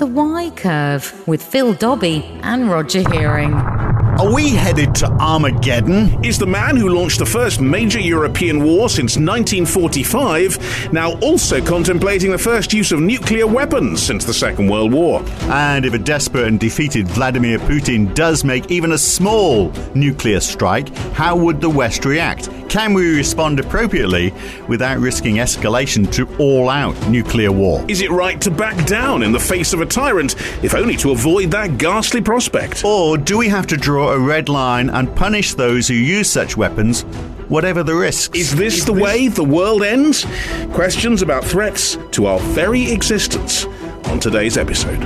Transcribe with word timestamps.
The 0.00 0.06
Why 0.06 0.48
Curve 0.56 1.28
with 1.28 1.42
Phil 1.42 1.74
Dobbie 1.74 2.24
and 2.42 2.70
Roger 2.70 3.06
Hearing. 3.10 3.79
Are 4.20 4.30
we 4.30 4.50
headed 4.50 4.94
to 4.96 5.06
Armageddon? 5.12 6.22
Is 6.22 6.38
the 6.38 6.46
man 6.46 6.76
who 6.76 6.90
launched 6.90 7.20
the 7.20 7.24
first 7.24 7.58
major 7.58 7.98
European 7.98 8.62
war 8.62 8.90
since 8.90 9.16
1945 9.16 10.92
now 10.92 11.18
also 11.20 11.64
contemplating 11.64 12.30
the 12.30 12.36
first 12.36 12.74
use 12.74 12.92
of 12.92 13.00
nuclear 13.00 13.46
weapons 13.46 14.02
since 14.02 14.26
the 14.26 14.34
Second 14.34 14.68
World 14.68 14.92
War? 14.92 15.22
And 15.44 15.86
if 15.86 15.94
a 15.94 15.98
desperate 15.98 16.48
and 16.48 16.60
defeated 16.60 17.08
Vladimir 17.08 17.58
Putin 17.60 18.14
does 18.14 18.44
make 18.44 18.70
even 18.70 18.92
a 18.92 18.98
small 18.98 19.72
nuclear 19.94 20.40
strike, 20.40 20.94
how 21.14 21.34
would 21.34 21.62
the 21.62 21.70
West 21.70 22.04
react? 22.04 22.50
Can 22.70 22.94
we 22.94 23.16
respond 23.16 23.58
appropriately 23.58 24.32
without 24.68 25.00
risking 25.00 25.36
escalation 25.38 26.08
to 26.12 26.28
all 26.36 26.68
out 26.68 26.94
nuclear 27.08 27.50
war? 27.50 27.84
Is 27.88 28.00
it 28.00 28.12
right 28.12 28.40
to 28.42 28.50
back 28.52 28.86
down 28.86 29.24
in 29.24 29.32
the 29.32 29.40
face 29.40 29.72
of 29.72 29.80
a 29.80 29.86
tyrant, 29.86 30.36
if 30.62 30.76
only 30.76 30.96
to 30.98 31.10
avoid 31.10 31.50
that 31.50 31.78
ghastly 31.78 32.20
prospect? 32.20 32.84
Or 32.84 33.18
do 33.18 33.38
we 33.38 33.48
have 33.48 33.66
to 33.68 33.76
draw 33.76 34.09
a 34.10 34.18
red 34.18 34.48
line 34.48 34.90
and 34.90 35.14
punish 35.14 35.54
those 35.54 35.86
who 35.86 35.94
use 35.94 36.28
such 36.28 36.56
weapons, 36.56 37.02
whatever 37.48 37.82
the 37.82 37.94
risks? 37.94 38.36
Is 38.36 38.54
this 38.54 38.84
the 38.84 38.92
way 38.92 39.28
the 39.28 39.44
world 39.44 39.82
ends? 39.82 40.26
Questions 40.72 41.22
about 41.22 41.44
threats 41.44 41.96
to 42.12 42.26
our 42.26 42.40
very 42.40 42.90
existence 42.90 43.66
on 44.06 44.18
today's 44.18 44.56
episode. 44.56 45.00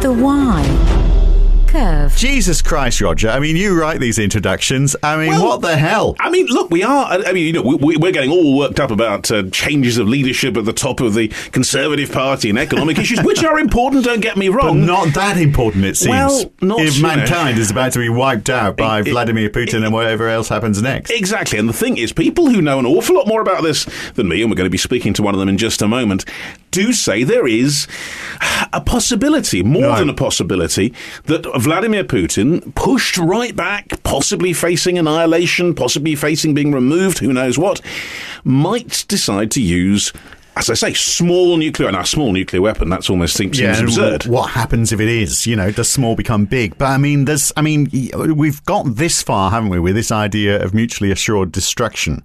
The 0.00 0.12
Why 0.12 0.62
Curve. 1.74 2.14
Jesus 2.16 2.62
Christ, 2.62 3.00
Roger. 3.00 3.28
I 3.28 3.40
mean, 3.40 3.56
you 3.56 3.76
write 3.78 3.98
these 3.98 4.16
introductions. 4.20 4.94
I 5.02 5.16
mean, 5.16 5.30
Well, 5.30 5.44
what 5.44 5.60
the 5.60 5.76
hell? 5.76 6.14
I 6.20 6.30
mean, 6.30 6.46
look, 6.46 6.70
we 6.70 6.84
are. 6.84 7.06
I 7.06 7.32
mean, 7.32 7.46
you 7.46 7.52
know, 7.52 7.62
we, 7.62 7.96
we're 7.96 8.12
getting 8.12 8.30
all 8.30 8.56
worked 8.56 8.78
up 8.78 8.92
about 8.92 9.28
uh, 9.32 9.50
changes 9.50 9.98
of 9.98 10.06
leadership 10.06 10.56
at 10.56 10.66
the 10.66 10.72
top 10.72 11.00
of 11.00 11.14
the 11.14 11.28
Conservative 11.50 12.12
Party 12.12 12.48
and 12.48 12.60
economic 12.60 12.98
issues, 12.98 13.20
which 13.24 13.42
are 13.42 13.58
important. 13.58 14.04
Don't 14.04 14.20
get 14.20 14.36
me 14.36 14.48
wrong. 14.50 14.82
But 14.82 14.86
wrong. 14.88 15.06
not 15.06 15.14
that 15.14 15.36
important, 15.36 15.84
it 15.84 15.96
seems. 15.96 16.10
Well, 16.10 16.52
not, 16.60 16.78
if 16.80 16.96
you 16.96 17.02
know. 17.02 17.08
mankind 17.16 17.58
is 17.58 17.72
about 17.72 17.92
to 17.94 17.98
be 17.98 18.08
wiped 18.08 18.48
out 18.50 18.76
by 18.76 19.00
It- 19.00 19.08
it- 19.08 19.10
Vladimir 19.10 19.50
Putin 19.50 19.82
and 19.82 19.92
whatever 19.92 20.28
else 20.28 20.48
happens 20.50 20.80
next. 20.80 21.10
Exactly. 21.10 21.58
And 21.58 21.68
the 21.68 21.72
thing 21.72 21.96
is, 21.96 22.12
people 22.12 22.50
who 22.50 22.62
know 22.62 22.78
an 22.78 22.86
awful 22.86 23.16
lot 23.16 23.26
more 23.26 23.40
about 23.40 23.64
this 23.64 23.84
than 24.14 24.28
me, 24.28 24.42
and 24.42 24.50
we're 24.50 24.56
going 24.56 24.66
to 24.66 24.70
be 24.70 24.78
speaking 24.78 25.12
to 25.14 25.24
one 25.24 25.34
of 25.34 25.40
them 25.40 25.48
in 25.48 25.58
just 25.58 25.82
a 25.82 25.88
moment, 25.88 26.24
do 26.74 26.92
say 26.92 27.22
there 27.22 27.46
is 27.46 27.86
a 28.72 28.80
possibility, 28.80 29.62
more 29.62 29.82
No. 29.82 29.96
than 29.96 30.08
a 30.08 30.14
possibility, 30.14 30.92
that 31.26 31.44
Vladimir 31.60 32.02
Putin, 32.04 32.74
pushed 32.74 33.16
right 33.16 33.54
back, 33.54 34.02
possibly 34.02 34.52
facing 34.52 34.98
annihilation, 34.98 35.74
possibly 35.74 36.16
facing 36.16 36.52
being 36.52 36.72
removed, 36.72 37.18
who 37.18 37.32
knows 37.32 37.56
what, 37.56 37.80
might 38.42 39.04
decide 39.08 39.50
to 39.52 39.60
use. 39.62 40.12
As 40.56 40.70
I 40.70 40.74
say, 40.74 40.94
small 40.94 41.56
nuclear, 41.56 41.90
now 41.90 42.02
small 42.04 42.32
nuclear 42.32 42.62
weapon, 42.62 42.88
that's 42.88 43.10
almost 43.10 43.36
seems, 43.36 43.58
and 43.60 43.76
absurd. 43.88 44.26
What 44.26 44.50
happens 44.50 44.92
if 44.92 45.00
it 45.00 45.08
is? 45.08 45.46
You 45.46 45.56
know, 45.56 45.70
does 45.72 45.88
small 45.88 46.14
become 46.16 46.44
big? 46.44 46.76
But 46.78 46.86
I 46.86 46.96
mean, 46.96 47.24
there's, 47.24 47.50
I 47.56 47.62
mean, 47.62 47.88
we've 48.36 48.64
got 48.64 48.96
this 48.96 49.20
far, 49.22 49.50
haven't 49.50 49.70
we, 49.70 49.80
with 49.80 49.94
this 49.96 50.12
idea 50.12 50.62
of 50.62 50.72
mutually 50.74 51.10
assured 51.10 51.50
destruction. 51.52 52.22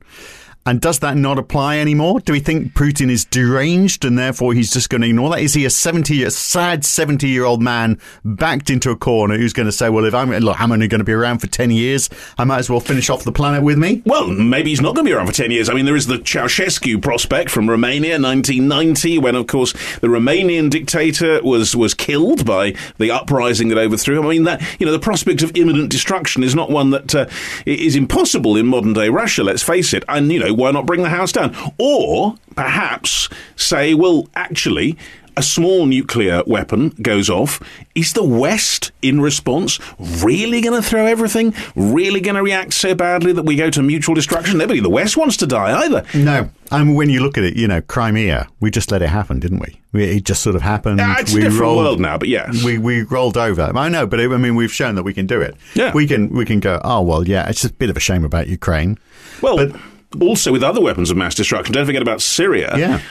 And 0.69 0.79
does 0.79 0.99
that 0.99 1.17
not 1.17 1.39
apply 1.39 1.79
anymore? 1.79 2.19
Do 2.19 2.31
we 2.31 2.39
think 2.39 2.75
Putin 2.75 3.09
is 3.09 3.25
deranged 3.25 4.05
and 4.05 4.19
therefore 4.19 4.53
he's 4.53 4.71
just 4.71 4.91
going 4.91 5.01
to 5.01 5.07
ignore 5.07 5.31
that? 5.31 5.39
Is 5.39 5.55
he 5.55 5.65
a 5.65 5.69
70, 5.71 6.21
a 6.21 6.29
sad 6.29 6.85
70 6.85 7.27
year 7.27 7.43
old 7.43 7.59
man 7.59 7.99
backed 8.23 8.69
into 8.69 8.91
a 8.91 8.95
corner 8.95 9.35
who's 9.35 9.51
going 9.51 9.65
to 9.65 9.71
say, 9.71 9.89
well, 9.89 10.05
if 10.05 10.13
I'm, 10.13 10.29
look, 10.29 10.61
I'm 10.61 10.71
only 10.71 10.87
going 10.87 10.99
to 10.99 11.05
be 11.05 11.11
around 11.11 11.39
for 11.39 11.47
10 11.47 11.71
years, 11.71 12.07
I 12.37 12.43
might 12.43 12.59
as 12.59 12.69
well 12.69 12.79
finish 12.79 13.09
off 13.09 13.23
the 13.23 13.31
planet 13.31 13.63
with 13.63 13.79
me? 13.79 14.03
Well, 14.05 14.27
maybe 14.27 14.69
he's 14.69 14.79
not 14.79 14.93
going 14.93 15.07
to 15.07 15.09
be 15.09 15.15
around 15.15 15.25
for 15.25 15.33
10 15.33 15.49
years. 15.49 15.69
I 15.69 15.73
mean, 15.73 15.85
there 15.85 15.95
is 15.95 16.05
the 16.05 16.19
Ceausescu 16.19 17.01
prospect 17.01 17.49
from 17.49 17.67
Romania, 17.67 18.19
1990, 18.19 19.17
when, 19.17 19.33
of 19.33 19.47
course, 19.47 19.73
the 20.01 20.07
Romanian 20.07 20.69
dictator 20.69 21.41
was, 21.41 21.75
was 21.75 21.95
killed 21.95 22.45
by 22.45 22.75
the 22.99 23.09
uprising 23.09 23.69
that 23.69 23.79
overthrew 23.79 24.19
him. 24.19 24.27
I 24.27 24.29
mean, 24.29 24.43
that, 24.43 24.61
you 24.79 24.85
know, 24.85 24.91
the 24.91 24.99
prospect 24.99 25.41
of 25.41 25.51
imminent 25.57 25.89
destruction 25.89 26.43
is 26.43 26.53
not 26.53 26.69
one 26.69 26.91
that 26.91 27.15
uh, 27.15 27.25
is 27.65 27.95
impossible 27.95 28.55
in 28.55 28.67
modern 28.67 28.93
day 28.93 29.09
Russia, 29.09 29.43
let's 29.43 29.63
face 29.63 29.95
it. 29.95 30.03
And, 30.07 30.31
you 30.31 30.37
know, 30.37 30.58
why 30.59 30.71
not 30.71 30.85
bring 30.85 31.01
the 31.03 31.09
house 31.09 31.31
down? 31.31 31.55
Or 31.77 32.35
perhaps 32.55 33.29
say, 33.55 33.93
well, 33.93 34.27
actually, 34.35 34.97
a 35.37 35.41
small 35.43 35.85
nuclear 35.85 36.43
weapon 36.45 36.89
goes 37.01 37.29
off. 37.29 37.61
Is 37.95 38.11
the 38.11 38.23
West, 38.25 38.91
in 39.01 39.21
response, 39.21 39.79
really 40.21 40.59
going 40.59 40.79
to 40.81 40.85
throw 40.87 41.05
everything? 41.05 41.53
Really 41.77 42.19
going 42.19 42.35
to 42.35 42.43
react 42.43 42.73
so 42.73 42.93
badly 42.93 43.31
that 43.31 43.43
we 43.45 43.55
go 43.55 43.69
to 43.69 43.81
mutual 43.81 44.15
destruction? 44.15 44.57
Nobody 44.57 44.79
in 44.79 44.83
the 44.83 44.89
West 44.89 45.15
wants 45.15 45.37
to 45.37 45.47
die 45.47 45.79
either. 45.85 46.03
No. 46.13 46.49
I 46.71 46.83
mean, 46.83 46.95
when 46.95 47.09
you 47.09 47.21
look 47.21 47.37
at 47.37 47.45
it, 47.45 47.55
you 47.55 47.67
know, 47.69 47.79
Crimea, 47.81 48.47
we 48.59 48.69
just 48.69 48.91
let 48.91 49.01
it 49.01 49.07
happen, 49.07 49.39
didn't 49.39 49.59
we? 49.59 49.79
we 49.93 50.03
it 50.03 50.25
just 50.25 50.43
sort 50.43 50.57
of 50.57 50.61
happened. 50.61 50.99
Ah, 51.01 51.15
it's 51.19 51.31
a 51.31 51.35
we 51.35 51.41
different 51.41 51.61
rolled, 51.61 51.77
world 51.77 51.99
now, 52.01 52.17
but 52.17 52.27
yes. 52.27 52.61
We, 52.63 52.77
we 52.77 53.03
rolled 53.03 53.37
over. 53.37 53.71
I 53.75 53.87
know, 53.87 54.05
but 54.05 54.19
I 54.19 54.27
mean, 54.27 54.55
we've 54.55 54.73
shown 54.73 54.95
that 54.95 55.03
we 55.03 55.13
can 55.13 55.25
do 55.25 55.39
it. 55.39 55.55
Yeah. 55.73 55.93
We 55.93 56.05
can, 56.05 56.29
we 56.29 56.43
can 56.45 56.59
go, 56.59 56.81
oh, 56.83 57.01
well, 57.01 57.25
yeah, 57.25 57.47
it's 57.49 57.63
a 57.63 57.71
bit 57.71 57.89
of 57.89 57.95
a 57.95 58.01
shame 58.01 58.25
about 58.25 58.47
Ukraine. 58.47 58.99
Well, 59.41 59.55
But- 59.55 59.79
also 60.21 60.51
with 60.51 60.63
other 60.63 60.81
weapons 60.81 61.11
of 61.11 61.17
mass 61.17 61.35
destruction. 61.35 61.73
Don't 61.73 61.85
forget 61.85 62.01
about 62.01 62.21
Syria. 62.21 62.75
Yeah. 62.77 63.01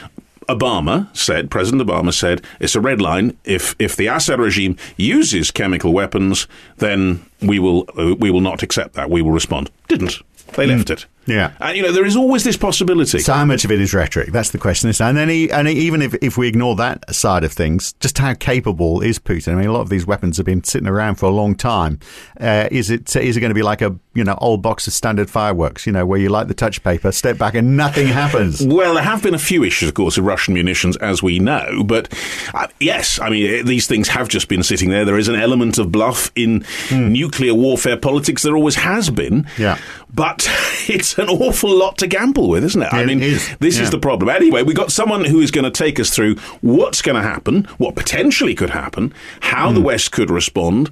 Obama 0.47 1.15
said, 1.15 1.51
President 1.51 1.87
Obama 1.87 2.11
said, 2.11 2.41
it's 2.59 2.75
a 2.75 2.81
red 2.81 2.99
line. 2.99 3.37
If 3.45 3.75
if 3.77 3.95
the 3.95 4.07
Assad 4.07 4.39
regime 4.39 4.77
uses 4.97 5.51
chemical 5.51 5.93
weapons, 5.93 6.47
then 6.77 7.23
we 7.41 7.59
will 7.59 7.85
uh, 7.97 8.15
we 8.15 8.31
will 8.31 8.41
not 8.41 8.63
accept 8.63 8.95
that. 8.95 9.09
We 9.09 9.21
will 9.21 9.31
respond. 9.31 9.69
Didn't. 9.87 10.17
They 10.53 10.65
left 10.65 10.89
it. 10.89 11.05
Mm. 11.25 11.33
Yeah. 11.33 11.53
And 11.59 11.77
you 11.77 11.83
know 11.83 11.91
there 11.91 12.05
is 12.05 12.15
always 12.15 12.43
this 12.43 12.57
possibility. 12.57 13.19
So 13.19 13.33
how 13.33 13.45
much 13.45 13.65
of 13.65 13.71
it 13.71 13.79
is 13.79 13.93
rhetoric? 13.93 14.31
That's 14.31 14.51
the 14.51 14.57
question. 14.57 14.91
And 14.99 15.17
then, 15.17 15.29
he, 15.29 15.51
and 15.51 15.67
even 15.67 16.01
if, 16.01 16.15
if 16.21 16.37
we 16.37 16.47
ignore 16.47 16.75
that 16.77 17.13
side 17.13 17.43
of 17.43 17.51
things, 17.51 17.93
just 17.99 18.17
how 18.17 18.33
capable 18.33 19.01
is 19.01 19.19
Putin? 19.19 19.53
I 19.53 19.55
mean, 19.55 19.67
a 19.67 19.71
lot 19.71 19.81
of 19.81 19.89
these 19.89 20.07
weapons 20.07 20.37
have 20.37 20.45
been 20.45 20.63
sitting 20.63 20.87
around 20.87 21.15
for 21.15 21.27
a 21.27 21.31
long 21.31 21.55
time. 21.55 21.99
Uh, 22.39 22.67
is 22.71 22.89
it 22.89 23.15
is 23.15 23.37
it 23.37 23.39
going 23.39 23.51
to 23.51 23.55
be 23.55 23.61
like 23.61 23.81
a 23.81 23.95
you 24.13 24.23
know 24.23 24.37
old 24.39 24.61
box 24.61 24.87
of 24.87 24.93
standard 24.93 25.29
fireworks? 25.29 25.85
You 25.85 25.93
know, 25.93 26.05
where 26.05 26.19
you 26.19 26.29
light 26.29 26.47
the 26.47 26.53
touch 26.53 26.83
paper, 26.83 27.11
step 27.11 27.37
back, 27.37 27.53
and 27.55 27.77
nothing 27.77 28.07
happens. 28.07 28.65
Well, 28.79 28.93
there 28.93 29.03
have 29.03 29.23
been 29.23 29.33
a 29.33 29.39
few 29.39 29.63
issues, 29.63 29.89
of 29.89 29.95
course, 29.95 30.17
of 30.17 30.25
Russian 30.25 30.53
munitions, 30.53 30.95
as 30.97 31.21
we 31.23 31.39
know. 31.39 31.83
But 31.83 32.13
uh, 32.53 32.67
yes, 32.79 33.19
I 33.19 33.29
mean, 33.29 33.53
eh, 33.53 33.61
these 33.63 33.87
things 33.87 34.07
have 34.09 34.29
just 34.29 34.47
been 34.47 34.63
sitting 34.63 34.89
there. 34.89 35.05
There 35.05 35.17
is 35.17 35.27
an 35.27 35.35
element 35.35 35.77
of 35.79 35.91
bluff 35.91 36.31
in 36.35 36.63
nuclear 36.91 37.53
warfare 37.53 37.97
politics. 37.97 38.43
There 38.43 38.55
always 38.55 38.75
has 38.75 39.09
been. 39.09 39.47
Yeah. 39.57 39.79
But 40.13 40.47
it's 40.87 41.18
an 41.19 41.29
awful 41.29 41.69
lot 41.69 41.97
to 41.99 42.07
gamble 42.07 42.49
with, 42.49 42.63
isn't 42.63 42.81
it? 42.81 42.93
I 42.93 43.05
mean, 43.05 43.21
is, 43.21 43.55
this 43.59 43.77
yeah. 43.77 43.83
is 43.83 43.91
the 43.91 43.99
problem. 43.99 44.29
Anyway, 44.29 44.63
we 44.63 44.73
got 44.73 44.91
someone 44.91 45.25
who 45.25 45.39
is 45.41 45.51
going 45.51 45.65
to 45.65 45.71
take 45.71 45.99
us 45.99 46.09
through 46.09 46.35
what's 46.61 47.01
going 47.01 47.15
to 47.15 47.27
happen, 47.27 47.65
what 47.77 47.95
potentially 47.95 48.55
could 48.55 48.69
happen, 48.71 49.13
how 49.41 49.69
Hmm. 49.69 49.75
the 49.75 49.81
West 49.81 50.11
could 50.11 50.29
respond. 50.29 50.89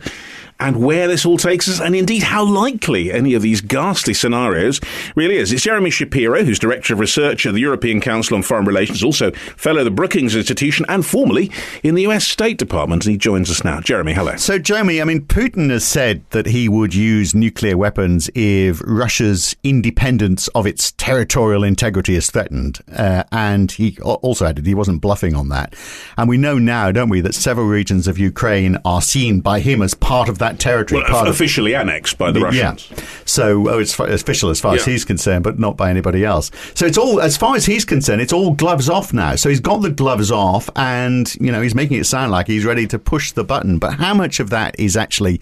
And 0.60 0.84
where 0.84 1.08
this 1.08 1.26
all 1.26 1.38
takes 1.38 1.68
us, 1.68 1.80
and 1.80 1.96
indeed 1.96 2.24
how 2.24 2.44
likely 2.44 3.12
any 3.12 3.34
of 3.34 3.42
these 3.42 3.62
ghastly 3.62 4.14
scenarios 4.14 4.82
really 5.16 5.38
is. 5.38 5.52
It's 5.52 5.64
Jeremy 5.64 5.90
Shapiro, 5.90 6.44
who's 6.44 6.60
Director 6.60 6.94
of 6.94 7.00
Research 7.00 7.46
at 7.46 7.54
the 7.54 7.60
European 7.60 8.02
Council 8.02 8.36
on 8.36 8.44
Foreign 8.44 8.66
Relations, 8.66 9.04
also 9.04 9.32
Fellow 9.32 9.80
of 9.80 9.86
the 9.86 9.92
Brookings 9.92 10.36
Institution, 10.36 10.86
and 10.90 11.06
formerly 11.06 11.52
in 11.84 11.96
the 11.96 12.08
US 12.08 12.26
State 12.26 12.58
Department. 12.58 13.06
And 13.06 13.12
he 13.12 13.18
joins 13.18 13.52
us 13.52 13.64
now. 13.64 13.82
Jeremy, 13.82 14.14
hello. 14.14 14.36
So, 14.36 14.58
Jeremy, 14.58 15.02
I 15.02 15.06
mean, 15.06 15.26
Putin 15.26 15.70
has 15.70 15.86
said 15.86 16.24
that 16.32 16.48
he 16.48 16.68
would 16.68 16.96
use 16.96 17.36
nuclear 17.36 17.78
weapons 17.78 18.30
if 18.34 18.82
Russia's 18.86 19.56
independence 19.64 20.48
of 20.50 20.66
its 20.66 20.92
territorial 20.94 21.64
integrity 21.64 22.16
is 22.16 22.32
threatened. 22.32 22.80
Uh, 22.92 23.24
and 23.32 23.72
he 23.72 23.98
also 24.02 24.46
added 24.46 24.66
he 24.66 24.74
wasn't 24.74 25.02
bluffing 25.02 25.36
on 25.36 25.50
that. 25.50 25.76
And 26.18 26.28
we 26.28 26.38
know 26.38 26.58
now, 26.58 26.92
don't 26.92 27.10
we, 27.10 27.22
that 27.22 27.36
several 27.36 27.68
regions 27.68 28.08
of 28.08 28.18
Ukraine 28.18 28.78
are 28.86 29.02
seen 29.02 29.42
by 29.42 29.60
him 29.60 29.82
as 29.82 29.94
part 29.94 30.30
of 30.30 30.40
that 30.40 30.47
territory. 30.54 31.02
Well, 31.02 31.12
part 31.12 31.28
of, 31.28 31.34
officially 31.36 31.76
annexed 31.76 32.18
by 32.18 32.32
the 32.32 32.40
Russians. 32.40 32.90
yeah. 32.90 33.04
So 33.26 33.70
oh, 33.70 33.80
it's 33.80 33.94
fi- 33.94 34.08
official 34.08 34.50
as 34.50 34.60
far 34.60 34.76
as 34.76 34.86
he's 34.86 35.06
concerned, 35.06 35.44
but 35.44 35.60
not 35.60 35.78
by 35.78 35.90
anybody 35.90 36.24
else. 36.24 36.52
So 36.74 36.86
it's 36.86 36.98
all, 36.98 37.22
as 37.22 37.38
far 37.38 37.56
as 37.56 37.66
he's 37.66 37.86
concerned, 37.86 38.22
it's 38.22 38.34
all 38.34 38.52
gloves 38.52 38.90
off 38.90 39.14
now. 39.14 39.36
So 39.36 39.50
he's 39.50 39.60
got 39.60 39.82
the 39.82 39.90
gloves 39.92 40.32
off, 40.32 40.70
and 40.76 41.34
you 41.36 41.52
know 41.52 41.62
he's 41.62 41.76
making 41.76 42.00
it 42.00 42.06
sound 42.06 42.32
like 42.32 42.48
he's 42.48 42.66
ready 42.66 42.88
to 42.88 42.98
push 43.00 43.32
the 43.32 43.44
button. 43.44 43.78
But 43.80 43.96
how 43.96 44.14
much 44.14 44.40
of 44.40 44.50
that 44.50 44.80
is 44.80 44.96
actually 44.98 45.42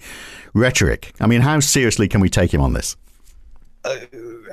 rhetoric? 0.54 1.12
I 1.20 1.26
mean, 1.26 1.40
how 1.42 1.60
seriously 1.60 2.08
can 2.08 2.20
we 2.20 2.28
take 2.28 2.52
him 2.52 2.60
on 2.60 2.72
this? 2.72 2.96
Uh, 3.84 3.96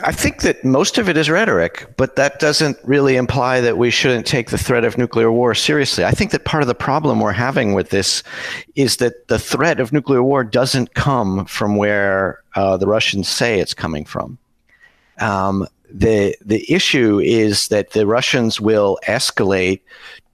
I 0.06 0.12
think 0.12 0.42
that 0.42 0.66
most 0.66 0.98
of 0.98 1.08
it 1.08 1.16
is 1.16 1.30
rhetoric, 1.30 1.88
but 1.96 2.18
that 2.18 2.40
doesn't 2.40 2.78
really 2.84 3.16
imply 3.16 3.62
that 3.62 3.78
we 3.78 3.90
shouldn't 3.90 4.26
take 4.26 4.50
the 4.50 4.58
threat 4.58 4.84
of 4.84 4.98
nuclear 4.98 5.32
war 5.32 5.56
seriously. 5.56 6.04
I 6.04 6.12
think 6.12 6.32
that 6.32 6.44
part 6.44 6.62
of 6.62 6.68
the 6.68 6.76
problem 6.76 7.22
we're 7.22 7.32
having 7.32 7.74
with 7.74 7.90
this 7.90 8.22
is 8.76 8.98
that 8.98 9.30
the 9.30 9.40
threat 9.40 9.80
of 9.80 9.94
nuclear 9.94 10.22
war 10.22 10.44
doesn't 10.44 10.94
come 10.94 11.46
from 11.46 11.78
where 11.78 12.42
uh, 12.56 12.76
the 12.76 12.88
Russians 12.88 13.30
say 13.30 13.60
it's 13.60 13.74
coming 13.74 14.04
from. 14.04 14.38
Um, 15.20 15.68
the 15.90 16.36
the 16.44 16.70
issue 16.72 17.20
is 17.20 17.70
that 17.70 17.92
the 17.92 18.06
Russians 18.06 18.60
will 18.60 19.00
escalate 19.08 19.82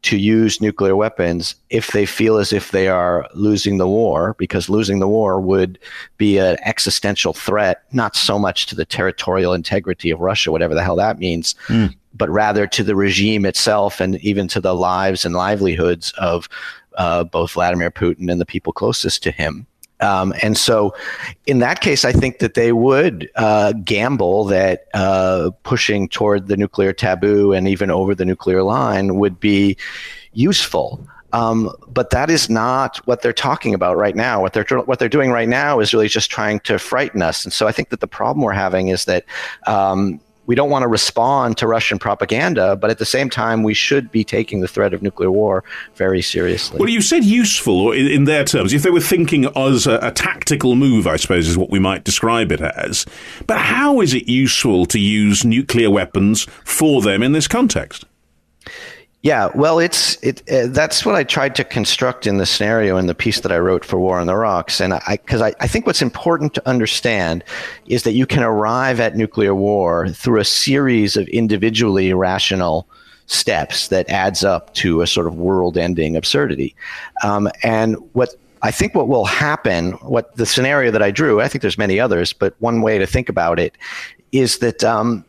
to 0.01 0.17
use 0.17 0.61
nuclear 0.61 0.95
weapons 0.95 1.55
if 1.69 1.87
they 1.87 2.05
feel 2.05 2.37
as 2.37 2.53
if 2.53 2.71
they 2.71 2.87
are 2.87 3.27
losing 3.33 3.77
the 3.77 3.87
war, 3.87 4.35
because 4.37 4.69
losing 4.69 4.99
the 4.99 5.07
war 5.07 5.41
would 5.41 5.77
be 6.17 6.37
an 6.37 6.57
existential 6.63 7.33
threat, 7.33 7.83
not 7.91 8.15
so 8.15 8.39
much 8.39 8.65
to 8.67 8.75
the 8.75 8.85
territorial 8.85 9.53
integrity 9.53 10.09
of 10.09 10.21
Russia, 10.21 10.51
whatever 10.51 10.73
the 10.73 10.83
hell 10.83 10.95
that 10.95 11.19
means, 11.19 11.53
but 12.13 12.29
rather 12.29 12.65
to 12.67 12.83
the 12.83 12.95
regime 12.95 13.45
itself 13.45 13.99
and 13.99 14.15
even 14.17 14.47
to 14.47 14.61
the 14.61 14.73
lives 14.73 15.25
and 15.25 15.35
livelihoods 15.35 16.13
of 16.17 16.47
uh, 16.97 17.23
both 17.23 17.51
Vladimir 17.51 17.91
Putin 17.91 18.31
and 18.31 18.39
the 18.39 18.45
people 18.45 18.73
closest 18.73 19.21
to 19.23 19.31
him. 19.31 19.67
Um, 20.01 20.33
and 20.41 20.57
so, 20.57 20.95
in 21.45 21.59
that 21.59 21.81
case, 21.81 22.05
I 22.05 22.11
think 22.11 22.39
that 22.39 22.53
they 22.53 22.71
would 22.71 23.29
uh, 23.35 23.73
gamble 23.83 24.45
that 24.45 24.87
uh, 24.93 25.51
pushing 25.63 26.07
toward 26.07 26.47
the 26.47 26.57
nuclear 26.57 26.93
taboo 26.93 27.53
and 27.53 27.67
even 27.67 27.91
over 27.91 28.15
the 28.15 28.25
nuclear 28.25 28.63
line 28.63 29.15
would 29.15 29.39
be 29.39 29.77
useful. 30.33 31.05
Um, 31.31 31.71
but 31.87 32.09
that 32.09 32.29
is 32.29 32.49
not 32.49 32.97
what 33.05 33.21
they're 33.21 33.33
talking 33.33 33.73
about 33.73 33.97
right 33.97 34.15
now. 34.15 34.41
What 34.41 34.53
they're 34.53 34.65
what 34.85 34.99
they're 34.99 35.09
doing 35.09 35.31
right 35.31 35.49
now 35.49 35.79
is 35.79 35.93
really 35.93 36.07
just 36.07 36.31
trying 36.31 36.59
to 36.61 36.79
frighten 36.79 37.21
us. 37.21 37.43
And 37.43 37.53
so 37.53 37.67
I 37.67 37.71
think 37.71 37.89
that 37.89 37.99
the 37.99 38.07
problem 38.07 38.43
we're 38.43 38.53
having 38.53 38.87
is 38.87 39.05
that 39.05 39.25
um, 39.67 40.19
we 40.49 40.55
don't 40.55 40.71
want 40.71 40.81
to 40.81 40.87
respond 40.87 41.57
to 41.57 41.67
Russian 41.67 41.99
propaganda, 41.99 42.75
but 42.75 42.89
at 42.89 42.97
the 42.97 43.05
same 43.05 43.29
time, 43.29 43.61
we 43.61 43.75
should 43.75 44.11
be 44.11 44.23
taking 44.23 44.61
the 44.61 44.67
threat 44.67 44.95
of 44.95 45.03
nuclear 45.03 45.29
war 45.29 45.63
very 45.93 46.23
seriously. 46.23 46.79
Well, 46.79 46.89
you 46.89 47.01
said 47.01 47.23
useful 47.23 47.91
in, 47.91 48.07
in 48.07 48.23
their 48.23 48.43
terms. 48.43 48.73
If 48.73 48.81
they 48.81 48.89
were 48.89 48.99
thinking 48.99 49.45
as 49.55 49.85
a, 49.85 49.99
a, 50.01 50.11
tactical 50.11 50.75
move, 50.75 51.05
I 51.05 51.17
suppose 51.17 51.47
is 51.47 51.55
what 51.55 51.69
we 51.69 51.77
might 51.77 52.03
describe 52.03 52.51
it 52.51 52.61
as. 52.61 53.05
But 53.45 53.59
how 53.59 54.01
is 54.01 54.15
it 54.15 54.27
useful 54.27 54.87
to 54.87 54.97
use 54.99 55.45
nuclear 55.45 55.91
weapons 55.91 56.47
for 56.65 57.03
them 57.03 57.21
in 57.21 57.33
this 57.33 57.47
context? 57.47 58.05
Yeah, 59.21 59.49
well, 59.53 59.79
it's 59.79 60.15
it. 60.23 60.49
Uh, 60.49 60.67
that's 60.67 61.05
what 61.05 61.15
I 61.15 61.25
tried 61.25 61.53
to 61.55 61.65
construct 61.65 62.25
in 62.25 62.37
the 62.37 62.45
scenario 62.45 62.95
in 62.95 63.07
the 63.07 63.15
piece 63.15 63.41
that 63.41 63.51
I 63.51 63.57
wrote 63.57 63.83
for 63.83 63.99
War 63.99 64.17
on 64.17 64.27
the 64.27 64.35
Rocks, 64.35 64.79
and 64.79 64.93
I 64.93 65.19
because 65.21 65.41
I, 65.41 65.53
I 65.59 65.67
think 65.67 65.85
what's 65.85 66.01
important 66.01 66.53
to 66.53 66.65
understand 66.65 67.43
is 67.87 68.03
that 68.03 68.13
you 68.13 68.25
can 68.25 68.43
arrive 68.43 69.01
at 69.01 69.17
nuclear 69.17 69.53
war 69.53 70.07
through 70.07 70.39
a 70.39 70.45
series 70.45 71.17
of 71.17 71.27
individually 71.27 72.13
rational 72.13 72.87
steps 73.25 73.89
that 73.89 74.09
adds 74.09 74.45
up 74.45 74.73
to 74.75 75.01
a 75.01 75.07
sort 75.07 75.27
of 75.27 75.35
world-ending 75.35 76.15
absurdity, 76.15 76.73
um, 77.21 77.49
and 77.61 77.97
what 78.13 78.35
I 78.61 78.71
think 78.71 78.95
what 78.95 79.09
will 79.09 79.25
happen, 79.25 79.91
what 79.95 80.33
the 80.37 80.45
scenario 80.45 80.91
that 80.91 81.03
I 81.03 81.11
drew, 81.11 81.41
I 81.41 81.49
think 81.49 81.61
there's 81.61 81.77
many 81.77 81.99
others, 81.99 82.31
but 82.31 82.55
one 82.59 82.81
way 82.81 82.97
to 82.97 83.05
think 83.05 83.27
about 83.27 83.59
it 83.59 83.77
is 84.31 84.59
that 84.59 84.81
um, 84.85 85.25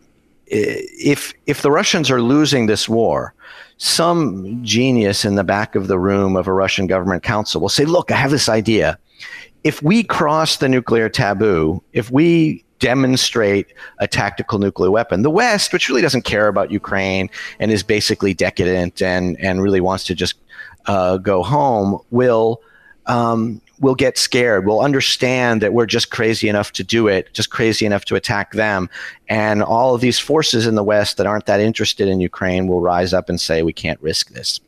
if 0.47 1.35
if 1.47 1.63
the 1.63 1.73
Russians 1.73 2.09
are 2.09 2.23
losing 2.23 2.67
this 2.67 2.89
war 2.89 3.35
some 3.81 4.63
genius 4.63 5.25
in 5.25 5.37
the 5.37 5.45
back 5.45 5.75
of 5.75 5.89
the 5.89 5.99
room 5.99 6.37
of 6.37 6.47
a 6.47 6.53
Russian 6.53 6.87
government 6.87 7.23
council 7.23 7.63
will 7.63 7.71
say, 7.71 7.87
look, 7.87 8.11
I 8.11 8.17
have 8.17 8.31
this 8.31 8.47
idea. 8.47 8.99
If 9.65 9.83
we 9.83 10.05
cross 10.05 10.59
the 10.59 10.69
nuclear 10.69 11.09
taboo, 11.09 11.83
if 11.95 12.11
we 12.11 12.63
demonstrate 12.79 13.73
a 13.99 14.09
tactical 14.09 14.59
nuclear 14.59 14.91
weapon. 14.91 15.23
The 15.23 15.31
West, 15.31 15.73
which 15.73 15.89
really 15.89 16.01
doesn't 16.01 16.23
care 16.23 16.49
about 16.49 16.71
Ukraine 16.71 17.29
and 17.59 17.71
is 17.71 17.83
basically 17.83 18.35
decadent 18.35 19.01
and, 19.03 19.39
and 19.39 19.63
really 19.63 19.81
wants 19.81 20.05
to 20.05 20.15
just 20.15 20.37
uh, 20.87 21.19
go 21.19 21.43
home, 21.43 21.99
will 22.11 22.61
um, 23.11 23.61
will 23.81 23.95
get 23.95 24.17
scared. 24.17 24.67
We'll 24.67 24.81
understand 24.81 25.63
that 25.63 25.73
we're 25.73 25.87
just 25.87 26.11
crazy 26.11 26.49
enough 26.49 26.71
to 26.73 26.85
do 26.85 27.09
it, 27.09 27.33
just 27.33 27.51
crazy 27.51 27.85
enough 27.85 28.05
to 28.07 28.15
attack 28.15 28.53
them. 28.53 28.89
And 29.29 29.63
all 29.63 29.95
of 29.95 30.01
these 30.01 30.19
forces 30.19 30.67
in 30.67 30.77
the 30.77 30.85
West 30.85 31.17
that 31.17 31.27
aren't 31.27 31.47
that 31.47 31.61
interested 31.61 32.07
in 32.07 32.21
Ukraine 32.21 32.69
will 32.69 32.81
rise 32.81 33.13
up 33.13 33.29
and 33.29 33.41
say, 33.41 33.63
we 33.63 33.73
can't 33.73 34.01
risk 34.01 34.31
this. 34.31 34.61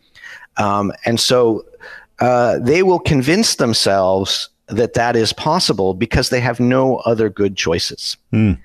Um, 0.56 0.93
and 1.05 1.21
so 1.21 1.65
uh, 2.19 2.59
they 2.59 2.83
will 2.83 2.99
convince 2.99 3.56
themselves 3.56 4.49
that 4.67 4.95
that 4.95 5.15
is 5.15 5.33
possible 5.33 5.95
because 5.95 6.31
they 6.31 6.41
have 6.41 6.59
no 6.59 6.97
other 6.99 7.29
good 7.29 7.56
choices. 7.56 8.17
Mm. 8.33 8.59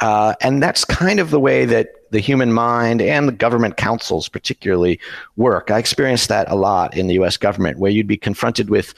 Uh, 0.00 0.34
and 0.40 0.62
that's 0.62 0.84
kind 0.84 1.20
of 1.20 1.30
the 1.30 1.40
way 1.40 1.64
that 1.64 2.10
the 2.10 2.20
human 2.20 2.52
mind 2.52 3.00
and 3.00 3.28
the 3.28 3.32
government 3.32 3.76
councils 3.76 4.28
particularly 4.28 5.00
work. 5.36 5.70
I 5.70 5.78
experienced 5.78 6.28
that 6.28 6.50
a 6.50 6.54
lot 6.54 6.96
in 6.96 7.06
the 7.06 7.14
US 7.14 7.36
government, 7.36 7.78
where 7.78 7.90
you'd 7.90 8.06
be 8.06 8.16
confronted 8.16 8.70
with 8.70 8.94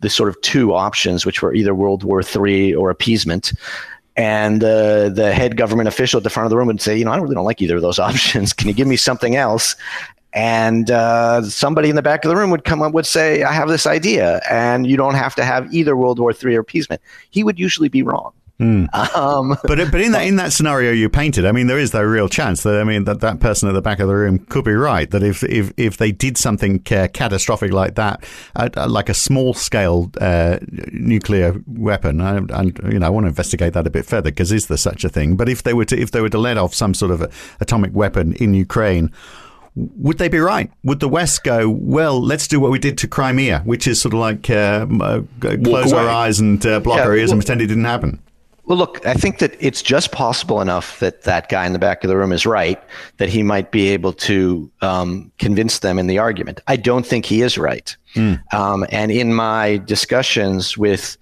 the 0.00 0.10
sort 0.10 0.28
of 0.28 0.40
two 0.40 0.74
options, 0.74 1.26
which 1.26 1.42
were 1.42 1.54
either 1.54 1.74
World 1.74 2.04
War 2.04 2.22
III 2.22 2.74
or 2.74 2.90
appeasement. 2.90 3.52
And 4.16 4.64
uh, 4.64 5.10
the 5.10 5.32
head 5.32 5.56
government 5.56 5.88
official 5.88 6.18
at 6.18 6.24
the 6.24 6.30
front 6.30 6.46
of 6.46 6.50
the 6.50 6.56
room 6.56 6.66
would 6.66 6.80
say, 6.80 6.96
you 6.96 7.04
know, 7.04 7.12
I 7.12 7.16
really 7.16 7.34
don't 7.34 7.44
like 7.44 7.62
either 7.62 7.76
of 7.76 7.82
those 7.82 7.98
options. 8.10 8.52
Can 8.52 8.68
you 8.68 8.74
give 8.74 8.88
me 8.88 8.96
something 8.96 9.36
else? 9.36 9.76
And 10.32 10.90
uh, 10.90 11.42
somebody 11.42 11.90
in 11.90 11.96
the 11.96 12.02
back 12.02 12.24
of 12.24 12.28
the 12.28 12.36
room 12.36 12.50
would 12.50 12.64
come 12.64 12.82
up 12.82 12.92
would 12.92 13.06
say, 13.06 13.42
I 13.42 13.52
have 13.52 13.68
this 13.68 13.86
idea, 13.86 14.40
and 14.48 14.86
you 14.86 14.96
don't 14.96 15.14
have 15.14 15.34
to 15.34 15.44
have 15.44 15.72
either 15.74 15.96
World 15.96 16.20
War 16.20 16.32
III 16.32 16.56
or 16.56 16.60
appeasement. 16.60 17.00
He 17.30 17.42
would 17.42 17.58
usually 17.58 17.88
be 17.88 18.02
wrong. 18.02 18.32
Mm. 18.60 18.92
Um, 19.16 19.56
but 19.64 19.78
but 19.90 20.00
in 20.00 20.12
that 20.12 20.26
in 20.26 20.36
that 20.36 20.52
scenario 20.52 20.92
you 20.92 21.08
painted, 21.08 21.46
I 21.46 21.52
mean, 21.52 21.66
there 21.66 21.78
is 21.78 21.92
the 21.92 22.06
real 22.06 22.28
chance 22.28 22.62
that 22.64 22.78
I 22.78 22.84
mean 22.84 23.04
that 23.04 23.20
that 23.20 23.40
person 23.40 23.68
at 23.70 23.72
the 23.72 23.80
back 23.80 24.00
of 24.00 24.08
the 24.08 24.14
room 24.14 24.38
could 24.38 24.64
be 24.64 24.74
right. 24.74 25.10
That 25.10 25.22
if 25.22 25.42
if, 25.44 25.72
if 25.78 25.96
they 25.96 26.12
did 26.12 26.36
something 26.36 26.82
uh, 26.90 27.08
catastrophic 27.12 27.72
like 27.72 27.94
that, 27.94 28.22
uh, 28.54 28.68
like 28.86 29.08
a 29.08 29.14
small 29.14 29.54
scale 29.54 30.10
uh, 30.20 30.58
nuclear 30.92 31.56
weapon, 31.66 32.20
and, 32.20 32.50
and, 32.50 32.78
you 32.92 32.98
know, 32.98 33.06
I 33.06 33.10
want 33.10 33.24
to 33.24 33.28
investigate 33.28 33.72
that 33.72 33.86
a 33.86 33.90
bit 33.90 34.04
further 34.04 34.30
because 34.30 34.52
is 34.52 34.66
there 34.66 34.76
such 34.76 35.04
a 35.04 35.08
thing? 35.08 35.36
But 35.36 35.48
if 35.48 35.62
they 35.62 35.72
were 35.72 35.86
to 35.86 35.98
if 35.98 36.10
they 36.10 36.20
were 36.20 36.28
to 36.28 36.38
let 36.38 36.58
off 36.58 36.74
some 36.74 36.92
sort 36.92 37.12
of 37.12 37.56
atomic 37.60 37.94
weapon 37.94 38.34
in 38.34 38.52
Ukraine 38.52 39.10
would 39.76 40.18
they 40.18 40.28
be 40.28 40.38
right? 40.38 40.70
Would 40.82 41.00
the 41.00 41.08
West 41.08 41.44
go, 41.44 41.70
well, 41.70 42.20
let's 42.20 42.48
do 42.48 42.58
what 42.58 42.72
we 42.72 42.78
did 42.80 42.98
to 42.98 43.08
Crimea, 43.08 43.60
which 43.60 43.86
is 43.86 44.00
sort 44.00 44.14
of 44.14 44.20
like 44.20 44.50
uh, 44.50 44.86
uh, 45.00 45.22
close 45.62 45.92
our 45.92 46.08
eyes 46.08 46.40
and 46.40 46.64
uh, 46.66 46.80
block 46.80 46.98
yeah, 46.98 47.04
our 47.04 47.16
ears 47.16 47.28
well, 47.28 47.34
and 47.34 47.40
pretend 47.40 47.62
it 47.62 47.68
didn't 47.68 47.84
happen? 47.84 48.20
Well, 48.70 48.78
look, 48.78 49.04
I 49.04 49.14
think 49.14 49.40
that 49.40 49.56
it's 49.58 49.82
just 49.82 50.12
possible 50.12 50.60
enough 50.60 51.00
that 51.00 51.22
that 51.22 51.48
guy 51.48 51.66
in 51.66 51.72
the 51.72 51.80
back 51.80 52.04
of 52.04 52.08
the 52.08 52.16
room 52.16 52.30
is 52.30 52.46
right, 52.46 52.80
that 53.16 53.28
he 53.28 53.42
might 53.42 53.72
be 53.72 53.88
able 53.88 54.12
to 54.12 54.70
um, 54.80 55.32
convince 55.40 55.80
them 55.80 55.98
in 55.98 56.06
the 56.06 56.18
argument. 56.18 56.60
I 56.68 56.76
don't 56.76 57.04
think 57.04 57.24
he 57.24 57.42
is 57.42 57.58
right. 57.58 57.96
Mm. 58.14 58.40
Um, 58.54 58.86
and 58.90 59.10
in 59.10 59.34
my 59.34 59.78
discussions 59.78 60.78
with 60.78 61.16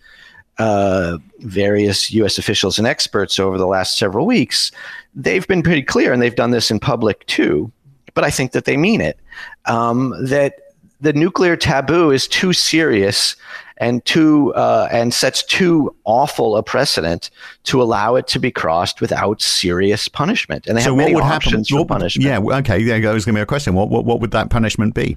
uh, 0.58 1.16
various 1.38 2.10
U.S. 2.10 2.36
officials 2.36 2.76
and 2.76 2.86
experts 2.86 3.38
over 3.38 3.56
the 3.56 3.66
last 3.66 3.96
several 3.96 4.26
weeks, 4.26 4.70
they've 5.14 5.48
been 5.48 5.62
pretty 5.62 5.82
clear, 5.82 6.12
and 6.12 6.20
they've 6.20 6.36
done 6.36 6.50
this 6.50 6.70
in 6.70 6.78
public 6.78 7.24
too. 7.28 7.72
But 8.12 8.24
I 8.24 8.30
think 8.30 8.52
that 8.52 8.66
they 8.66 8.76
mean 8.76 9.00
it. 9.00 9.18
Um, 9.64 10.14
that 10.22 10.74
the 11.00 11.14
nuclear 11.14 11.56
taboo 11.56 12.10
is 12.10 12.28
too 12.28 12.52
serious 12.52 13.36
and 13.78 14.04
too 14.04 14.52
uh, 14.54 14.88
and 14.90 15.14
sets 15.14 15.42
too 15.42 15.94
awful 16.04 16.56
a 16.56 16.62
precedent 16.62 17.30
to 17.64 17.82
allow 17.82 18.14
it 18.14 18.26
to 18.28 18.38
be 18.38 18.50
crossed 18.50 19.00
without 19.00 19.40
serious 19.40 20.08
punishment. 20.08 20.66
And 20.66 20.76
they 20.76 20.82
so 20.82 20.90
have 20.90 20.96
many 20.96 21.14
options 21.14 21.68
happen? 21.68 21.84
for 21.84 21.86
punishment. 21.86 22.26
Yeah, 22.26 22.56
okay. 22.58 22.82
That 22.84 23.12
was 23.12 23.24
going 23.24 23.34
to 23.34 23.38
be 23.38 23.42
a 23.42 23.46
question. 23.46 23.74
What, 23.74 23.88
what 23.88 24.04
what 24.04 24.20
would 24.20 24.32
that 24.32 24.50
punishment 24.50 24.94
be? 24.94 25.16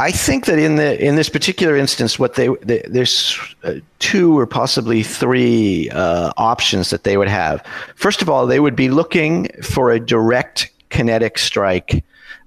I 0.00 0.10
think 0.10 0.46
that 0.46 0.58
in 0.58 0.76
the 0.76 0.98
in 1.04 1.16
this 1.16 1.28
particular 1.28 1.76
instance, 1.76 2.18
what 2.18 2.34
they, 2.34 2.48
they 2.62 2.82
there's 2.88 3.38
uh, 3.64 3.74
two 3.98 4.38
or 4.38 4.46
possibly 4.46 5.02
three 5.02 5.90
uh, 5.90 6.32
options 6.38 6.88
that 6.88 7.04
they 7.04 7.18
would 7.18 7.28
have. 7.28 7.62
First 7.96 8.22
of 8.22 8.30
all, 8.30 8.46
they 8.46 8.60
would 8.60 8.74
be 8.74 8.88
looking 8.88 9.50
for 9.62 9.90
a 9.90 10.00
direct 10.00 10.70
kinetic 10.88 11.36
strike 11.36 12.02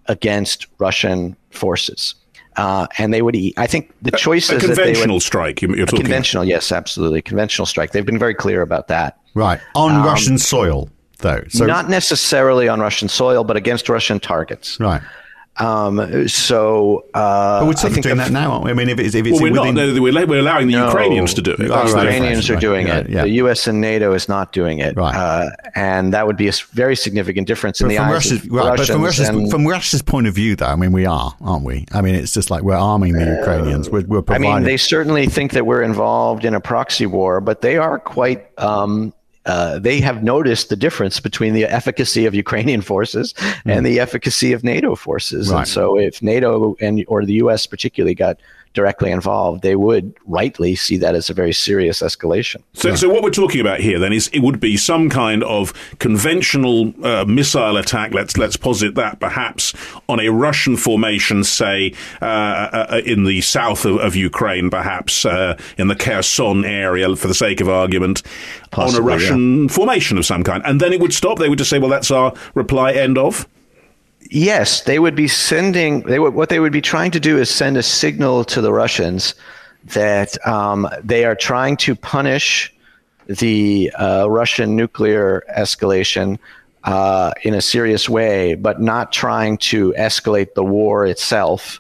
against 0.08 0.66
Russian 0.80 1.36
forces. 1.52 2.16
Uh, 2.56 2.88
and 2.98 3.14
they 3.14 3.22
would 3.22 3.36
eat. 3.36 3.54
I 3.58 3.68
think 3.68 3.94
the 4.02 4.12
choices 4.12 4.52
a, 4.52 4.58
a 4.58 4.60
conventional 4.60 5.16
would, 5.16 5.24
strike. 5.24 5.62
You're 5.62 5.86
talking 5.86 6.02
conventional, 6.02 6.46
yes, 6.46 6.72
absolutely, 6.72 7.22
conventional 7.22 7.66
strike. 7.66 7.92
They've 7.92 8.06
been 8.06 8.20
very 8.20 8.36
clear 8.36 8.62
about 8.62 8.88
that. 8.90 9.20
Right 9.34 9.60
on 9.76 9.96
um, 9.96 10.06
Russian 10.06 10.38
soil, 10.38 10.90
though. 11.20 11.44
So, 11.50 11.66
not 11.66 11.90
necessarily 11.90 12.68
on 12.68 12.80
Russian 12.80 13.10
soil, 13.10 13.44
but 13.44 13.58
against 13.58 13.90
Russian 13.90 14.20
targets. 14.20 14.80
Right. 14.80 15.02
Um, 15.58 16.28
so, 16.28 17.06
uh, 17.14 17.60
but 17.60 17.68
we're 17.68 17.76
sort 17.76 17.94
doing 18.02 18.18
that 18.18 18.32
now, 18.32 18.54
aren't 18.54 18.66
we? 18.66 18.72
I 18.72 18.74
mean, 18.74 18.90
if 18.90 19.00
it's, 19.00 19.14
if 19.14 19.26
it's 19.26 19.34
well, 19.34 19.52
we're 19.52 19.62
within... 19.62 19.76
not. 19.76 19.94
No, 19.96 20.02
we're, 20.02 20.40
allowing 20.40 20.68
the 20.68 20.74
no, 20.74 20.88
Ukrainians 20.88 21.36
to 21.36 21.44
do 21.44 21.52
it. 21.52 21.58
The 21.60 21.66
Ukrainians 21.66 22.50
are 22.50 22.56
doing 22.56 22.88
right. 22.88 23.06
it. 23.06 23.10
Yeah, 23.10 23.18
yeah. 23.18 23.24
The 23.24 23.30
U.S. 23.30 23.68
and 23.68 23.80
NATO 23.80 24.14
is 24.14 24.28
not 24.28 24.52
doing 24.52 24.80
it. 24.80 24.96
Right. 24.98 25.16
Uh, 25.16 25.50
and 25.76 26.12
that 26.14 26.26
would 26.26 26.38
be 26.38 26.48
a 26.48 26.54
very 26.72 26.96
significant 26.96 27.46
difference 27.46 27.82
in 27.82 27.88
but 27.88 27.90
the 27.90 28.00
eyes 28.00 28.14
Russia's, 28.14 28.46
of 28.46 28.52
right, 28.52 28.78
But 28.78 28.88
from 28.88 29.04
Russia's, 29.04 29.30
and, 29.30 29.52
from 29.52 29.68
Russia's 29.68 30.02
point 30.02 30.26
of 30.26 30.34
view, 30.34 30.56
though, 30.56 30.66
I 30.66 30.76
mean, 30.76 30.92
we 30.92 31.06
are, 31.06 31.36
aren't 31.40 31.66
we? 31.66 31.86
I 31.92 32.02
mean, 32.02 32.16
it's 32.16 32.34
just 32.34 32.50
like 32.50 32.64
we're 32.64 32.76
arming 32.76 33.14
the 33.14 33.38
Ukrainians. 33.40 33.90
We're, 33.90 34.06
we're 34.06 34.22
providing. 34.24 34.52
I 34.52 34.56
mean, 34.56 34.64
they 34.64 34.78
certainly 34.78 35.28
think 35.28 35.52
that 35.52 35.68
we're 35.68 35.84
involved 35.84 36.46
in 36.46 36.56
a 36.56 36.60
proxy 36.60 37.06
war, 37.06 37.42
but 37.42 37.62
they 37.62 37.78
are 37.78 38.00
quite. 38.00 38.48
Um, 38.60 39.14
uh, 39.46 39.80
they 39.80 40.00
have 40.00 40.24
noticed 40.24 40.70
the 40.70 40.76
difference 40.76 41.20
between 41.20 41.54
the 41.54 41.66
efficacy 41.66 42.26
of 42.26 42.34
Ukrainian 42.34 42.82
forces 42.82 43.34
mm. 43.34 43.60
and 43.66 43.86
the 43.86 44.00
efficacy 44.00 44.54
of 44.54 44.64
NATO 44.64 44.96
forces. 44.96 45.52
Right. 45.52 45.60
And 45.60 45.68
so, 45.68 45.98
if 45.98 46.22
NATO 46.22 46.76
and 46.80 47.04
or 47.08 47.26
the 47.26 47.34
U.S. 47.34 47.68
particularly 47.68 48.16
got 48.16 48.38
directly 48.74 49.12
involved, 49.12 49.62
they 49.62 49.76
would 49.76 50.14
rightly 50.26 50.76
see 50.76 50.98
that 50.98 51.16
as 51.16 51.30
a 51.30 51.34
very 51.34 51.54
serious 51.54 52.02
escalation. 52.02 52.62
So, 52.74 52.90
yeah. 52.90 52.96
so 52.96 53.10
what 53.10 53.24
we're 53.24 53.30
talking 53.30 53.62
about 53.62 53.80
here 53.80 54.00
then 54.00 54.14
is 54.14 54.30
it 54.34 54.40
would 54.40 54.60
be 54.60 54.78
some 54.78 55.10
kind 55.10 55.44
of 55.44 55.74
conventional 56.00 56.94
uh, 57.06 57.26
missile 57.26 57.78
attack. 57.78 58.14
Let's 58.14 58.38
let's 58.38 58.58
posit 58.58 58.96
that 58.96 59.20
perhaps 59.20 59.74
on 60.10 60.20
a 60.20 60.30
Russian 60.30 60.76
formation, 60.76 61.44
say 61.44 61.94
uh, 62.22 62.26
uh, 62.26 63.02
in 63.06 63.26
the 63.26 63.42
south 63.42 63.86
of, 63.86 63.98
of 63.98 64.16
Ukraine, 64.16 64.70
perhaps 64.70 65.26
uh, 65.26 65.58
in 65.78 65.88
the 65.88 65.96
Kherson 65.96 66.66
area, 66.66 67.16
for 67.16 67.28
the 67.28 67.34
sake 67.34 67.62
of 67.62 67.70
argument, 67.70 68.24
Possibly, 68.72 69.00
on 69.00 69.04
a 69.04 69.14
Russian 69.14 69.62
yeah. 69.64 69.68
formation 69.70 70.18
of 70.18 70.26
some 70.26 70.44
kind, 70.44 70.64
and 70.66 70.82
then 70.82 70.94
it 70.94 71.00
would 71.00 71.14
stop. 71.14 71.38
They 71.38 71.50
would 71.50 71.60
just 71.60 71.70
say, 71.70 71.80
"Well, 71.80 71.90
that's 71.90 72.12
our 72.12 72.34
reply." 72.56 72.94
End 72.94 73.18
of. 73.18 73.48
Yes, 74.34 74.82
they 74.82 74.98
would 74.98 75.14
be 75.14 75.28
sending. 75.28 76.02
They 76.02 76.18
would, 76.18 76.34
what 76.34 76.50
they 76.50 76.60
would 76.60 76.72
be 76.72 76.82
trying 76.82 77.12
to 77.12 77.20
do 77.20 77.38
is 77.38 77.52
send 77.52 77.78
a 77.78 77.84
signal 77.84 78.44
to 78.46 78.62
the 78.62 78.74
Russians 78.74 79.36
that 79.94 80.44
um, 80.48 80.90
they 81.04 81.24
are 81.24 81.36
trying 81.36 81.78
to 81.78 81.94
punish 81.94 82.74
the 83.28 83.92
uh, 83.92 84.26
Russian 84.28 84.76
nuclear 84.76 85.44
escalation 85.56 86.40
uh, 86.84 87.34
in 87.44 87.54
a 87.54 87.62
serious 87.62 88.10
way, 88.10 88.56
but 88.56 88.82
not 88.82 89.12
trying 89.12 89.60
to 89.60 89.94
escalate 90.00 90.56
the 90.56 90.64
war 90.64 91.06
itself. 91.06 91.80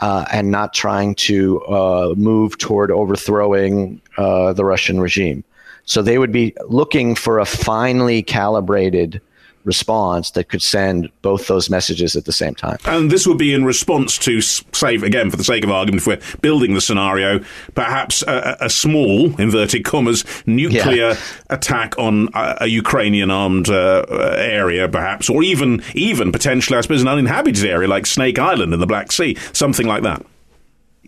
Uh, 0.00 0.24
and 0.32 0.50
not 0.50 0.74
trying 0.74 1.14
to 1.14 1.62
uh, 1.66 2.12
move 2.16 2.58
toward 2.58 2.90
overthrowing 2.90 4.00
uh, 4.16 4.52
the 4.52 4.64
Russian 4.64 4.98
regime. 4.98 5.44
So 5.84 6.02
they 6.02 6.18
would 6.18 6.32
be 6.32 6.56
looking 6.66 7.14
for 7.14 7.38
a 7.38 7.46
finely 7.46 8.20
calibrated 8.20 9.20
response 9.64 10.32
that 10.32 10.48
could 10.48 10.62
send 10.62 11.10
both 11.22 11.46
those 11.46 11.70
messages 11.70 12.16
at 12.16 12.24
the 12.24 12.32
same 12.32 12.54
time. 12.54 12.78
And 12.84 13.10
this 13.10 13.26
would 13.26 13.38
be 13.38 13.54
in 13.54 13.64
response 13.64 14.18
to, 14.18 14.40
say, 14.40 14.94
again, 14.96 15.30
for 15.30 15.36
the 15.36 15.44
sake 15.44 15.64
of 15.64 15.70
argument, 15.70 16.02
if 16.02 16.06
we're 16.06 16.38
building 16.40 16.74
the 16.74 16.80
scenario, 16.80 17.40
perhaps 17.74 18.22
a, 18.22 18.56
a 18.60 18.70
small, 18.70 19.38
inverted 19.40 19.84
commas, 19.84 20.24
nuclear 20.46 21.10
yeah. 21.10 21.16
attack 21.50 21.98
on 21.98 22.28
a, 22.34 22.58
a 22.62 22.66
Ukrainian 22.66 23.30
armed 23.30 23.68
uh, 23.68 24.04
area, 24.36 24.88
perhaps, 24.88 25.30
or 25.30 25.42
even, 25.42 25.82
even 25.94 26.32
potentially, 26.32 26.78
I 26.78 26.80
suppose, 26.80 27.02
an 27.02 27.08
uninhabited 27.08 27.64
area 27.64 27.88
like 27.88 28.06
Snake 28.06 28.38
Island 28.38 28.74
in 28.74 28.80
the 28.80 28.86
Black 28.86 29.12
Sea, 29.12 29.36
something 29.52 29.86
like 29.86 30.02
that. 30.02 30.24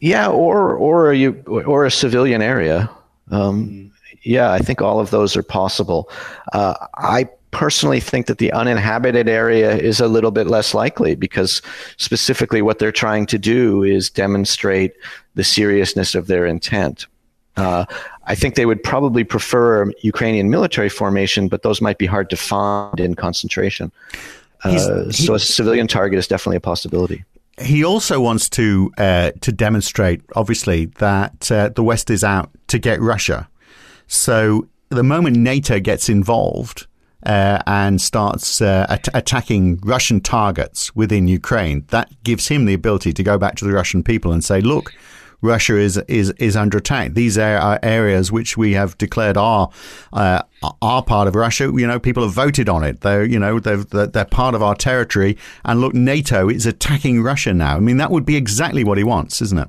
Yeah, 0.00 0.28
or 0.28 0.74
or 0.74 1.12
a 1.12 1.16
you 1.16 1.42
or 1.46 1.86
a 1.86 1.90
civilian 1.90 2.42
area. 2.42 2.90
Um, 3.30 3.92
yeah, 4.22 4.52
I 4.52 4.58
think 4.58 4.82
all 4.82 5.00
of 5.00 5.10
those 5.10 5.34
are 5.36 5.42
possible. 5.42 6.10
Uh, 6.52 6.74
I 6.96 7.28
personally 7.54 8.00
think 8.00 8.26
that 8.26 8.38
the 8.38 8.52
uninhabited 8.52 9.28
area 9.28 9.76
is 9.76 10.00
a 10.00 10.08
little 10.08 10.32
bit 10.32 10.48
less 10.48 10.74
likely 10.74 11.14
because 11.14 11.62
specifically 11.96 12.60
what 12.60 12.78
they're 12.78 12.92
trying 12.92 13.26
to 13.26 13.38
do 13.38 13.82
is 13.82 14.10
demonstrate 14.10 14.92
the 15.34 15.44
seriousness 15.44 16.14
of 16.14 16.26
their 16.26 16.44
intent. 16.44 17.06
Uh, 17.56 17.84
I 18.24 18.34
think 18.34 18.56
they 18.56 18.66
would 18.66 18.82
probably 18.82 19.22
prefer 19.22 19.90
Ukrainian 20.02 20.50
military 20.50 20.88
formation, 20.88 21.48
but 21.48 21.62
those 21.62 21.80
might 21.80 21.98
be 21.98 22.06
hard 22.06 22.28
to 22.30 22.36
find 22.36 22.98
in 22.98 23.14
concentration. 23.14 23.92
Uh, 24.64 25.10
so 25.12 25.34
a 25.34 25.38
civilian 25.38 25.86
target 25.86 26.18
is 26.18 26.26
definitely 26.26 26.56
a 26.56 26.60
possibility. 26.60 27.24
He 27.60 27.84
also 27.84 28.20
wants 28.20 28.48
to 28.50 28.92
uh, 28.98 29.30
to 29.42 29.52
demonstrate, 29.52 30.22
obviously, 30.34 30.86
that 30.98 31.52
uh, 31.52 31.68
the 31.68 31.84
West 31.84 32.10
is 32.10 32.24
out 32.24 32.50
to 32.66 32.78
get 32.80 33.00
Russia. 33.00 33.48
So 34.08 34.66
the 34.88 35.04
moment 35.04 35.36
NATO 35.36 35.78
gets 35.78 36.08
involved, 36.08 36.86
uh, 37.24 37.60
and 37.66 38.00
starts 38.00 38.60
uh, 38.60 38.86
at- 38.88 39.08
attacking 39.14 39.78
Russian 39.84 40.20
targets 40.20 40.94
within 40.94 41.28
Ukraine, 41.28 41.84
that 41.88 42.10
gives 42.24 42.48
him 42.48 42.64
the 42.64 42.74
ability 42.74 43.12
to 43.12 43.22
go 43.22 43.38
back 43.38 43.56
to 43.56 43.64
the 43.64 43.72
Russian 43.72 44.02
people 44.02 44.32
and 44.32 44.44
say, 44.44 44.60
look, 44.60 44.92
Russia 45.44 45.76
is 45.76 45.98
is 46.08 46.30
is 46.38 46.56
under 46.56 46.78
attack. 46.78 47.12
These 47.12 47.36
are 47.36 47.78
areas 47.82 48.32
which 48.32 48.56
we 48.56 48.72
have 48.72 48.96
declared 48.96 49.36
are 49.36 49.70
uh, 50.12 50.42
are 50.80 51.02
part 51.02 51.28
of 51.28 51.34
Russia. 51.34 51.64
You 51.64 51.86
know, 51.86 52.00
people 52.00 52.22
have 52.22 52.32
voted 52.32 52.68
on 52.68 52.82
it. 52.82 53.02
They're 53.02 53.24
you 53.24 53.38
know 53.38 53.60
they're 53.60 53.84
they're 53.84 54.24
part 54.24 54.54
of 54.54 54.62
our 54.62 54.74
territory. 54.74 55.36
And 55.64 55.80
look, 55.80 55.94
NATO 55.94 56.48
is 56.48 56.64
attacking 56.64 57.22
Russia 57.22 57.52
now. 57.52 57.76
I 57.76 57.80
mean, 57.80 57.98
that 57.98 58.10
would 58.10 58.24
be 58.24 58.36
exactly 58.36 58.84
what 58.84 58.96
he 58.96 59.04
wants, 59.04 59.42
isn't 59.42 59.58
it? 59.58 59.68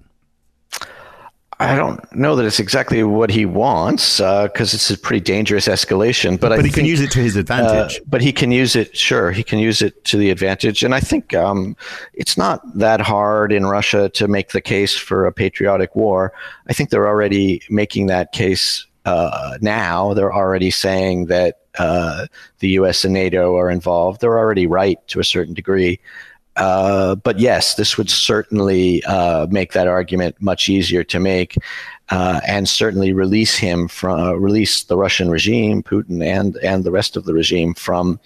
I 1.59 1.75
don't 1.75 2.13
know 2.13 2.35
that 2.35 2.45
it's 2.45 2.59
exactly 2.59 3.01
what 3.03 3.29
he 3.29 3.45
wants 3.45 4.17
because 4.17 4.73
uh, 4.73 4.75
it's 4.75 4.89
a 4.89 4.97
pretty 4.97 5.21
dangerous 5.21 5.67
escalation. 5.67 6.31
But, 6.39 6.49
but 6.49 6.51
I 6.51 6.55
he 6.57 6.63
think, 6.63 6.75
can 6.75 6.85
use 6.85 6.99
it 6.99 7.11
to 7.11 7.19
his 7.19 7.37
advantage. 7.37 7.97
Uh, 7.97 8.03
but 8.07 8.21
he 8.21 8.33
can 8.33 8.51
use 8.51 8.75
it, 8.75 8.95
sure, 8.95 9.31
he 9.31 9.41
can 9.41 9.59
use 9.59 9.81
it 9.81 10.03
to 10.05 10.17
the 10.17 10.31
advantage. 10.31 10.83
And 10.83 10.93
I 10.93 10.99
think 10.99 11.33
um, 11.33 11.77
it's 12.13 12.37
not 12.37 12.61
that 12.77 12.99
hard 12.99 13.53
in 13.53 13.65
Russia 13.65 14.09
to 14.09 14.27
make 14.27 14.51
the 14.51 14.59
case 14.59 14.95
for 14.95 15.25
a 15.25 15.31
patriotic 15.31 15.95
war. 15.95 16.33
I 16.67 16.73
think 16.73 16.89
they're 16.89 17.07
already 17.07 17.61
making 17.69 18.07
that 18.07 18.33
case 18.33 18.85
uh, 19.05 19.57
now. 19.61 20.13
They're 20.13 20.33
already 20.33 20.71
saying 20.71 21.27
that 21.27 21.59
uh, 21.79 22.27
the 22.59 22.69
U.S. 22.69 23.05
and 23.05 23.13
NATO 23.13 23.55
are 23.55 23.69
involved. 23.69 24.19
They're 24.19 24.37
already 24.37 24.67
right 24.67 24.99
to 25.07 25.19
a 25.19 25.23
certain 25.23 25.53
degree. 25.53 25.99
Uh, 26.55 27.15
but 27.15 27.39
yes, 27.39 27.75
this 27.75 27.97
would 27.97 28.09
certainly 28.09 29.03
uh, 29.05 29.45
make 29.49 29.73
that 29.73 29.87
argument 29.87 30.35
much 30.41 30.69
easier 30.69 31.03
to 31.03 31.19
make, 31.19 31.57
uh, 32.09 32.39
and 32.47 32.69
certainly 32.69 33.11
release 33.11 33.57
him 33.57 33.87
from 33.87 34.19
uh, 34.19 34.33
release 34.33 34.83
the 34.83 34.97
Russian 34.97 35.29
regime, 35.29 35.83
Putin, 35.83 36.23
and 36.23 36.55
and 36.57 36.83
the 36.83 36.91
rest 36.91 37.17
of 37.17 37.25
the 37.25 37.33
regime 37.33 37.73
from 37.73 38.19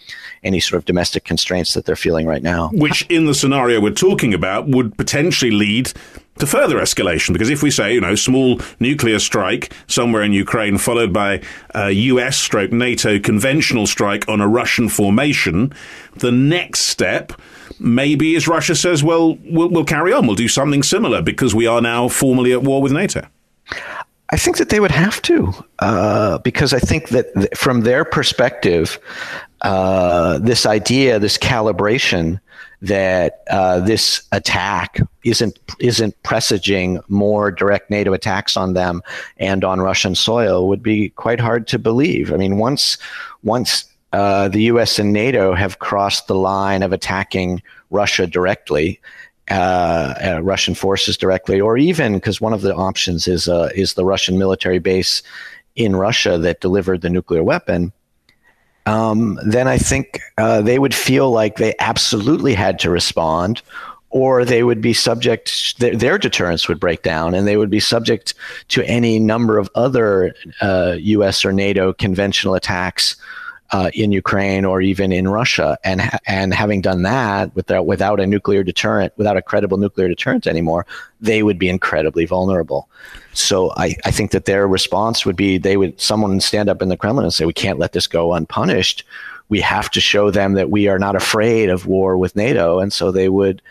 any 0.44 0.60
sort 0.60 0.78
of 0.78 0.86
domestic 0.86 1.24
constraints 1.24 1.74
that 1.74 1.86
they're 1.86 1.96
feeling 1.96 2.28
right 2.28 2.44
now. 2.44 2.70
Which, 2.74 3.04
in 3.10 3.26
the 3.26 3.34
scenario 3.34 3.80
we're 3.80 3.92
talking 3.92 4.34
about, 4.34 4.68
would 4.68 4.96
potentially 4.98 5.52
lead 5.52 5.92
to 6.40 6.46
further 6.46 6.78
escalation. 6.78 7.34
Because 7.34 7.50
if 7.50 7.64
we 7.64 7.72
say, 7.72 7.94
you 7.94 8.02
know, 8.02 8.16
small 8.16 8.60
nuclear 8.80 9.20
strike 9.20 9.74
somewhere 9.88 10.24
in 10.24 10.34
Ukraine, 10.34 10.78
followed 10.78 11.14
by 11.14 11.42
a 11.74 11.92
US 11.92 12.38
stroke 12.38 12.72
NATO 12.72 13.20
conventional 13.20 13.88
strike 13.88 14.28
on 14.28 14.42
a 14.42 14.48
Russian 14.48 14.90
formation, 14.90 15.74
the 16.16 16.32
next 16.32 16.82
step 16.82 17.34
maybe 17.80 18.36
as 18.36 18.48
Russia 18.48 18.76
says, 18.76 19.04
well, 19.04 19.38
well, 19.46 19.70
we'll 19.70 19.86
carry 19.86 20.14
on, 20.14 20.28
we'll 20.28 20.36
do 20.36 20.48
something 20.48 20.84
similar 20.84 21.22
because 21.22 21.56
we 21.56 21.68
are 21.68 21.82
now 21.82 22.08
formally 22.08 22.52
at 22.52 22.64
war 22.64 22.82
with 22.82 22.92
NATO? 22.92 23.26
I 24.32 24.38
think 24.38 24.58
that 24.58 24.70
they 24.70 24.80
would 24.80 24.92
have 24.92 25.22
to, 25.24 25.52
uh, 25.80 26.38
because 26.40 26.74
I 26.74 26.80
think 26.80 27.10
that 27.10 27.34
th- 27.34 27.50
from 27.56 27.82
their 27.82 28.06
perspective, 28.06 29.00
uh, 29.62 30.38
this 30.40 30.66
idea, 30.66 31.18
this 31.18 31.38
calibration 31.38 32.40
that 32.82 33.44
uh, 33.50 33.80
this 33.80 34.22
attack 34.32 35.00
isn't 35.24 35.60
isn't 35.80 36.22
presaging 36.24 37.00
more 37.10 37.52
direct 37.52 37.90
NATO 37.90 38.14
attacks 38.14 38.56
on 38.56 38.74
them 38.74 39.02
and 39.38 39.66
on 39.66 39.82
Russian 39.82 40.16
soil 40.16 40.68
would 40.68 40.82
be 40.82 41.10
quite 41.10 41.40
hard 41.40 41.68
to 41.68 41.80
believe. 41.80 42.32
I 42.32 42.38
mean, 42.38 42.58
once 42.58 42.98
once 43.44 43.89
uh, 44.12 44.48
the 44.48 44.64
U.S. 44.64 45.00
and 45.00 45.14
NATO 45.14 45.54
have 45.54 45.80
crossed 45.80 46.28
the 46.28 46.36
line 46.36 46.82
of 46.82 46.92
attacking 46.92 47.62
Russia 47.92 48.26
directly, 48.26 49.00
uh, 49.52 50.14
uh, 50.24 50.40
Russian 50.42 50.74
forces 50.74 51.18
directly, 51.18 51.62
or 51.62 51.78
even 51.78 52.14
because 52.14 52.42
one 52.42 52.54
of 52.54 52.62
the 52.62 52.76
options 52.76 53.28
is 53.28 53.48
uh, 53.48 53.70
is 53.76 53.94
the 53.94 54.06
Russian 54.06 54.38
military 54.40 54.80
base 54.80 55.22
in 55.76 55.96
Russia 55.96 56.38
that 56.40 56.62
delivered 56.62 57.02
the 57.02 57.10
nuclear 57.10 57.44
weapon. 57.44 57.92
Um, 58.86 59.40
then 59.46 59.68
I 59.68 59.78
think 59.78 60.20
uh, 60.38 60.62
they 60.62 60.80
would 60.80 60.96
feel 60.96 61.30
like 61.30 61.58
they 61.58 61.76
absolutely 61.80 62.56
had 62.56 62.80
to 62.80 62.90
respond, 62.90 63.62
or 64.10 64.44
they 64.44 64.64
would 64.64 64.82
be 64.82 64.94
subject 64.94 65.80
their, 65.80 65.96
their, 65.96 66.18
deterrence 66.18 66.68
would 66.68 66.80
break 66.80 67.04
down 67.04 67.36
and 67.36 67.48
they 67.48 67.58
would 67.58 67.70
be 67.70 67.80
subject 67.80 68.34
to 68.70 68.84
any 68.84 69.20
number 69.20 69.60
of 69.60 69.70
other 69.76 70.34
uh, 70.62 70.96
US 70.98 71.46
or 71.46 71.54
NATO 71.54 71.94
conventional 71.94 72.56
attacks 72.56 73.16
uh, 73.72 73.92
in 73.94 74.12
Ukraine 74.12 74.66
or 74.66 74.82
even 74.82 75.12
in 75.12 75.28
Russia. 75.28 75.78
And 75.84 76.02
and 76.26 76.54
having 76.54 76.82
done 76.82 77.04
that 77.04 77.56
without 77.56 77.86
without 77.86 78.20
a 78.20 78.28
nuclear 78.28 78.64
deterrent, 78.64 79.14
without 79.18 79.38
a 79.38 79.42
credible 79.42 79.78
nuclear 79.78 80.08
deterrent 80.08 80.48
anymore, 80.48 80.86
they 81.22 81.44
would 81.44 81.60
be 81.60 81.70
incredibly 81.70 82.26
vulnerable. 82.26 82.90
So 83.34 83.72
I, 83.78 83.96
I 84.06 84.12
think 84.12 84.32
that 84.32 84.46
their 84.46 84.68
response 84.68 85.26
would 85.26 85.36
be 85.36 85.58
they 85.58 85.78
would 85.78 86.00
someone 86.00 86.40
stand 86.40 86.70
up 86.70 86.82
in 86.82 86.90
the 86.90 86.98
Kremlin 86.98 87.26
and 87.26 87.34
say 87.34 87.46
we 87.46 87.54
can't 87.54 87.80
let 87.80 87.94
this 87.94 88.08
go 88.08 88.34
unpunished. 88.34 89.04
We 89.50 89.62
have 89.62 89.90
to 89.92 90.02
show 90.02 90.32
them 90.32 90.54
that 90.54 90.70
we 90.70 90.88
are 90.88 91.00
not 91.00 91.16
afraid 91.16 91.70
of 91.70 91.86
war 91.86 92.18
with 92.18 92.36
NATO, 92.36 92.80
and 92.80 92.92
so 92.94 93.12
they 93.12 93.30
would. 93.30 93.62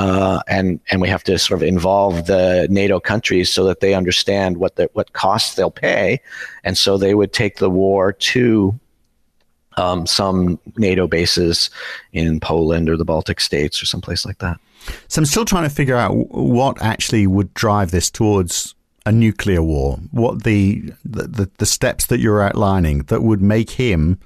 Uh, 0.00 0.40
and 0.48 0.80
and 0.90 1.00
we 1.00 1.08
have 1.08 1.22
to 1.22 1.38
sort 1.38 1.62
of 1.62 1.68
involve 1.68 2.26
the 2.26 2.66
NATO 2.68 2.98
countries 2.98 3.48
so 3.48 3.62
that 3.62 3.78
they 3.78 3.94
understand 3.94 4.56
what 4.56 4.74
the, 4.74 4.90
what 4.94 5.12
costs 5.12 5.54
they'll 5.54 5.70
pay, 5.70 6.20
and 6.64 6.76
so 6.76 6.98
they 6.98 7.14
would 7.14 7.32
take 7.32 7.58
the 7.58 7.70
war 7.70 8.12
to 8.12 8.74
um, 9.76 10.06
some 10.06 10.58
NATO 10.76 11.06
bases 11.06 11.70
in 12.12 12.40
Poland 12.40 12.88
or 12.88 12.96
the 12.96 13.04
Baltic 13.04 13.40
states 13.40 13.82
or 13.82 13.86
someplace 13.86 14.24
like 14.24 14.38
that. 14.38 14.58
So 15.08 15.20
I'm 15.20 15.26
still 15.26 15.44
trying 15.44 15.68
to 15.68 15.74
figure 15.74 15.96
out 15.96 16.12
what 16.14 16.80
actually 16.82 17.26
would 17.26 17.52
drive 17.54 17.90
this 17.90 18.10
towards 18.10 18.74
a 19.06 19.12
nuclear 19.12 19.62
war. 19.62 19.98
What 20.10 20.44
the 20.44 20.92
the, 21.04 21.50
the 21.58 21.66
steps 21.66 22.06
that 22.06 22.20
you're 22.20 22.42
outlining 22.42 23.00
that 23.04 23.22
would 23.22 23.42
make 23.42 23.70
him 23.70 24.18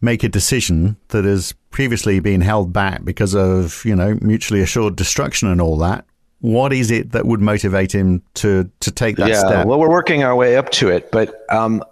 make 0.00 0.24
a 0.24 0.28
decision 0.28 0.96
that 1.08 1.24
has 1.24 1.54
previously 1.70 2.20
been 2.20 2.40
held 2.40 2.72
back 2.72 3.04
because 3.04 3.34
of 3.34 3.84
you 3.84 3.94
know 3.94 4.18
mutually 4.20 4.60
assured 4.60 4.96
destruction 4.96 5.48
and 5.48 5.60
all 5.60 5.76
that. 5.78 6.04
What 6.40 6.72
is 6.72 6.90
it 6.90 7.12
that 7.12 7.24
would 7.26 7.40
motivate 7.40 7.94
him 7.94 8.22
to 8.34 8.70
to 8.80 8.90
take 8.90 9.16
that 9.16 9.28
yeah, 9.28 9.38
step? 9.38 9.66
Well, 9.66 9.78
we're 9.78 9.90
working 9.90 10.24
our 10.24 10.34
way 10.34 10.56
up 10.56 10.70
to 10.72 10.88
it, 10.88 11.10
but 11.12 11.44
um, 11.50 11.82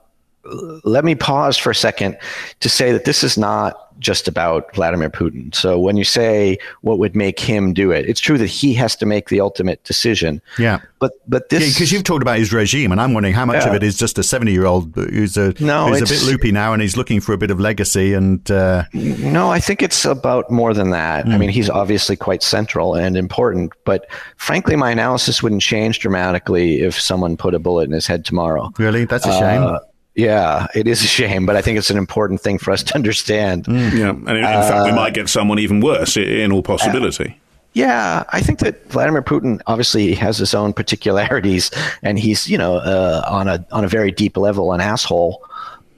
let 0.85 1.05
me 1.05 1.15
pause 1.15 1.57
for 1.59 1.71
a 1.71 1.75
second 1.75 2.17
to 2.61 2.69
say 2.69 2.93
that 2.93 3.05
this 3.05 3.23
is 3.23 3.37
not 3.37 3.87
just 4.01 4.27
about 4.27 4.75
Vladimir 4.75 5.11
Putin. 5.11 5.55
So 5.55 5.79
when 5.79 5.99
you 5.99 6.05
say 6.05 6.57
what 6.81 6.99
would 6.99 7.15
make 7.15 7.39
him 7.39 7.75
do 7.75 7.91
it, 7.91 8.09
it's 8.09 8.21
true 8.21 8.39
that 8.39 8.47
he 8.47 8.73
has 8.73 8.97
to 8.97 9.05
make 9.05 9.29
the 9.29 9.43
ultimate 9.43 9.85
decision. 9.85 10.41
Yeah. 10.59 10.81
But 11.01 11.13
but 11.29 11.51
this 11.51 11.75
because 11.75 11.93
you've 11.93 12.05
talked 12.05 12.23
about 12.23 12.39
his 12.39 12.51
regime, 12.51 12.93
and 12.93 13.01
I'm 13.01 13.13
wondering 13.13 13.35
how 13.35 13.45
much 13.45 13.63
Yeah. 13.63 13.69
of 13.69 13.75
it 13.75 13.83
is 13.83 13.99
just 13.99 14.19
a 14.19 14.23
70 14.23 14.53
year 14.53 14.65
old 14.65 14.95
who's 14.95 15.37
a 15.37 15.53
No, 15.63 15.89
who's 15.89 16.01
a 16.01 16.15
bit 16.15 16.23
loopy 16.23 16.51
now, 16.51 16.73
and 16.73 16.81
he's 16.81 16.97
looking 16.97 17.21
for 17.21 17.35
a 17.35 17.39
bit 17.39 17.51
of 17.51 17.61
legacy. 17.61 18.15
And 18.15 18.51
uh, 18.51 18.85
No, 18.95 19.51
I 19.51 19.61
think 19.61 19.83
it's 19.83 20.07
about 20.07 20.51
more 20.51 20.73
than 20.73 20.91
that. 20.91 21.27
I 21.27 21.37
mean, 21.37 21.51
he's 21.51 21.69
obviously 21.69 22.17
quite 22.17 22.43
central 22.43 22.95
and 22.95 23.19
important, 23.19 23.73
but 23.85 24.07
frankly, 24.39 24.77
my 24.77 24.91
analysis 24.91 25.43
wouldn't 25.43 25.61
change 25.63 25.99
dramatically 25.99 26.81
if 26.81 26.99
someone 26.99 27.37
put 27.37 27.53
a 27.55 27.59
bullet 27.59 27.85
in 27.85 27.93
his 27.93 28.07
head 28.07 28.25
tomorrow. 28.25 28.71
really, 28.79 29.05
that's 29.05 29.27
a 29.27 29.33
shame. 29.39 29.63
Uh, 29.63 29.79
yeah, 30.15 30.67
it 30.75 30.87
is 30.87 31.03
a 31.03 31.07
shame, 31.07 31.47
but 31.47 31.57
I 31.57 31.63
think 31.63 31.79
it's 31.79 31.91
an 31.91 31.97
important 31.97 32.41
thing 32.41 32.59
for 32.59 32.73
us 32.73 32.83
to 32.85 32.95
understand. 32.95 33.65
Mm. 33.65 33.93
Yeah, 33.93 34.11
and 34.11 34.29
in, 34.29 34.37
in 34.37 34.43
fact, 34.43 34.87
we 34.87 34.93
might 34.93 35.09
uh, 35.09 35.11
get 35.11 35.29
someone 35.29 35.59
even 35.59 35.81
worse 35.81 36.17
in 36.17 36.53
all 36.53 36.63
possibility. 36.63 37.31
Uh, 37.31 37.35
yeah, 37.73 38.25
I 38.31 38.41
think 38.41 38.59
that 38.61 38.85
Vladimir 38.91 39.23
Putin 39.23 39.61
obviously 39.69 40.13
has 40.15 40.39
his 40.39 40.55
own 40.55 40.73
particularities, 40.73 41.71
and 42.03 42.19
he's 42.19 42.49
you 42.49 42.59
know 42.59 42.77
uh, 42.77 43.23
on 43.29 43.47
a 43.47 43.65
on 43.71 43.85
a 43.85 43.89
very 43.89 44.11
deep 44.11 44.37
level 44.37 44.73
an 44.73 44.81
asshole. 44.81 45.45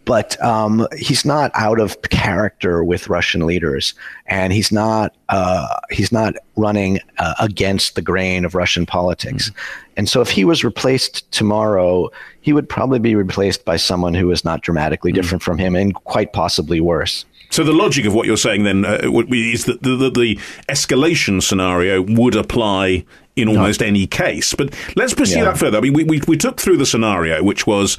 But 0.05 0.43
um, 0.43 0.89
he's 0.97 1.25
not 1.25 1.53
out 1.55 1.79
of 1.79 2.01
character 2.03 2.83
with 2.83 3.09
Russian 3.09 3.47
leaders, 3.47 3.95
and 4.27 4.53
he's 4.53 4.73
not 4.73 5.15
uh, 5.29 5.69
he's 5.91 6.11
not 6.11 6.35
running 6.57 6.99
uh, 7.19 7.35
against 7.39 7.95
the 7.95 8.03
grain 8.03 8.45
of 8.45 8.55
Russian 8.55 8.85
politics. 8.85 9.53
And 9.97 10.09
so, 10.09 10.21
if 10.21 10.29
he 10.31 10.45
was 10.45 10.65
replaced 10.65 11.31
tomorrow, 11.31 12.11
he 12.41 12.53
would 12.53 12.69
probably 12.69 12.99
be 12.99 13.15
replaced 13.15 13.65
by 13.65 13.77
someone 13.77 14.15
who 14.15 14.31
is 14.33 14.45
not 14.45 14.63
dramatically 14.63 15.13
different 15.13 15.43
from 15.43 15.57
him, 15.59 15.77
and 15.77 15.95
quite 15.95 16.33
possibly 16.33 16.81
worse. 16.81 17.25
So 17.51 17.63
the 17.63 17.73
logic 17.75 18.07
of 18.07 18.15
what 18.15 18.27
you're 18.27 18.39
saying 18.39 18.65
then 18.65 18.87
uh, 18.87 19.03
would 19.05 19.29
be- 19.29 19.53
is 19.53 19.67
that 19.67 19.83
the, 19.83 19.95
the, 19.95 20.11
the 20.11 20.37
escalation 20.71 21.43
scenario 21.43 22.01
would 22.01 22.35
apply 22.35 23.05
in 23.37 23.47
almost 23.47 23.83
any 23.83 24.07
case. 24.07 24.55
But 24.55 24.75
let's 24.97 25.13
pursue 25.13 25.41
Yeah. 25.41 25.45
that 25.45 25.59
further. 25.59 25.77
I 25.77 25.83
mean, 25.83 25.93
we, 25.93 26.05
we, 26.05 26.23
we 26.27 26.39
took 26.39 26.59
through 26.59 26.79
the 26.79 26.87
scenario, 26.87 27.43
which 27.43 27.67
was 27.67 27.99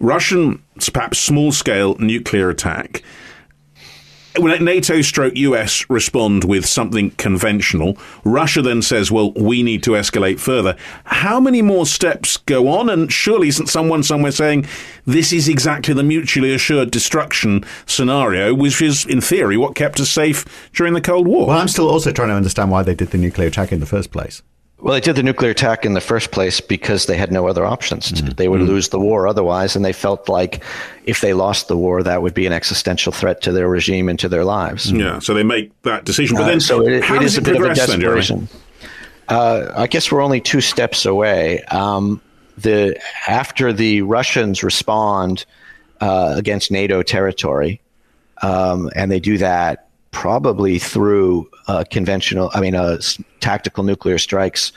Russian, 0.00 0.62
perhaps 0.92 1.18
small 1.18 1.52
scale 1.52 1.96
nuclear 1.98 2.50
attack. 2.50 3.02
When 4.36 4.64
NATO 4.64 5.00
stroke 5.00 5.36
US 5.36 5.88
respond 5.88 6.42
with 6.42 6.66
something 6.66 7.12
conventional, 7.12 7.96
Russia 8.24 8.62
then 8.62 8.82
says, 8.82 9.08
well, 9.08 9.30
we 9.34 9.62
need 9.62 9.84
to 9.84 9.92
escalate 9.92 10.40
further. 10.40 10.76
How 11.04 11.38
many 11.38 11.62
more 11.62 11.86
steps 11.86 12.38
go 12.38 12.66
on? 12.66 12.90
And 12.90 13.12
surely 13.12 13.46
isn't 13.46 13.68
someone 13.68 14.02
somewhere 14.02 14.32
saying 14.32 14.66
this 15.04 15.32
is 15.32 15.48
exactly 15.48 15.94
the 15.94 16.02
mutually 16.02 16.52
assured 16.52 16.90
destruction 16.90 17.64
scenario, 17.86 18.52
which 18.52 18.82
is, 18.82 19.06
in 19.06 19.20
theory, 19.20 19.56
what 19.56 19.76
kept 19.76 20.00
us 20.00 20.10
safe 20.10 20.44
during 20.72 20.94
the 20.94 21.00
Cold 21.00 21.28
War? 21.28 21.46
well, 21.46 21.58
I'm 21.58 21.68
still 21.68 21.88
also 21.88 22.10
trying 22.10 22.30
to 22.30 22.34
understand 22.34 22.72
why 22.72 22.82
they 22.82 22.96
did 22.96 23.10
the 23.10 23.18
nuclear 23.18 23.46
attack 23.46 23.70
in 23.70 23.78
the 23.78 23.86
first 23.86 24.10
place. 24.10 24.42
Well, 24.84 24.92
they 24.92 25.00
did 25.00 25.16
the 25.16 25.22
nuclear 25.22 25.50
attack 25.50 25.86
in 25.86 25.94
the 25.94 26.00
first 26.02 26.30
place 26.30 26.60
because 26.60 27.06
they 27.06 27.16
had 27.16 27.32
no 27.32 27.48
other 27.48 27.64
options. 27.64 28.10
They 28.34 28.48
would 28.48 28.60
lose 28.60 28.90
the 28.90 29.00
war 29.00 29.26
otherwise, 29.26 29.74
and 29.74 29.82
they 29.82 29.94
felt 29.94 30.28
like 30.28 30.62
if 31.06 31.22
they 31.22 31.32
lost 31.32 31.68
the 31.68 31.76
war, 31.78 32.02
that 32.02 32.20
would 32.20 32.34
be 32.34 32.44
an 32.44 32.52
existential 32.52 33.10
threat 33.10 33.40
to 33.44 33.52
their 33.52 33.66
regime 33.66 34.10
and 34.10 34.18
to 34.18 34.28
their 34.28 34.44
lives. 34.44 34.92
yeah, 34.92 35.20
so 35.20 35.32
they 35.32 35.42
make 35.42 35.70
that 35.84 36.04
decision. 36.04 36.36
But 36.36 36.42
Uh, 36.42 36.46
then, 36.48 36.60
so 36.60 36.86
it, 36.86 37.02
how 37.02 37.14
it 37.14 37.20
does 37.20 37.32
is 37.32 37.38
a 37.38 37.40
it 37.40 37.44
bit 37.44 37.56
of 37.56 37.62
a 37.62 37.64
progress 37.64 37.86
then, 37.86 38.00
desperation. 38.00 38.48
Uh, 39.30 39.72
I 39.74 39.86
guess 39.86 40.12
we're 40.12 40.20
only 40.20 40.42
two 40.42 40.60
steps 40.60 41.06
away. 41.06 41.62
Um, 41.70 42.20
the 42.58 42.94
after 43.26 43.72
the 43.72 44.02
Russians 44.02 44.62
respond 44.62 45.46
uh, 46.02 46.34
against 46.36 46.70
NATO 46.70 47.02
territory, 47.02 47.80
um, 48.42 48.90
and 48.94 49.10
they 49.10 49.18
do 49.18 49.38
that 49.38 49.88
probably 50.14 50.78
through 50.78 51.50
uh, 51.66 51.84
conventional, 51.90 52.50
I 52.54 52.60
mean, 52.60 52.74
uh, 52.74 52.98
tactical 53.40 53.82
nuclear 53.84 54.16
strikes 54.16 54.72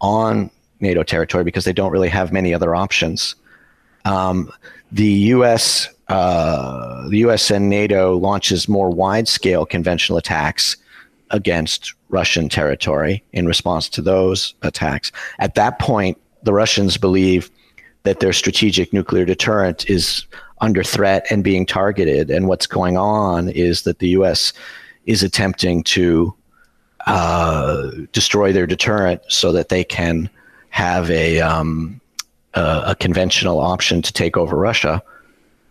on 0.00 0.50
NATO 0.80 1.02
territory 1.04 1.44
because 1.44 1.64
they 1.64 1.72
don't 1.72 1.92
really 1.92 2.08
have 2.08 2.32
many 2.32 2.52
other 2.52 2.74
options. 2.74 3.36
Um, 4.04 4.52
the 4.90 5.12
U.S. 5.34 5.88
Uh, 6.08 7.08
the 7.08 7.18
U.S. 7.18 7.50
and 7.50 7.70
NATO 7.70 8.16
launches 8.16 8.68
more 8.68 8.90
wide-scale 8.90 9.64
conventional 9.64 10.18
attacks 10.18 10.76
against 11.30 11.94
Russian 12.08 12.48
territory 12.48 13.22
in 13.32 13.46
response 13.46 13.88
to 13.90 14.02
those 14.02 14.54
attacks. 14.62 15.12
At 15.38 15.54
that 15.54 15.78
point, 15.78 16.20
the 16.42 16.52
Russians 16.52 16.96
believe 16.96 17.48
that 18.02 18.18
their 18.18 18.32
strategic 18.32 18.92
nuclear 18.92 19.24
deterrent 19.24 19.88
is 19.88 20.26
under 20.60 20.82
threat 20.82 21.26
and 21.30 21.42
being 21.42 21.66
targeted. 21.66 22.30
And 22.30 22.48
what's 22.48 22.66
going 22.66 22.96
on 22.96 23.48
is 23.48 23.82
that 23.82 23.98
the 23.98 24.10
U.S. 24.10 24.52
is 25.06 25.22
attempting 25.22 25.82
to 25.84 26.34
uh, 27.06 27.90
destroy 28.12 28.52
their 28.52 28.66
deterrent 28.66 29.22
so 29.28 29.52
that 29.52 29.68
they 29.68 29.84
can 29.84 30.28
have 30.70 31.10
a 31.10 31.40
um, 31.40 32.00
a, 32.54 32.82
a 32.88 32.94
conventional 32.94 33.60
option 33.60 34.02
to 34.02 34.12
take 34.12 34.36
over 34.36 34.56
Russia. 34.56 35.02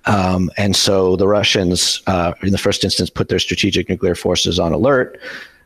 Um, 0.05 0.49
and 0.57 0.75
so 0.75 1.15
the 1.15 1.27
Russians, 1.27 2.01
uh, 2.07 2.33
in 2.41 2.51
the 2.51 2.57
first 2.57 2.83
instance, 2.83 3.09
put 3.09 3.27
their 3.27 3.39
strategic 3.39 3.89
nuclear 3.89 4.15
forces 4.15 4.59
on 4.59 4.73
alert. 4.73 5.19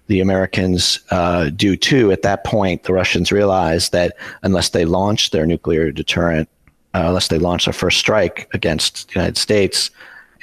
The 0.07 0.19
Americans 0.19 0.99
uh, 1.11 1.49
do 1.49 1.77
too. 1.77 2.11
At 2.11 2.23
that 2.23 2.43
point, 2.43 2.83
the 2.83 2.93
Russians 2.93 3.31
realize 3.31 3.89
that 3.89 4.17
unless 4.41 4.69
they 4.69 4.85
launch 4.85 5.31
their 5.31 5.45
nuclear 5.45 5.91
deterrent, 5.91 6.49
uh, 6.93 7.03
unless 7.07 7.27
they 7.27 7.39
launch 7.39 7.65
their 7.65 7.73
first 7.73 7.97
strike 7.97 8.49
against 8.53 9.07
the 9.09 9.15
United 9.15 9.37
States 9.37 9.89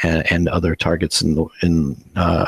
and, 0.03 0.31
and 0.31 0.49
other 0.49 0.75
targets 0.75 1.23
in, 1.23 1.47
in 1.63 1.97
uh, 2.17 2.47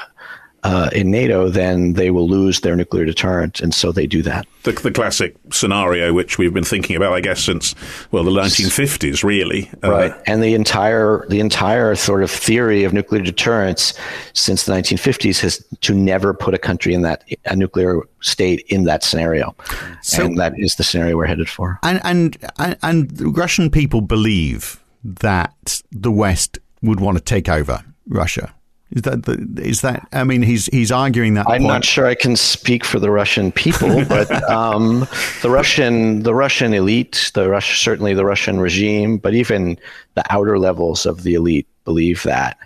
uh, 0.64 0.90
in 0.92 1.10
NATO, 1.10 1.48
then 1.48 1.94
they 1.94 2.10
will 2.10 2.28
lose 2.28 2.60
their 2.60 2.76
nuclear 2.76 3.04
deterrent, 3.04 3.60
and 3.60 3.74
so 3.74 3.90
they 3.92 4.06
do 4.06 4.22
that. 4.22 4.46
The, 4.62 4.72
the 4.72 4.92
classic 4.92 5.34
scenario, 5.50 6.12
which 6.12 6.38
we've 6.38 6.54
been 6.54 6.62
thinking 6.64 6.94
about, 6.94 7.12
I 7.14 7.20
guess, 7.20 7.40
since 7.42 7.74
well 8.12 8.22
the 8.24 8.30
1950s, 8.30 9.24
really. 9.24 9.70
Uh, 9.82 9.90
right 9.90 10.12
and 10.26 10.42
the 10.42 10.54
entire 10.54 11.26
the 11.28 11.40
entire 11.40 11.94
sort 11.94 12.22
of 12.22 12.30
theory 12.30 12.84
of 12.84 12.92
nuclear 12.92 13.22
deterrence 13.22 13.94
since 14.34 14.64
the 14.64 14.72
1950s 14.72 15.40
has 15.40 15.64
to 15.80 15.94
never 15.94 16.32
put 16.32 16.54
a 16.54 16.58
country 16.58 16.94
in 16.94 17.02
that 17.02 17.24
a 17.46 17.56
nuclear 17.56 18.00
state 18.20 18.64
in 18.68 18.84
that 18.84 19.02
scenario 19.02 19.54
So- 20.02 20.24
and 20.24 20.38
that 20.38 20.52
is 20.56 20.76
the 20.76 20.84
scenario 20.84 21.16
we're 21.16 21.26
headed 21.26 21.48
for 21.48 21.78
And 21.82 22.00
and 22.04 22.36
and, 22.58 22.76
and 22.82 23.36
Russian 23.36 23.70
people 23.70 24.00
believe 24.00 24.80
that 25.04 25.82
the 25.90 26.12
West 26.12 26.58
would 26.82 27.00
want 27.00 27.18
to 27.18 27.24
take 27.24 27.48
over 27.48 27.84
Russia. 28.08 28.54
Is 28.92 29.02
that 29.02 29.24
the, 29.24 29.62
is 29.62 29.80
that? 29.80 30.06
I 30.12 30.24
mean, 30.24 30.42
he's 30.42 30.66
he's 30.66 30.92
arguing 30.92 31.34
that. 31.34 31.46
I'm 31.48 31.62
point. 31.62 31.64
not 31.64 31.84
sure 31.84 32.06
I 32.06 32.14
can 32.14 32.36
speak 32.36 32.84
for 32.84 32.98
the 32.98 33.10
Russian 33.10 33.50
people, 33.50 34.04
but 34.08 34.30
um, 34.50 35.08
the 35.40 35.48
Russian 35.48 36.22
the 36.22 36.34
Russian 36.34 36.74
elite, 36.74 37.30
the 37.34 37.48
Rush, 37.48 37.82
certainly 37.82 38.12
the 38.12 38.26
Russian 38.26 38.60
regime, 38.60 39.16
but 39.16 39.34
even 39.34 39.78
the 40.14 40.24
outer 40.30 40.58
levels 40.58 41.06
of 41.06 41.22
the 41.22 41.34
elite 41.34 41.66
believe 41.84 42.22
that. 42.24 42.58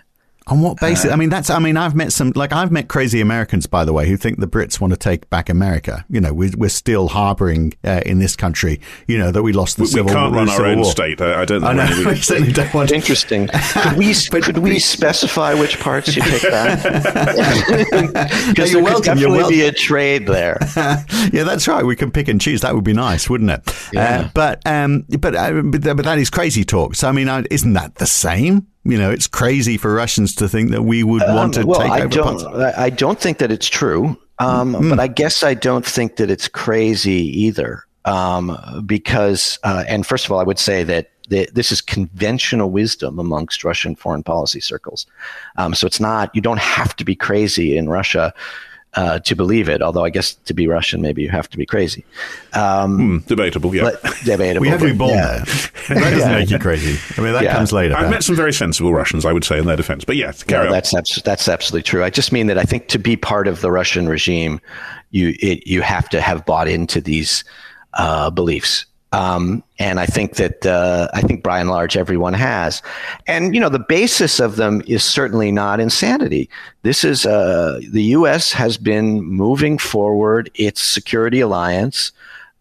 On 0.49 0.61
what 0.61 0.79
basis? 0.79 1.11
I 1.11 1.15
mean, 1.17 1.29
that's. 1.29 1.49
I 1.49 1.59
mean, 1.59 1.75
I've 1.75 1.93
met 1.95 2.13
some. 2.13 2.31
Like, 2.35 2.53
I've 2.53 2.71
met 2.71 2.87
crazy 2.87 3.19
Americans, 3.19 3.67
by 3.67 3.83
the 3.83 3.91
way, 3.91 4.07
who 4.07 4.15
think 4.15 4.39
the 4.39 4.47
Brits 4.47 4.79
want 4.79 4.93
to 4.93 4.97
take 4.97 5.29
back 5.29 5.49
America. 5.49 6.05
You 6.09 6.21
know, 6.21 6.33
we're, 6.33 6.51
we're 6.57 6.69
still 6.69 7.09
harboring 7.09 7.73
uh, 7.83 8.01
in 8.05 8.19
this 8.19 8.35
country. 8.35 8.79
You 9.07 9.17
know 9.17 9.31
that 9.31 9.43
we 9.43 9.51
lost 9.51 9.75
the 9.75 9.83
we, 9.83 10.01
we 10.01 10.09
can't 10.09 10.33
run 10.33 10.47
our 10.49 10.65
own 10.65 10.77
War. 10.79 10.85
state. 10.91 11.21
I, 11.21 11.41
I 11.41 11.45
don't 11.45 11.63
I 11.65 11.73
know. 11.73 11.87
we- 11.97 12.05
we 12.13 12.15
certainly 12.15 12.53
don't 12.53 12.73
want. 12.73 12.91
Interesting. 12.91 13.47
Could 13.73 13.97
we 13.97 14.13
could 14.13 14.57
we 14.59 14.79
specify 14.79 15.53
which 15.53 15.79
parts 15.79 16.15
you 16.15 16.21
take 16.23 16.43
back? 16.43 16.81
Because 18.47 18.71
you're 18.71 18.81
there 18.81 18.83
welcome, 18.83 19.13
could 19.13 19.19
you're 19.21 19.29
definitely 19.29 19.55
be 19.55 19.61
a 19.63 19.71
trade 19.71 20.27
there. 20.27 20.57
yeah, 21.33 21.43
that's 21.43 21.67
right. 21.67 21.85
We 21.85 21.95
can 21.95 22.11
pick 22.11 22.27
and 22.27 22.39
choose. 22.39 22.61
That 22.61 22.73
would 22.73 22.83
be 22.83 22.93
nice, 22.93 23.29
wouldn't 23.29 23.49
it? 23.51 23.95
Uh, 23.95 24.29
but 24.33 24.61
um, 24.65 25.05
but 25.19 25.35
uh, 25.35 25.61
but, 25.63 25.81
but 25.81 26.05
that 26.05 26.17
is 26.19 26.29
crazy 26.29 26.63
talk. 26.63 26.95
So 26.95 27.09
I 27.09 27.11
mean, 27.11 27.27
uh, 27.27 27.43
isn't 27.51 27.73
that 27.73 27.95
the 27.95 28.07
same? 28.07 28.67
You 28.89 28.97
know, 28.97 29.11
it's 29.11 29.27
crazy 29.27 29.77
for 29.77 29.93
Russians 29.93 30.33
to 30.35 30.47
think 30.47 30.71
that 30.71 30.83
we 30.83 31.03
would 31.03 31.21
want 31.27 31.53
to 31.55 31.61
Um, 31.61 31.67
well, 31.67 31.79
take 31.81 31.91
I 31.91 31.99
over. 31.99 32.07
don't. 32.07 32.41
parts- 32.41 32.77
I 32.77 32.89
don't 32.89 33.19
think 33.19 33.37
that 33.39 33.51
it's 33.51 33.67
true. 33.67 34.17
Um, 34.39 34.73
Hmm. 34.75 34.89
But 34.89 34.99
I 34.99 35.07
guess 35.07 35.43
I 35.43 35.53
don't 35.55 35.85
think 35.85 36.15
that 36.17 36.29
it's 36.29 36.47
crazy 36.47 37.23
either. 37.45 37.83
Um, 38.05 38.55
because, 38.85 39.59
uh, 39.63 39.83
and 39.87 40.05
first 40.05 40.25
of 40.25 40.31
all, 40.31 40.39
I 40.39 40.43
would 40.43 40.59
say 40.59 40.83
that 40.83 41.09
the, 41.29 41.49
this 41.53 41.73
is 41.73 41.81
conventional 41.81 42.69
wisdom 42.71 43.19
amongst 43.19 43.65
Russian 43.65 43.95
foreign 43.97 44.23
policy 44.23 44.61
circles. 44.61 45.05
Um, 45.57 45.73
so 45.75 45.85
it's 45.85 45.99
not. 45.99 46.33
You 46.33 46.39
don't 46.41 46.59
have 46.61 46.95
to 46.95 47.03
be 47.03 47.15
crazy 47.15 47.75
in 47.77 47.89
Russia. 47.89 48.33
Uh, 48.97 49.19
to 49.19 49.35
believe 49.35 49.69
it, 49.69 49.79
although 49.83 50.03
I 50.03 50.09
guess 50.09 50.33
to 50.45 50.55
be 50.55 50.65
Russian, 50.65 51.01
maybe 51.01 51.21
you 51.21 51.29
have 51.29 51.47
to 51.51 51.57
be 51.57 51.67
crazy. 51.67 52.03
Um, 52.53 52.97
Hmm, 52.97 53.17
debatable, 53.27 53.75
yeah. 53.75 53.83
but 53.91 54.01
debatable. 54.25 54.61
we 54.61 54.69
have 54.69 54.79
to 54.79 54.87
be 54.87 54.91
born 54.93 55.11
yeah. 55.11 55.43
That 55.89 55.99
doesn't 56.15 56.31
make 56.31 56.49
you 56.49 56.57
crazy. 56.57 56.97
I 57.15 57.21
mean, 57.23 57.33
that 57.33 57.43
Yeah. 57.43 57.53
comes 57.55 57.71
later. 57.71 57.95
I've 57.95 58.05
but- 58.05 58.09
met 58.09 58.23
some 58.23 58.35
very 58.35 58.51
sensible 58.51 58.91
Russians, 58.95 59.23
I 59.23 59.31
would 59.33 59.43
say, 59.43 59.59
in 59.59 59.67
their 59.67 59.75
defense. 59.77 60.03
But 60.03 60.15
yeah, 60.15 60.31
carry 60.31 60.63
No, 60.63 60.67
on. 60.69 60.71
that's 60.73 60.95
abs- 60.95 61.21
that's 61.23 61.47
absolutely 61.47 61.83
true. 61.83 62.03
I 62.03 62.09
just 62.09 62.31
mean 62.31 62.47
that 62.47 62.57
I 62.57 62.63
think 62.63 62.87
to 62.87 62.97
be 62.97 63.15
part 63.15 63.47
of 63.47 63.61
the 63.61 63.69
Russian 63.71 64.09
regime, 64.09 64.59
you 65.11 65.35
it, 65.39 65.67
you 65.67 65.83
have 65.83 66.09
to 66.09 66.19
have 66.19 66.43
bought 66.47 66.67
into 66.67 66.99
these 66.99 67.43
uh, 67.93 68.31
beliefs, 68.31 68.87
Um, 69.13 69.63
and 69.79 69.99
I 69.99 70.05
think 70.05 70.35
that 70.35 70.65
uh, 70.65 71.07
I 71.13 71.21
think 71.21 71.41
by 71.41 71.59
and 71.59 71.69
large 71.69 71.95
everyone 71.95 72.33
has, 72.33 72.81
and 73.25 73.55
you 73.55 73.61
know 73.61 73.69
the 73.69 73.79
basis 73.79 74.39
of 74.39 74.57
them 74.57 74.81
is 74.85 75.03
certainly 75.03 75.51
not 75.51 75.79
insanity. 75.79 76.49
This 76.81 77.05
is 77.05 77.25
uh, 77.25 77.79
the 77.89 78.03
U.S. 78.03 78.51
has 78.51 78.77
been 78.77 79.23
moving 79.23 79.77
forward 79.77 80.51
its 80.55 80.81
security 80.81 81.39
alliance 81.39 82.11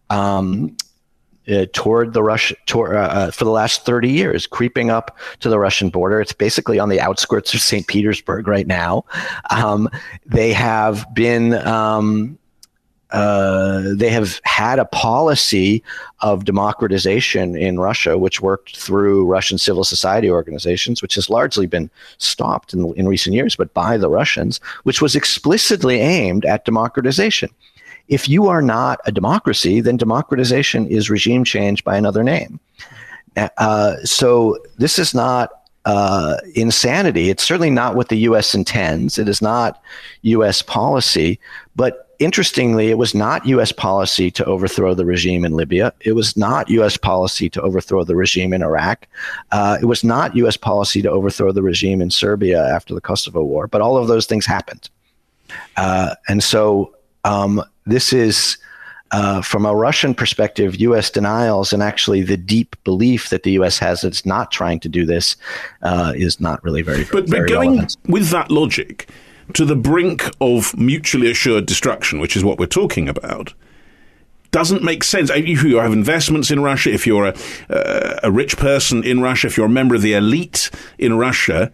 um, 0.09 0.77
uh, 1.49 1.67
toward 1.73 2.13
the 2.13 2.23
Russia 2.23 2.55
toward, 2.67 2.95
uh, 2.95 3.01
uh, 3.01 3.31
for 3.33 3.45
the 3.45 3.51
last 3.51 3.85
30 3.85 4.09
years, 4.09 4.47
creeping 4.47 4.89
up 4.91 5.19
to 5.41 5.49
the 5.49 5.59
Russian 5.59 5.91
border. 5.91 6.21
It's 6.21 6.33
basically 6.33 6.79
on 6.79 6.91
the 6.91 7.01
outskirts 7.01 7.55
of 7.55 7.61
St. 7.61 7.87
Petersburg 7.89 8.47
right 8.47 8.67
now. 8.67 9.05
Um, 9.51 9.89
they 10.25 10.53
have 10.53 11.07
been. 11.13 11.55
Uh, 13.13 13.95
they 13.95 14.11
have 14.11 14.41
had 14.45 14.79
a 14.79 14.85
policy 14.85 15.83
of 16.21 16.45
democratization 16.45 17.57
in 17.57 17.79
Russia, 17.79 18.19
which 18.19 18.41
worked 18.41 18.77
through 18.77 19.27
Russian 19.27 19.59
civil 19.59 19.85
society 19.85 20.29
organizations, 20.29 21.03
which 21.03 21.15
has 21.15 21.31
largely 21.31 21.67
been 21.67 21.89
stopped 22.19 22.75
in, 22.75 22.93
in 22.95 23.07
recent 23.07 23.35
years, 23.35 23.55
but 23.55 23.73
by 23.75 23.97
the 23.97 24.11
Russians, 24.11 24.61
which 24.83 25.01
was 25.01 25.15
explicitly 25.15 26.01
aimed 26.01 26.45
at 26.45 26.65
democratization. 26.65 27.51
If 28.09 28.29
you 28.29 28.49
are 28.49 28.63
not 28.63 29.01
a 29.05 29.13
democracy, 29.13 29.81
then 29.81 29.97
democratization 29.97 30.87
is 30.87 31.11
regime 31.11 31.45
change 31.45 31.85
by 31.85 31.97
another 31.97 32.25
name. 32.25 32.59
Uh, 33.37 33.97
so 34.05 34.59
this 34.79 34.99
is 34.99 35.15
not 35.15 35.51
uh, 35.85 36.39
insanity. 36.55 37.31
It's 37.31 37.45
certainly 37.45 37.71
not 37.71 37.95
what 37.95 38.09
the 38.09 38.17
U.S. 38.17 38.55
intends. 38.55 39.19
It 39.19 39.29
is 39.29 39.41
not 39.41 39.81
U.S. 40.23 40.63
policy. 40.63 41.39
But 41.75 42.06
interestingly, 42.19 42.91
it 42.91 42.99
was 42.99 43.15
not 43.15 43.47
U.S. 43.47 43.73
policy 43.73 44.31
to 44.33 44.45
overthrow 44.45 44.95
the 44.95 45.05
regime 45.05 45.45
in 45.45 45.53
Libya. 45.53 45.93
It 46.01 46.13
was 46.13 46.37
not 46.37 46.69
U.S. 46.71 46.97
policy 46.97 47.49
to 47.51 47.63
overthrow 47.63 48.05
the 48.05 48.17
regime 48.17 48.53
in 48.53 48.63
Iraq. 48.63 49.07
Uh, 49.53 49.79
it 49.81 49.87
was 49.87 50.05
not 50.05 50.37
U.S. 50.37 50.57
policy 50.57 51.03
to 51.03 51.11
overthrow 51.11 51.53
the 51.53 51.63
regime 51.63 52.01
in 52.01 52.11
Serbia 52.11 52.67
after 52.75 52.95
the 52.95 53.01
Kosovo 53.01 53.43
War. 53.43 53.67
But 53.67 53.81
all 53.81 53.97
of 53.97 54.09
those 54.09 54.27
things 54.27 54.47
happened. 54.47 54.89
Uh, 55.77 56.15
and 56.29 56.43
so 56.43 56.95
um, 57.25 57.63
this 57.85 58.13
is, 58.13 58.59
uh, 59.13 59.41
from 59.43 59.65
a 59.65 59.75
Russian 59.75 60.15
perspective, 60.15 60.77
U.S. 60.77 61.11
denials 61.11 61.73
and 61.73 61.83
actually 61.83 62.23
the 62.23 62.37
deep 62.37 62.77
belief 62.85 63.31
that 63.31 63.43
the 63.43 63.53
U.S. 63.53 63.79
has 63.79 64.01
that 64.01 64.09
it's 64.09 64.27
not 64.27 64.51
trying 64.51 64.81
to 64.81 64.89
do 64.89 65.07
this 65.07 65.37
uh, 65.83 66.13
is 66.17 66.41
not 66.41 66.63
really 66.65 66.83
very. 66.83 67.05
But, 67.05 67.29
very 67.29 67.43
but 67.43 67.49
going 67.49 67.71
relevant. 67.71 67.97
with 68.09 68.31
that 68.31 68.51
logic 68.51 69.09
to 69.55 69.65
the 69.65 69.77
brink 69.77 70.25
of 70.41 70.77
mutually 70.77 71.31
assured 71.31 71.67
destruction, 71.67 72.21
which 72.21 72.37
is 72.37 72.45
what 72.45 72.59
we're 72.59 72.67
talking 72.67 73.09
about. 73.09 73.55
Doesn't 74.51 74.83
make 74.83 75.05
sense. 75.05 75.31
If 75.31 75.63
you 75.63 75.77
have 75.77 75.93
investments 75.93 76.51
in 76.51 76.63
Russia, 76.63 76.93
if 76.93 77.07
you're 77.07 77.27
a, 77.27 77.35
uh, 77.69 78.21
a 78.23 78.31
rich 78.31 78.57
person 78.57 79.05
in 79.05 79.21
Russia, 79.21 79.49
if 79.49 79.57
you're 79.57 79.67
a 79.67 79.71
member 79.71 79.95
of 79.95 80.03
the 80.03 80.15
elite 80.15 80.71
in 80.99 81.19
Russia, 81.19 81.71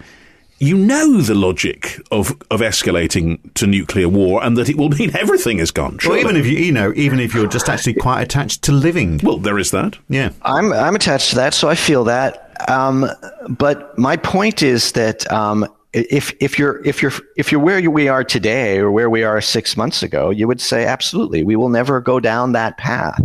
you 0.63 0.77
know 0.77 1.21
the 1.21 1.35
logic 1.35 2.01
of, 2.13 2.31
of 2.51 2.61
escalating 2.61 3.41
to 3.55 3.67
nuclear 3.67 4.09
war 4.09 4.45
and 4.45 4.57
that 4.57 4.69
it 4.69 4.77
will 4.77 4.91
mean 4.91 5.15
everything 5.17 5.59
is 5.59 5.73
gone. 5.73 5.99
Well, 6.07 6.17
even 6.17 6.37
if 6.37 6.47
you, 6.47 6.57
you 6.57 6.73
know, 6.73 6.93
even 6.95 7.19
if 7.19 7.35
you're 7.35 7.49
just 7.49 7.69
actually 7.69 7.95
quite 7.95 8.23
attached 8.23 8.63
to 8.63 8.73
living. 8.73 9.21
well, 9.23 9.39
there 9.39 9.59
is 9.59 9.73
that. 9.73 9.99
Yeah. 10.09 10.31
I'm 10.43 10.73
I'm 10.73 10.95
attached 10.95 11.31
to 11.31 11.37
that, 11.37 11.53
so 11.55 11.69
I 11.69 11.75
feel 11.75 12.05
that. 12.05 12.49
Um, 12.71 13.09
but 13.49 13.99
my 13.99 14.17
point 14.17 14.63
is 14.63 14.93
that 14.93 15.31
um, 15.33 15.67
if 15.93 16.35
if 16.41 16.59
you're 16.59 16.85
if 16.85 17.03
you're 17.03 17.13
if 17.37 17.53
you're 17.53 17.61
where 17.61 17.91
we 17.91 18.09
are 18.09 18.25
today 18.25 18.79
or 18.79 18.91
where 18.91 19.11
we 19.11 19.23
are 19.25 19.41
six 19.41 19.77
months 19.77 20.03
ago, 20.03 20.31
you 20.31 20.49
would 20.49 20.61
say 20.61 20.85
absolutely 20.87 21.43
we 21.43 21.57
will 21.57 21.69
never 21.69 22.01
go 22.01 22.19
down 22.19 22.53
that 22.53 22.79
path. 22.79 23.23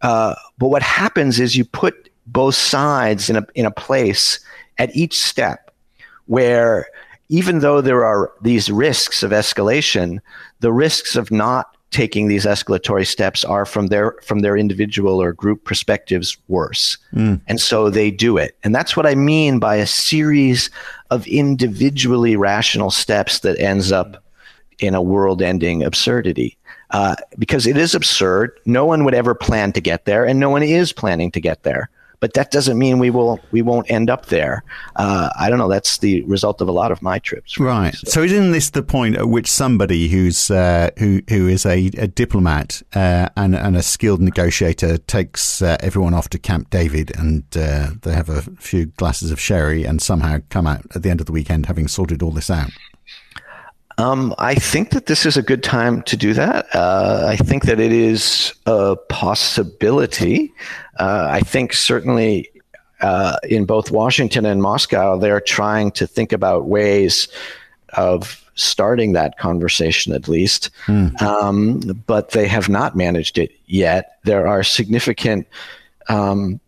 Uh, 0.00 0.34
but 0.58 0.68
what 0.68 0.82
happens 0.82 1.38
is 1.38 1.56
you 1.56 1.64
put 1.64 2.10
both 2.26 2.54
sides 2.54 3.28
in 3.28 3.36
a 3.36 3.46
in 3.54 3.66
a 3.66 3.70
place 3.70 4.40
at 4.78 4.94
each 4.96 5.20
step 5.20 5.74
where 6.26 6.86
even 7.28 7.58
though 7.58 7.80
there 7.80 8.04
are 8.04 8.32
these 8.40 8.70
risks 8.70 9.22
of 9.22 9.32
escalation, 9.32 10.18
the 10.60 10.72
risks 10.72 11.14
of 11.14 11.30
not 11.30 11.76
taking 11.90 12.28
these 12.28 12.44
escalatory 12.44 13.06
steps 13.06 13.44
are 13.44 13.64
from 13.64 13.86
their 13.86 14.14
from 14.22 14.40
their 14.40 14.56
individual 14.56 15.20
or 15.20 15.32
group 15.32 15.64
perspectives 15.64 16.36
worse. 16.48 16.98
And 17.46 17.60
so 17.60 17.88
they 17.88 18.10
do 18.10 18.36
it. 18.36 18.56
And 18.62 18.74
that's 18.74 18.96
what 18.96 19.06
i 19.06 19.14
mean 19.14 19.58
by 19.58 19.76
a 19.76 19.86
series 19.86 20.70
of 21.10 21.26
individually 21.26 22.36
rational 22.36 22.90
steps 22.90 23.40
that 23.40 23.58
ends 23.58 23.90
up 23.90 24.22
in 24.78 24.94
a 24.94 25.02
world 25.02 25.42
ending 25.42 25.82
absurdity. 25.82 26.56
Uh, 26.90 27.14
because 27.38 27.66
it 27.66 27.76
is 27.76 27.94
absurd. 27.94 28.58
No 28.64 28.86
one 28.86 29.04
would 29.04 29.12
ever 29.12 29.34
plan 29.34 29.72
to 29.72 29.80
get 29.80 30.06
there 30.06 30.24
and 30.24 30.40
no 30.40 30.48
one 30.48 30.62
is 30.62 30.90
planning 30.90 31.30
to 31.32 31.40
get 31.40 31.62
there 31.62 31.90
but 32.20 32.34
that 32.34 32.50
doesn't 32.50 32.78
mean 32.78 32.98
we 32.98 33.10
will 33.10 33.40
we 33.50 33.62
won't 33.62 33.90
end 33.90 34.10
up 34.10 34.26
there. 34.26 34.64
Uh, 34.96 35.30
I 35.38 35.48
don't 35.48 35.58
know. 35.58 35.68
That's 35.68 35.98
the 35.98 36.22
result 36.22 36.60
of 36.60 36.68
a 36.68 36.72
lot 36.72 36.90
of 36.90 37.02
my 37.02 37.18
trips. 37.18 37.58
Right. 37.58 37.94
So 37.94 38.22
isn't 38.22 38.52
this 38.52 38.70
the 38.70 38.82
point 38.82 39.16
at 39.16 39.28
which 39.28 39.50
somebody 39.50 40.08
who's 40.08 40.50
uh, 40.50 40.90
who 40.98 41.22
who 41.28 41.48
is 41.48 41.64
a, 41.64 41.90
a 41.98 42.08
diplomat 42.08 42.82
uh, 42.94 43.28
and 43.36 43.54
and 43.54 43.76
a 43.76 43.82
skilled 43.82 44.20
negotiator 44.20 44.98
takes 44.98 45.62
uh, 45.62 45.76
everyone 45.80 46.14
off 46.14 46.28
to 46.30 46.38
Camp 46.38 46.70
David 46.70 47.16
and 47.16 47.44
uh, 47.56 47.90
they 48.02 48.12
have 48.12 48.28
a 48.28 48.42
few 48.58 48.86
glasses 48.86 49.30
of 49.30 49.40
sherry 49.40 49.84
and 49.84 50.02
somehow 50.02 50.38
come 50.50 50.66
out 50.66 50.84
at 50.94 51.02
the 51.02 51.10
end 51.10 51.20
of 51.20 51.26
the 51.26 51.32
weekend 51.32 51.66
having 51.66 51.88
sorted 51.88 52.22
all 52.22 52.30
this 52.30 52.50
out? 52.50 52.70
Um, 53.98 54.32
I 54.38 54.54
think 54.54 54.90
that 54.90 55.06
this 55.06 55.26
is 55.26 55.36
a 55.36 55.42
good 55.42 55.64
time 55.64 56.02
to 56.02 56.16
do 56.16 56.32
that. 56.32 56.72
Uh, 56.72 57.24
I 57.26 57.36
think 57.36 57.64
that 57.64 57.80
it 57.80 57.90
is 57.90 58.54
a 58.64 58.94
possibility. 59.08 60.54
Uh, 60.98 61.28
I 61.30 61.40
think 61.40 61.72
certainly 61.72 62.50
uh, 63.00 63.36
in 63.44 63.64
both 63.64 63.90
Washington 63.90 64.44
and 64.44 64.60
Moscow, 64.60 65.16
they're 65.16 65.40
trying 65.40 65.92
to 65.92 66.06
think 66.06 66.32
about 66.32 66.66
ways 66.66 67.28
of 67.94 68.44
starting 68.54 69.12
that 69.12 69.38
conversation 69.38 70.12
at 70.12 70.28
least, 70.28 70.70
um, 71.20 71.80
but 72.06 72.30
they 72.30 72.48
have 72.48 72.68
not 72.68 72.96
managed 72.96 73.38
it 73.38 73.52
yet. 73.66 74.18
There 74.24 74.48
are 74.48 74.64
significant 74.64 75.46
um, 76.08 76.60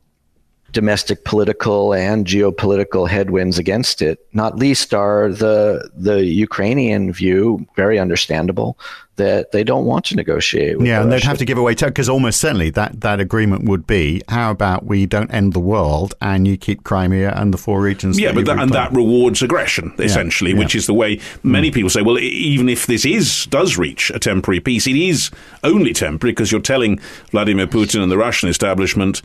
domestic 0.72 1.24
political 1.24 1.92
and 1.92 2.26
geopolitical 2.26 3.08
headwinds 3.08 3.58
against 3.58 4.02
it. 4.02 4.24
Not 4.32 4.56
least 4.56 4.94
are 4.94 5.30
the 5.32 5.90
the 5.96 6.24
Ukrainian 6.24 7.12
view, 7.12 7.66
very 7.76 7.98
understandable, 7.98 8.78
that 9.20 9.52
they 9.52 9.62
don't 9.62 9.84
want 9.84 10.06
to 10.06 10.16
negotiate. 10.16 10.78
With 10.78 10.86
Yeah, 10.86 11.02
and 11.02 11.12
they'd 11.12 11.22
have 11.22 11.38
to 11.38 11.44
give 11.44 11.58
away 11.58 11.74
because 11.74 12.08
almost 12.08 12.40
certainly 12.40 12.70
that 12.70 13.00
that 13.02 13.20
agreement 13.20 13.64
would 13.64 13.86
be 13.86 14.22
how 14.28 14.50
about 14.50 14.86
we 14.86 15.06
don't 15.06 15.32
end 15.32 15.52
the 15.52 15.60
world 15.60 16.14
and 16.20 16.48
you 16.48 16.56
keep 16.56 16.84
Crimea 16.84 17.32
and 17.36 17.52
the 17.52 17.58
four 17.58 17.80
regions. 17.82 18.18
Yeah, 18.18 18.28
that 18.28 18.34
but 18.34 18.44
that, 18.46 18.52
and 18.52 18.70
reclaim. 18.70 18.92
that 18.92 18.96
rewards 18.96 19.42
aggression 19.42 19.92
essentially, 19.98 20.52
yeah. 20.52 20.58
which 20.58 20.74
is 20.74 20.86
the 20.86 20.94
way 20.94 21.20
many 21.42 21.68
hmm. 21.68 21.74
people 21.74 21.90
say. 21.90 22.02
Well, 22.02 22.18
even 22.18 22.68
if 22.68 22.86
this 22.86 23.04
is 23.04 23.46
does 23.46 23.76
reach 23.76 24.10
a 24.10 24.18
temporary 24.18 24.60
peace, 24.60 24.86
it 24.86 24.96
is 24.96 25.30
only 25.62 25.92
temporary 25.92 26.32
because 26.32 26.50
you're 26.50 26.60
telling 26.60 26.98
Vladimir 27.30 27.66
Putin 27.66 28.02
and 28.02 28.10
the 28.10 28.18
Russian 28.18 28.48
establishment. 28.48 29.22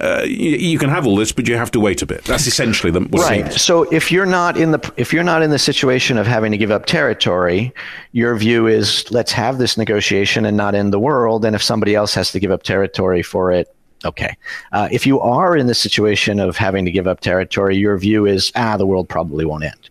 Uh, 0.00 0.22
you, 0.24 0.56
you 0.56 0.78
can 0.78 0.88
have 0.88 1.06
all 1.06 1.16
this, 1.16 1.32
but 1.32 1.46
you 1.46 1.56
have 1.56 1.70
to 1.70 1.78
wait 1.78 2.00
a 2.00 2.06
bit. 2.06 2.24
That's 2.24 2.46
essentially 2.46 2.90
the 2.90 3.02
right. 3.02 3.52
So 3.52 3.82
if 3.92 4.10
you're 4.10 4.26
not 4.26 4.56
in 4.56 4.70
the 4.70 4.92
if 4.96 5.12
you're 5.12 5.22
not 5.22 5.42
in 5.42 5.50
the 5.50 5.58
situation 5.58 6.16
of 6.16 6.26
having 6.26 6.50
to 6.52 6.58
give 6.58 6.70
up 6.70 6.86
territory, 6.86 7.72
your 8.12 8.34
view 8.36 8.66
is 8.66 9.10
let's 9.10 9.32
have 9.32 9.58
this 9.58 9.76
negotiation 9.76 10.46
and 10.46 10.56
not 10.56 10.74
end 10.74 10.92
the 10.92 10.98
world. 10.98 11.44
And 11.44 11.54
if 11.54 11.62
somebody 11.62 11.94
else 11.94 12.14
has 12.14 12.32
to 12.32 12.40
give 12.40 12.50
up 12.50 12.62
territory 12.62 13.22
for 13.22 13.52
it, 13.52 13.74
okay. 14.04 14.34
Uh, 14.72 14.88
if 14.90 15.06
you 15.06 15.20
are 15.20 15.56
in 15.56 15.66
the 15.66 15.74
situation 15.74 16.40
of 16.40 16.56
having 16.56 16.86
to 16.86 16.90
give 16.90 17.06
up 17.06 17.20
territory, 17.20 17.76
your 17.76 17.98
view 17.98 18.24
is 18.24 18.50
ah, 18.56 18.76
the 18.78 18.86
world 18.86 19.08
probably 19.08 19.44
won't 19.44 19.64
end. 19.64 19.90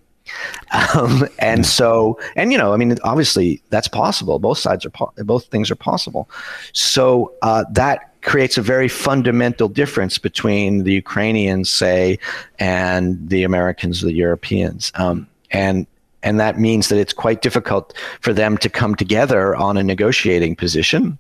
Um, 0.96 1.28
and 1.40 1.66
so, 1.66 2.20
and 2.36 2.52
you 2.52 2.58
know, 2.58 2.74
I 2.74 2.78
mean, 2.78 2.98
obviously 3.04 3.62
that's 3.70 3.88
possible. 3.88 4.40
Both 4.40 4.58
sides 4.58 4.86
are, 4.86 4.90
po- 4.90 5.14
both 5.18 5.46
things 5.48 5.70
are 5.70 5.76
possible. 5.76 6.30
So 6.74 7.34
uh, 7.42 7.66
that 7.72 8.11
creates 8.22 8.58
a 8.58 8.62
very 8.62 8.88
fundamental 8.88 9.68
difference 9.68 10.18
between 10.18 10.84
the 10.84 10.94
Ukrainians, 10.94 11.70
say, 11.70 12.20
and 12.60 13.30
the 13.30 13.44
Americans, 13.44 14.02
the 14.02 14.14
Europeans. 14.14 14.92
Um, 14.96 15.28
and 15.52 15.88
and 16.24 16.40
that 16.40 16.60
means 16.60 16.90
that 16.90 17.00
it's 17.00 17.14
quite 17.14 17.42
difficult 17.42 17.98
for 18.20 18.32
them 18.32 18.58
to 18.60 18.70
come 18.70 18.94
together 18.96 19.56
on 19.56 19.76
a 19.76 19.84
negotiating 19.84 20.56
position. 20.56 21.18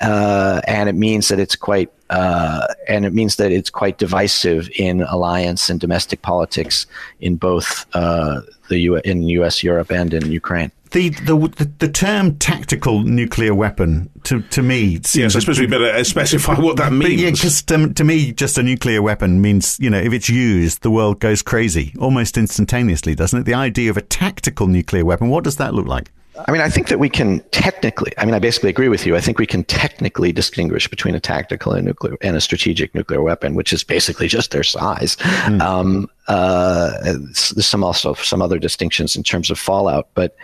Uh, 0.00 0.62
and 0.66 0.88
it 0.88 0.94
means 0.94 1.28
that 1.28 1.38
it's 1.38 1.56
quite 1.56 1.92
uh, 2.08 2.66
and 2.88 3.04
it 3.04 3.12
means 3.12 3.36
that 3.36 3.52
it's 3.52 3.70
quite 3.70 3.98
divisive 3.98 4.70
in 4.76 5.02
alliance 5.02 5.68
and 5.68 5.78
domestic 5.78 6.22
politics 6.22 6.86
in 7.20 7.36
both 7.36 7.86
uh, 7.94 8.40
the 8.70 8.78
U- 8.78 8.96
in 9.04 9.22
U.S., 9.24 9.62
Europe, 9.62 9.90
and 9.90 10.14
in 10.14 10.32
Ukraine. 10.32 10.72
the, 10.92 11.10
the 11.10 11.36
the 11.36 11.70
the 11.78 11.88
term 11.88 12.36
tactical 12.38 13.02
nuclear 13.02 13.54
weapon 13.54 14.08
to 14.24 14.40
to 14.42 14.62
me 14.62 15.00
seems 15.02 15.16
Yes, 15.16 15.36
I 15.36 15.40
suppose 15.40 15.60
we 15.60 15.66
better 15.66 15.86
uh, 15.86 16.02
specify 16.02 16.58
what 16.58 16.76
that 16.78 16.90
But 16.90 17.12
yeah, 17.12 17.30
because 17.30 17.62
to, 17.64 17.92
to 17.92 18.04
me, 18.04 18.32
just 18.32 18.58
a 18.58 18.62
nuclear 18.62 19.02
weapon 19.02 19.40
means, 19.40 19.78
you 19.78 19.90
know, 19.90 20.00
if 20.00 20.12
it's 20.12 20.28
used, 20.28 20.82
the 20.82 20.90
world 20.90 21.20
goes 21.20 21.42
crazy 21.42 21.92
almost 22.00 22.38
instantaneously, 22.38 23.14
doesn't 23.14 23.40
it? 23.40 23.44
The 23.44 23.54
idea 23.54 23.90
of 23.90 23.96
a 23.96 24.02
tactical 24.02 24.66
nuclear 24.66 25.04
weapon, 25.04 25.28
what 25.28 25.44
does 25.44 25.56
that 25.56 25.74
look 25.74 25.86
like? 25.86 26.10
I 26.46 26.52
mean, 26.52 26.60
I 26.60 26.70
think 26.70 26.88
that 26.88 26.98
we 26.98 27.10
can 27.10 27.40
technically. 27.50 28.12
I 28.16 28.24
mean, 28.24 28.34
I 28.34 28.38
basically 28.38 28.70
agree 28.70 28.88
with 28.88 29.04
you. 29.04 29.16
I 29.16 29.20
think 29.20 29.38
we 29.38 29.46
can 29.46 29.64
technically 29.64 30.32
distinguish 30.32 30.88
between 30.88 31.14
a 31.14 31.20
tactical 31.20 31.72
and 31.72 31.84
nuclear 31.84 32.16
and 32.22 32.36
a 32.36 32.40
strategic 32.40 32.94
nuclear 32.94 33.20
weapon, 33.20 33.54
which 33.54 33.72
is 33.72 33.84
basically 33.84 34.28
just 34.28 34.50
their 34.50 34.62
size. 34.62 35.16
Mm. 35.16 35.60
Um, 35.60 36.10
uh, 36.30 37.12
some 37.32 37.82
also 37.82 38.14
some 38.14 38.40
other 38.40 38.58
distinctions 38.58 39.16
in 39.16 39.24
terms 39.24 39.50
of 39.50 39.58
fallout, 39.58 40.08
but 40.14 40.36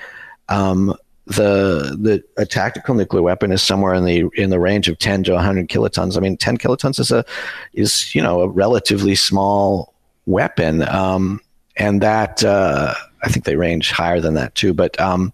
um, 0.49 0.93
the 1.27 1.97
the 2.01 2.25
a 2.37 2.45
tactical 2.45 2.97
nuclear 2.97 3.23
weapon 3.23 3.53
is 3.53 3.63
somewhere 3.63 3.95
in 3.95 4.05
the 4.05 4.29
in 4.35 4.51
the 4.51 4.59
range 4.59 4.89
of 4.89 4.99
10 4.99 5.23
to 5.25 5.35
100 5.35 5.69
kilotons. 5.69 6.17
I 6.17 6.21
mean, 6.21 6.37
10 6.37 6.59
kilotons 6.59 6.99
is 6.99 7.13
a 7.13 7.25
is 7.73 8.15
you 8.17 8.21
know 8.21 8.41
a 8.41 8.49
relatively 8.49 9.15
small 9.15 9.95
weapon, 10.27 10.83
um, 10.89 11.41
and 11.77 12.01
that 12.01 12.43
uh, 12.43 12.93
I 13.23 13.29
think 13.29 13.45
they 13.45 13.55
range 13.55 13.93
higher 13.93 14.21
than 14.21 14.35
that 14.35 14.57
too. 14.57 14.75
But 14.75 14.99
um, 15.01 15.33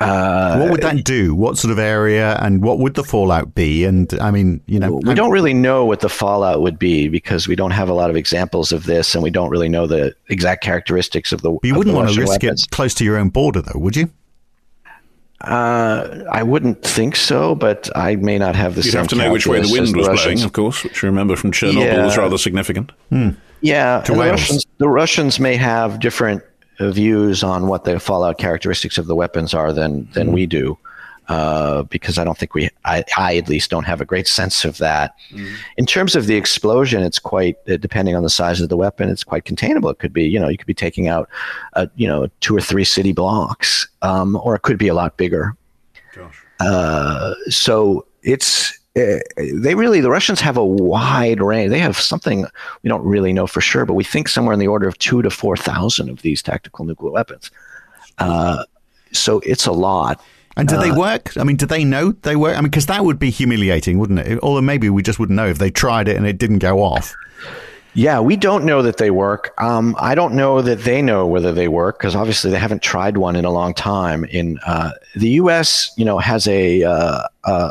uh, 0.00 0.58
what 0.58 0.70
would 0.70 0.82
that 0.82 1.04
do? 1.04 1.34
What 1.34 1.58
sort 1.58 1.72
of 1.72 1.78
area 1.78 2.38
and 2.40 2.62
what 2.62 2.78
would 2.78 2.94
the 2.94 3.04
fallout 3.04 3.54
be? 3.54 3.84
And 3.84 4.12
I 4.20 4.30
mean, 4.30 4.60
you 4.66 4.78
know, 4.78 5.00
we 5.04 5.14
don't 5.14 5.30
really 5.30 5.54
know 5.54 5.84
what 5.84 6.00
the 6.00 6.08
fallout 6.08 6.62
would 6.62 6.78
be 6.78 7.08
because 7.08 7.48
we 7.48 7.56
don't 7.56 7.72
have 7.72 7.88
a 7.88 7.94
lot 7.94 8.10
of 8.10 8.16
examples 8.16 8.70
of 8.72 8.84
this, 8.84 9.14
and 9.14 9.22
we 9.22 9.30
don't 9.30 9.50
really 9.50 9.68
know 9.68 9.86
the 9.86 10.14
exact 10.28 10.62
characteristics 10.62 11.32
of 11.32 11.42
the. 11.42 11.50
But 11.50 11.64
you 11.64 11.74
wouldn't 11.74 11.96
want 11.96 12.10
to 12.10 12.20
risk 12.20 12.42
weapons. 12.42 12.64
it 12.64 12.70
close 12.70 12.94
to 12.94 13.04
your 13.04 13.16
own 13.16 13.30
border, 13.30 13.62
though, 13.62 13.78
would 13.78 13.96
you? 13.96 14.10
Uh, 15.40 16.24
I 16.32 16.42
wouldn't 16.42 16.82
think 16.82 17.14
so, 17.14 17.54
but 17.54 17.88
I 17.96 18.16
may 18.16 18.38
not 18.38 18.56
have 18.56 18.74
the 18.74 18.82
You'd 18.82 18.90
same. 18.90 18.98
have 19.00 19.08
to 19.08 19.16
know 19.16 19.32
which 19.32 19.46
way 19.46 19.60
the 19.60 19.70
wind 19.70 19.96
was 19.96 20.08
blowing, 20.08 20.42
of 20.42 20.52
course, 20.52 20.82
which 20.82 21.02
you 21.02 21.08
remember 21.08 21.36
from 21.36 21.52
Chernobyl 21.52 21.84
yeah. 21.84 22.04
was 22.04 22.16
rather 22.16 22.38
significant. 22.38 22.90
Hmm. 23.10 23.30
Yeah, 23.60 24.00
the 24.00 24.14
Russians, 24.14 24.66
the 24.78 24.88
Russians 24.88 25.40
may 25.40 25.56
have 25.56 26.00
different 26.00 26.42
views 26.80 27.42
on 27.42 27.66
what 27.66 27.84
the 27.84 27.98
fallout 27.98 28.38
characteristics 28.38 28.98
of 28.98 29.06
the 29.06 29.14
weapons 29.14 29.54
are 29.54 29.72
than 29.72 30.08
than 30.12 30.28
mm 30.28 30.32
we 30.34 30.46
do. 30.46 30.78
Uh, 31.28 31.82
because 31.82 32.16
I 32.16 32.24
don't 32.24 32.38
think 32.38 32.54
we, 32.54 32.70
I, 32.86 33.04
I, 33.18 33.36
at 33.36 33.50
least 33.50 33.68
don't 33.68 33.84
have 33.84 34.00
a 34.00 34.06
great 34.06 34.26
sense 34.26 34.64
of 34.64 34.78
that. 34.78 35.14
mm 35.30 35.54
In 35.76 35.84
terms 35.84 36.16
of 36.16 36.26
the 36.26 36.36
explosion, 36.36 37.02
it's 37.02 37.18
quite, 37.18 37.56
uh, 37.68 37.76
depending 37.76 38.16
on 38.16 38.22
the 38.22 38.30
size 38.30 38.62
of 38.62 38.70
the 38.70 38.78
weapon, 38.78 39.10
it's 39.10 39.24
quite 39.24 39.44
containable. 39.44 39.90
It 39.90 39.98
could 39.98 40.14
be, 40.14 40.24
you 40.24 40.40
know, 40.40 40.48
you 40.48 40.56
could 40.56 40.66
be 40.66 40.72
taking 40.72 41.06
out, 41.06 41.28
a, 41.74 41.90
you 41.96 42.08
know, 42.08 42.28
two 42.40 42.56
or 42.56 42.62
three 42.62 42.84
city 42.84 43.12
blocks, 43.12 43.86
um, 44.00 44.36
or 44.42 44.54
it 44.54 44.62
could 44.62 44.78
be 44.78 44.88
a 44.88 44.94
lot 44.94 45.18
bigger. 45.18 45.54
Uh, 46.60 47.34
so 47.50 48.06
it's, 48.22 48.72
uh, 48.72 48.77
they 48.94 49.74
really 49.74 50.00
the 50.00 50.10
Russians 50.10 50.40
have 50.40 50.56
a 50.56 50.64
wide 50.64 51.40
range. 51.40 51.70
They 51.70 51.78
have 51.78 51.96
something 51.96 52.46
we 52.82 52.88
don't 52.88 53.04
really 53.04 53.32
know 53.32 53.46
for 53.46 53.60
sure, 53.60 53.84
but 53.86 53.94
we 53.94 54.04
think 54.04 54.28
somewhere 54.28 54.52
in 54.52 54.58
the 54.58 54.66
order 54.66 54.88
of 54.88 54.98
two 54.98 55.22
to 55.22 55.30
four 55.30 55.56
thousand 55.56 56.10
of 56.10 56.22
these 56.22 56.42
tactical 56.42 56.84
nuclear 56.84 57.12
weapons. 57.12 57.50
Uh, 58.18 58.64
so 59.12 59.40
it's 59.40 59.66
a 59.66 59.72
lot. 59.72 60.20
And 60.56 60.68
do 60.68 60.76
uh, 60.76 60.80
they 60.80 60.90
work? 60.90 61.36
I 61.36 61.44
mean, 61.44 61.56
do 61.56 61.66
they 61.66 61.84
know 61.84 62.12
they 62.12 62.34
work? 62.34 62.56
I 62.56 62.60
mean, 62.60 62.70
because 62.70 62.86
that 62.86 63.04
would 63.04 63.18
be 63.18 63.30
humiliating, 63.30 63.98
wouldn't 63.98 64.18
it? 64.18 64.40
Although 64.42 64.60
maybe 64.60 64.90
we 64.90 65.02
just 65.02 65.20
wouldn't 65.20 65.36
know 65.36 65.46
if 65.46 65.58
they 65.58 65.70
tried 65.70 66.08
it 66.08 66.16
and 66.16 66.26
it 66.26 66.38
didn't 66.38 66.58
go 66.58 66.82
off. 66.82 67.14
Yeah, 67.94 68.20
we 68.20 68.36
don't 68.36 68.64
know 68.64 68.82
that 68.82 68.98
they 68.98 69.10
work. 69.10 69.54
Um, 69.58 69.96
I 69.98 70.14
don't 70.14 70.34
know 70.34 70.60
that 70.62 70.80
they 70.80 71.00
know 71.00 71.26
whether 71.26 71.52
they 71.52 71.68
work 71.68 71.98
because 71.98 72.14
obviously 72.14 72.50
they 72.50 72.58
haven't 72.58 72.82
tried 72.82 73.16
one 73.16 73.34
in 73.34 73.44
a 73.44 73.50
long 73.50 73.72
time. 73.72 74.24
In 74.24 74.58
uh, 74.66 74.92
the 75.16 75.30
U.S., 75.30 75.92
you 75.96 76.04
know, 76.04 76.18
has 76.18 76.46
a 76.48 76.82
uh, 76.82 77.22
uh, 77.44 77.70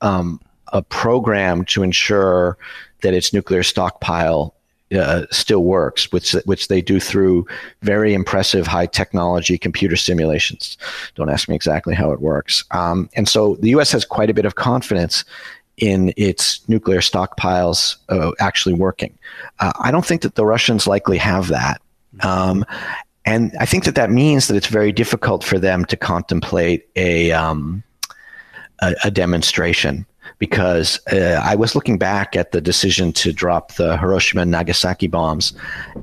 um, 0.00 0.40
a 0.72 0.82
program 0.82 1.64
to 1.66 1.82
ensure 1.82 2.56
that 3.02 3.14
its 3.14 3.32
nuclear 3.32 3.62
stockpile 3.62 4.54
uh, 4.94 5.24
still 5.30 5.62
works, 5.62 6.10
which 6.10 6.32
which 6.44 6.68
they 6.68 6.82
do 6.82 6.98
through 6.98 7.46
very 7.82 8.12
impressive 8.12 8.66
high 8.66 8.86
technology 8.86 9.56
computer 9.56 9.96
simulations. 9.96 10.76
Don't 11.14 11.30
ask 11.30 11.48
me 11.48 11.54
exactly 11.54 11.94
how 11.94 12.10
it 12.10 12.20
works. 12.20 12.64
Um, 12.72 13.08
and 13.14 13.28
so 13.28 13.54
the 13.56 13.70
U.S. 13.70 13.92
has 13.92 14.04
quite 14.04 14.30
a 14.30 14.34
bit 14.34 14.44
of 14.44 14.56
confidence 14.56 15.24
in 15.76 16.12
its 16.16 16.68
nuclear 16.68 17.00
stockpiles 17.00 17.96
uh, 18.08 18.32
actually 18.40 18.74
working. 18.74 19.16
Uh, 19.60 19.72
I 19.80 19.90
don't 19.90 20.04
think 20.04 20.22
that 20.22 20.34
the 20.34 20.44
Russians 20.44 20.86
likely 20.86 21.18
have 21.18 21.48
that. 21.48 21.80
Um, 22.20 22.64
and 23.24 23.52
I 23.60 23.66
think 23.66 23.84
that 23.84 23.94
that 23.94 24.10
means 24.10 24.48
that 24.48 24.56
it's 24.56 24.66
very 24.66 24.92
difficult 24.92 25.44
for 25.44 25.58
them 25.58 25.84
to 25.86 25.96
contemplate 25.96 26.88
a, 26.96 27.32
um, 27.32 27.82
a, 28.80 28.94
a 29.04 29.10
demonstration 29.10 30.04
because 30.38 31.00
uh, 31.12 31.40
I 31.42 31.54
was 31.54 31.74
looking 31.74 31.98
back 31.98 32.36
at 32.36 32.52
the 32.52 32.60
decision 32.60 33.12
to 33.14 33.32
drop 33.32 33.74
the 33.74 33.96
Hiroshima 33.98 34.42
and 34.42 34.50
Nagasaki 34.50 35.06
bombs, 35.06 35.52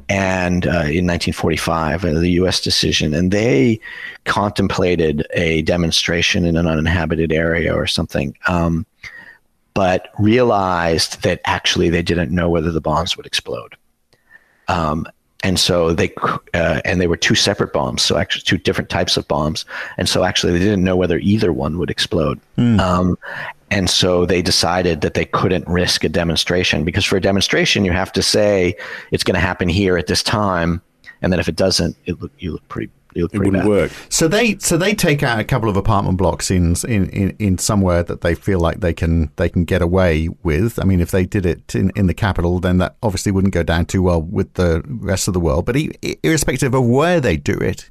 and 0.09 0.65
uh, 0.65 0.87
in 0.89 1.05
1945, 1.05 2.05
uh, 2.05 2.11
the 2.19 2.31
U.S. 2.31 2.61
decision, 2.61 3.13
and 3.13 3.31
they 3.31 3.79
contemplated 4.25 5.25
a 5.33 5.61
demonstration 5.63 6.45
in 6.45 6.57
an 6.57 6.67
uninhabited 6.67 7.31
area 7.31 7.73
or 7.73 7.87
something. 7.87 8.35
Um, 8.47 8.85
but 9.73 10.09
realized 10.17 11.21
that 11.21 11.39
actually 11.45 11.89
they 11.89 12.01
didn't 12.01 12.31
know 12.31 12.49
whether 12.49 12.71
the 12.71 12.81
bombs 12.81 13.15
would 13.15 13.27
explode. 13.27 13.75
Um, 14.67 15.05
and 15.43 15.59
so 15.59 15.93
they 15.93 16.13
uh, 16.53 16.81
and 16.83 16.99
they 16.99 17.07
were 17.07 17.17
two 17.17 17.35
separate 17.35 17.71
bombs 17.73 18.01
so 18.01 18.17
actually 18.17 18.41
two 18.41 18.57
different 18.57 18.89
types 18.89 19.17
of 19.17 19.27
bombs 19.27 19.65
and 19.97 20.09
so 20.09 20.23
actually 20.23 20.53
they 20.53 20.59
didn't 20.59 20.83
know 20.83 20.95
whether 20.95 21.19
either 21.19 21.53
one 21.53 21.77
would 21.77 21.89
explode 21.89 22.39
mm. 22.57 22.79
um, 22.79 23.17
and 23.69 23.89
so 23.89 24.25
they 24.25 24.41
decided 24.41 25.01
that 25.01 25.13
they 25.13 25.25
couldn't 25.25 25.67
risk 25.67 26.03
a 26.03 26.09
demonstration 26.09 26.83
because 26.83 27.03
for 27.05 27.17
a 27.17 27.21
demonstration, 27.21 27.83
you 27.83 27.91
have 27.91 28.11
to 28.13 28.23
say 28.23 28.75
it's 29.11 29.23
going 29.23 29.35
to 29.35 29.41
happen 29.41 29.67
here 29.67 29.97
at 29.97 30.07
this 30.07 30.23
time. 30.23 30.81
And 31.21 31.33
then 31.33 31.39
if 31.39 31.49
it 31.49 31.55
doesn't, 31.55 31.97
it 32.05 32.21
look, 32.21 32.31
you 32.39 32.53
look 32.53 32.67
pretty 32.69 32.91
it 33.15 33.33
wouldn't 33.33 33.53
bad. 33.53 33.67
work. 33.67 33.91
So 34.09 34.27
they 34.27 34.57
so 34.59 34.77
they 34.77 34.93
take 34.93 35.23
out 35.23 35.39
a 35.39 35.43
couple 35.43 35.69
of 35.69 35.77
apartment 35.77 36.17
blocks 36.17 36.51
in, 36.51 36.75
in 36.87 37.09
in 37.09 37.35
in 37.39 37.57
somewhere 37.57 38.03
that 38.03 38.21
they 38.21 38.35
feel 38.35 38.59
like 38.59 38.79
they 38.79 38.93
can 38.93 39.31
they 39.37 39.49
can 39.49 39.65
get 39.65 39.81
away 39.81 40.29
with. 40.43 40.79
I 40.79 40.83
mean, 40.83 41.01
if 41.01 41.11
they 41.11 41.25
did 41.25 41.45
it 41.45 41.75
in, 41.75 41.91
in 41.95 42.07
the 42.07 42.13
capital, 42.13 42.59
then 42.59 42.77
that 42.77 42.95
obviously 43.01 43.31
wouldn't 43.31 43.53
go 43.53 43.63
down 43.63 43.85
too 43.85 44.03
well 44.03 44.21
with 44.21 44.53
the 44.53 44.83
rest 44.85 45.27
of 45.27 45.33
the 45.33 45.39
world. 45.39 45.65
But 45.65 45.77
irrespective 46.23 46.73
of 46.73 46.85
where 46.85 47.19
they 47.19 47.37
do 47.37 47.53
it, 47.53 47.89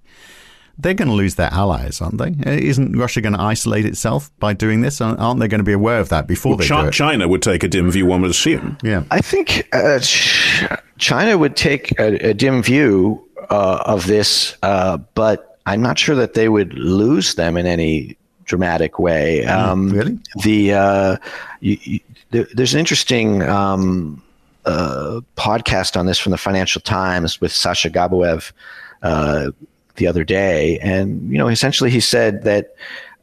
they're 0.79 0.95
going 0.95 1.09
to 1.09 1.15
lose 1.15 1.37
their 1.37 1.53
allies, 1.53 2.01
aren't 2.01 2.19
they? 2.19 2.35
Uh, 2.47 2.55
isn't 2.55 2.97
Russia 2.97 3.21
going 3.21 3.33
to 3.35 3.41
isolate 3.41 3.87
itself 3.87 4.31
by 4.39 4.53
doing 4.53 4.83
this? 4.83 5.01
Aren't 5.01 5.41
they 5.41 5.49
going 5.49 5.61
to 5.61 5.65
be 5.65 5.73
aware 5.73 5.99
of 5.99 6.11
that 6.11 6.27
before 6.27 6.51
well, 6.51 6.59
they 6.59 6.69
do 6.69 6.89
it? 6.89 6.93
China 6.93 7.29
would 7.29 7.43
take 7.43 7.63
a 7.65 7.69
dim 7.69 7.91
view, 7.91 8.07
one 8.07 8.21
would 8.23 8.31
assume. 8.31 8.77
Yeah. 8.83 9.05
I 9.11 9.21
think 9.21 9.69
uh, 9.73 10.01
China 10.99 11.39
would 11.39 11.57
take 11.57 11.99
a, 11.99 12.31
a 12.31 12.35
dim 12.35 12.63
view 12.63 13.27
uh, 13.51 13.83
of 13.87 14.07
this, 14.07 14.57
uh, 14.63 14.99
but 15.15 15.59
I'm 15.67 15.81
not 15.81 15.99
sure 15.99 16.15
that 16.15 16.35
they 16.35 16.49
would 16.49 16.75
lose 16.75 17.35
them 17.37 17.57
in 17.57 17.67
any 17.67 18.17
dramatic 18.45 18.99
way. 18.99 19.45
Mm, 19.47 19.51
um, 19.51 19.91
really? 19.91 20.19
The 20.43 20.75
uh, 20.75 21.17
you, 21.61 21.79
you, 21.83 22.01
there, 22.31 22.47
there's 22.55 22.75
an 22.75 22.81
interesting 22.81 23.43
um, 23.43 24.23
uh, 24.67 25.21
podcast 25.37 25.99
on 25.99 26.07
this 26.07 26.19
from 26.19 26.33
the 26.33 26.39
Financial 26.39 26.81
Times 26.81 27.41
with 27.41 27.53
Sasha 27.53 27.89
Gabuev 27.89 28.53
the 29.97 30.07
other 30.07 30.25
day, 30.25 30.79
and 30.81 31.31
you 31.31 31.39
know, 31.39 31.49
essentially, 31.49 31.91
he 31.91 32.01
said 32.01 32.45
that 32.45 32.75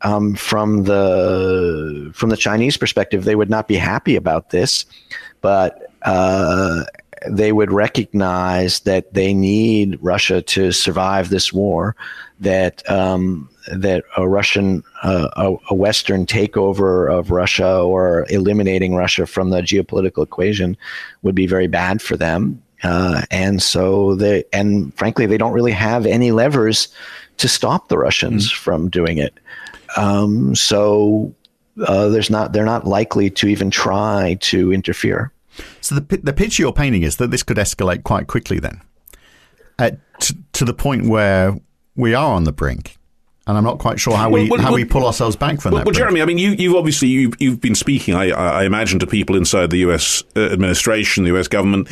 um, 0.03 0.35
from 0.35 0.83
the 0.83 2.11
from 2.13 2.29
the 2.29 2.37
Chinese 2.37 2.77
perspective, 2.77 3.23
they 3.23 3.35
would 3.35 3.49
not 3.49 3.67
be 3.67 3.75
happy 3.75 4.15
about 4.15 4.49
this, 4.49 4.85
but 5.41 5.91
uh, 6.03 6.83
they 7.29 7.51
would 7.51 7.71
recognize 7.71 8.81
that 8.81 9.13
they 9.13 9.33
need 9.33 9.97
Russia 10.01 10.41
to 10.41 10.71
survive 10.71 11.29
this 11.29 11.53
war. 11.53 11.95
That 12.39 12.89
um, 12.89 13.49
that 13.71 14.03
a 14.17 14.27
Russian, 14.27 14.83
uh, 15.03 15.29
a, 15.37 15.55
a, 15.69 15.75
Western 15.75 16.25
takeover 16.25 17.11
of 17.11 17.31
Russia 17.31 17.79
or 17.79 18.25
eliminating 18.29 18.95
Russia 18.95 19.25
from 19.25 19.49
the 19.49 19.61
geopolitical 19.61 20.23
equation 20.23 20.75
would 21.21 21.35
be 21.35 21.47
very 21.47 21.67
bad 21.67 22.01
for 22.01 22.17
them. 22.17 22.61
Uh, 22.83 23.21
and 23.31 23.61
so 23.61 24.15
they, 24.15 24.43
and 24.51 24.93
frankly, 24.95 25.25
they 25.25 25.37
don't 25.37 25.53
really 25.53 25.71
have 25.71 26.05
any 26.05 26.31
levers 26.31 26.89
to 27.37 27.47
stop 27.47 27.87
the 27.87 27.97
Russians 27.97 28.51
mm 28.51 28.55
from 28.55 28.89
doing 28.89 29.17
it. 29.17 29.39
Um, 29.97 30.55
so 30.55 31.33
uh, 31.85 32.09
there's 32.09 32.29
not, 32.29 32.53
they're 32.53 32.65
not 32.65 32.85
likely 32.85 33.29
to 33.31 33.47
even 33.47 33.69
try 33.69 34.37
to 34.41 34.73
interfere. 34.73 35.31
So 35.81 35.95
the 35.95 36.17
the 36.17 36.33
picture 36.33 36.63
you're 36.63 36.73
painting 36.73 37.03
is 37.03 37.17
that 37.17 37.29
this 37.29 37.43
could 37.43 37.57
escalate 37.57 38.03
quite 38.03 38.25
quickly, 38.25 38.59
then, 38.59 38.81
At, 39.77 39.99
t- 40.19 40.35
to 40.53 40.65
the 40.65 40.73
point 40.73 41.07
where 41.07 41.59
we 41.95 42.15
are 42.15 42.33
on 42.33 42.45
the 42.45 42.51
brink 42.51 42.97
and 43.45 43.57
I'm 43.57 43.63
not 43.63 43.77
quite 43.77 43.99
sure 43.99 44.15
how 44.15 44.29
we 44.29 44.41
well, 44.41 44.51
well, 44.51 44.61
how 44.61 44.69
well, 44.69 44.75
we 44.75 44.85
pull 44.85 45.05
ourselves 45.05 45.35
back 45.35 45.59
from 45.59 45.73
that. 45.73 45.85
Well, 45.85 45.93
Jeremy, 45.93 46.21
I 46.21 46.25
mean, 46.25 46.37
you, 46.37 46.51
you've 46.51 46.75
obviously 46.75 47.09
you've, 47.09 47.33
you've 47.39 47.59
been 47.59 47.75
speaking, 47.75 48.15
I, 48.15 48.29
I 48.29 48.63
imagine, 48.63 48.99
to 48.99 49.07
people 49.07 49.35
inside 49.35 49.69
the 49.69 49.79
U.S. 49.79 50.23
Uh, 50.35 50.45
administration, 50.45 51.25
the 51.25 51.31
U.S. 51.31 51.49
government 51.49 51.89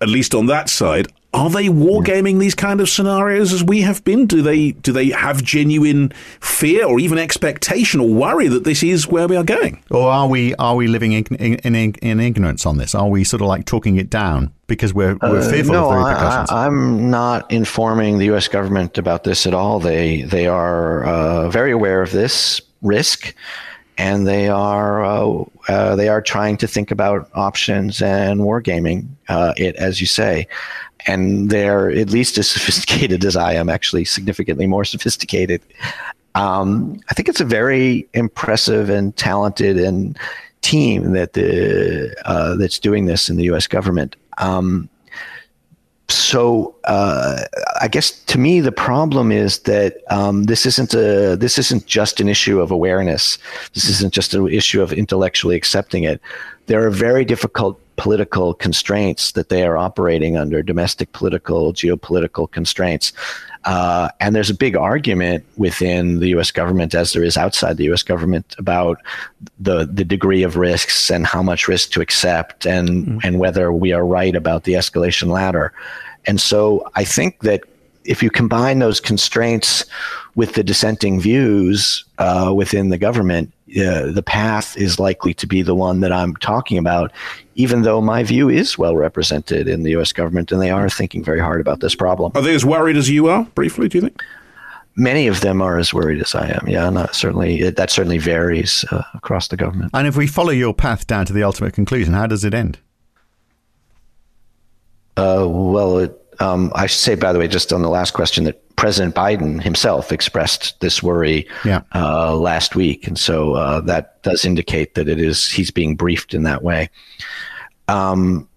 at 0.00 0.08
least 0.08 0.34
on 0.34 0.46
that 0.46 0.68
side, 0.68 1.08
are 1.34 1.50
they 1.50 1.66
wargaming 1.66 2.38
these 2.38 2.54
kind 2.54 2.80
of 2.80 2.88
scenarios 2.88 3.52
as 3.52 3.62
we 3.62 3.82
have 3.82 4.02
been? 4.02 4.26
Do 4.26 4.40
they 4.40 4.72
do 4.72 4.92
they 4.92 5.10
have 5.10 5.42
genuine 5.44 6.10
fear 6.40 6.86
or 6.86 6.98
even 6.98 7.18
expectation 7.18 8.00
or 8.00 8.08
worry 8.08 8.48
that 8.48 8.64
this 8.64 8.82
is 8.82 9.06
where 9.06 9.28
we 9.28 9.36
are 9.36 9.44
going? 9.44 9.84
Or 9.90 10.08
are 10.10 10.26
we 10.26 10.54
are 10.54 10.74
we 10.74 10.86
living 10.86 11.12
in, 11.12 11.24
in, 11.36 11.74
in, 11.74 11.94
in 12.00 12.20
ignorance 12.20 12.64
on 12.64 12.78
this? 12.78 12.94
Are 12.94 13.08
we 13.08 13.24
sort 13.24 13.42
of 13.42 13.48
like 13.48 13.66
talking 13.66 13.96
it 13.96 14.08
down 14.08 14.52
because 14.68 14.94
we're, 14.94 15.18
we're 15.20 15.40
uh, 15.40 15.50
fearful 15.50 15.74
no, 15.74 15.90
of 15.90 15.90
the 15.90 16.04
repercussions? 16.04 16.50
I, 16.50 16.66
am 16.66 17.10
not 17.10 17.50
informing 17.52 18.16
the 18.16 18.26
U.S. 18.26 18.48
government 18.48 18.96
about 18.96 19.24
this 19.24 19.46
at 19.46 19.52
all. 19.52 19.80
They 19.80 20.22
they 20.22 20.46
are 20.46 21.04
uh, 21.04 21.50
very 21.50 21.72
aware 21.72 22.00
of 22.00 22.10
this 22.10 22.62
risk 22.80 23.34
and 23.98 24.26
they 24.26 24.48
are 24.48 25.04
uh, 25.04 25.44
uh, 25.68 25.96
they 25.96 26.08
are 26.08 26.22
trying 26.22 26.56
to 26.58 26.68
think 26.68 26.90
about 26.90 27.28
options 27.34 28.00
and 28.00 28.40
wargaming 28.40 29.06
uh, 29.28 29.52
it, 29.56 29.74
as 29.76 30.00
you 30.00 30.06
say. 30.06 30.46
And 31.06 31.50
they're 31.50 31.90
at 31.90 32.10
least 32.10 32.38
as 32.38 32.48
sophisticated 32.50 33.24
as 33.24 33.36
I 33.36 33.54
am, 33.54 33.68
actually 33.68 34.04
significantly 34.04 34.66
more 34.66 34.84
sophisticated. 34.84 35.60
Um, 36.34 37.00
I 37.10 37.14
think 37.14 37.28
it's 37.28 37.40
a 37.40 37.44
very 37.44 38.08
impressive 38.14 38.88
and 38.88 39.16
talented 39.16 39.76
and 39.78 40.16
team 40.60 41.12
that 41.12 41.32
the 41.32 42.14
uh, 42.24 42.54
that's 42.54 42.78
doing 42.78 43.06
this 43.06 43.28
in 43.28 43.36
the 43.36 43.44
U.S. 43.44 43.66
government. 43.66 44.14
Um, 44.38 44.88
so 46.10 46.74
uh, 46.84 47.42
I 47.80 47.88
guess 47.88 48.10
to 48.24 48.38
me 48.38 48.60
the 48.60 48.72
problem 48.72 49.30
is 49.30 49.60
that 49.60 49.98
um, 50.10 50.44
this 50.44 50.64
isn't 50.64 50.94
a 50.94 51.36
this 51.36 51.58
isn't 51.58 51.86
just 51.86 52.20
an 52.20 52.28
issue 52.28 52.60
of 52.60 52.70
awareness. 52.70 53.38
This 53.74 53.88
isn't 53.88 54.14
just 54.14 54.34
an 54.34 54.48
issue 54.48 54.82
of 54.82 54.92
intellectually 54.92 55.56
accepting 55.56 56.04
it. 56.04 56.20
There 56.68 56.86
are 56.86 56.90
very 56.90 57.24
difficult 57.24 57.80
political 57.96 58.54
constraints 58.54 59.32
that 59.32 59.48
they 59.48 59.66
are 59.66 59.76
operating 59.76 60.36
under, 60.38 60.62
domestic 60.62 61.12
political, 61.12 61.72
geopolitical 61.72 62.50
constraints. 62.50 63.12
Uh, 63.64 64.08
and 64.20 64.36
there's 64.36 64.50
a 64.50 64.54
big 64.54 64.76
argument 64.76 65.44
within 65.56 66.20
the 66.20 66.28
U.S. 66.28 66.50
government, 66.50 66.94
as 66.94 67.12
there 67.12 67.24
is 67.24 67.36
outside 67.36 67.76
the 67.76 67.84
U.S. 67.84 68.02
government, 68.02 68.54
about 68.56 68.98
the 69.58 69.84
the 69.84 70.04
degree 70.04 70.44
of 70.44 70.56
risks 70.56 71.10
and 71.10 71.26
how 71.26 71.42
much 71.42 71.68
risk 71.68 71.90
to 71.90 72.00
accept, 72.00 72.66
and 72.66 72.88
mm. 72.88 73.20
and 73.24 73.38
whether 73.38 73.72
we 73.72 73.92
are 73.92 74.06
right 74.06 74.36
about 74.36 74.64
the 74.64 74.74
escalation 74.74 75.28
ladder. 75.28 75.72
And 76.24 76.40
so 76.40 76.88
I 76.94 77.04
think 77.04 77.40
that 77.40 77.62
if 78.04 78.22
you 78.22 78.30
combine 78.30 78.78
those 78.78 79.00
constraints 79.00 79.84
with 80.34 80.54
the 80.54 80.62
dissenting 80.62 81.20
views 81.20 82.04
uh, 82.18 82.52
within 82.56 82.88
the 82.88 82.98
government, 82.98 83.52
uh, 83.76 84.10
the 84.12 84.22
path 84.24 84.76
is 84.76 84.98
likely 84.98 85.34
to 85.34 85.46
be 85.46 85.62
the 85.62 85.74
one 85.74 86.00
that 86.00 86.12
I'm 86.12 86.34
talking 86.36 86.78
about, 86.78 87.12
even 87.54 87.82
though 87.82 88.00
my 88.00 88.22
view 88.22 88.48
is 88.48 88.78
well 88.78 88.96
represented 88.96 89.68
in 89.68 89.82
the 89.82 89.90
U.S. 89.90 90.12
government 90.12 90.50
and 90.52 90.60
they 90.60 90.70
are 90.70 90.88
thinking 90.88 91.22
very 91.22 91.40
hard 91.40 91.60
about 91.60 91.80
this 91.80 91.94
problem. 91.94 92.32
Are 92.34 92.42
they 92.42 92.54
as 92.54 92.64
worried 92.64 92.96
as 92.96 93.10
you 93.10 93.28
are, 93.28 93.44
briefly, 93.54 93.88
do 93.88 93.98
you 93.98 94.02
think? 94.02 94.22
Many 94.96 95.28
of 95.28 95.42
them 95.42 95.62
are 95.62 95.78
as 95.78 95.94
worried 95.94 96.20
as 96.20 96.34
I 96.34 96.48
am. 96.48 96.66
Yeah, 96.66 96.90
not 96.90 97.14
certainly 97.14 97.60
it, 97.60 97.76
that 97.76 97.90
certainly 97.90 98.18
varies 98.18 98.84
uh, 98.90 99.02
across 99.14 99.48
the 99.48 99.56
government. 99.56 99.90
And 99.94 100.08
if 100.08 100.16
we 100.16 100.26
follow 100.26 100.50
your 100.50 100.74
path 100.74 101.06
down 101.06 101.26
to 101.26 101.32
the 101.32 101.44
ultimate 101.44 101.72
conclusion, 101.74 102.14
how 102.14 102.26
does 102.26 102.44
it 102.44 102.54
end? 102.54 102.78
Uh, 105.16 105.46
well, 105.48 105.98
it, 105.98 106.20
um, 106.40 106.72
I 106.74 106.86
should 106.86 107.00
say, 107.00 107.14
by 107.14 107.32
the 107.32 107.38
way, 107.38 107.48
just 107.48 107.72
on 107.72 107.82
the 107.82 107.88
last 107.88 108.12
question, 108.12 108.44
that 108.44 108.60
President 108.78 109.12
Biden 109.12 109.60
himself 109.60 110.12
expressed 110.12 110.80
this 110.80 111.02
worry 111.02 111.48
yeah. 111.64 111.82
uh, 111.96 112.36
last 112.36 112.76
week, 112.76 113.08
and 113.08 113.18
so 113.18 113.54
uh, 113.54 113.80
that 113.80 114.22
does 114.22 114.44
indicate 114.44 114.94
that 114.94 115.08
it 115.08 115.18
is 115.18 115.50
he's 115.50 115.72
being 115.72 115.96
briefed 115.96 116.32
in 116.32 116.44
that 116.44 116.62
way. 116.62 116.88
Um, 117.88 118.48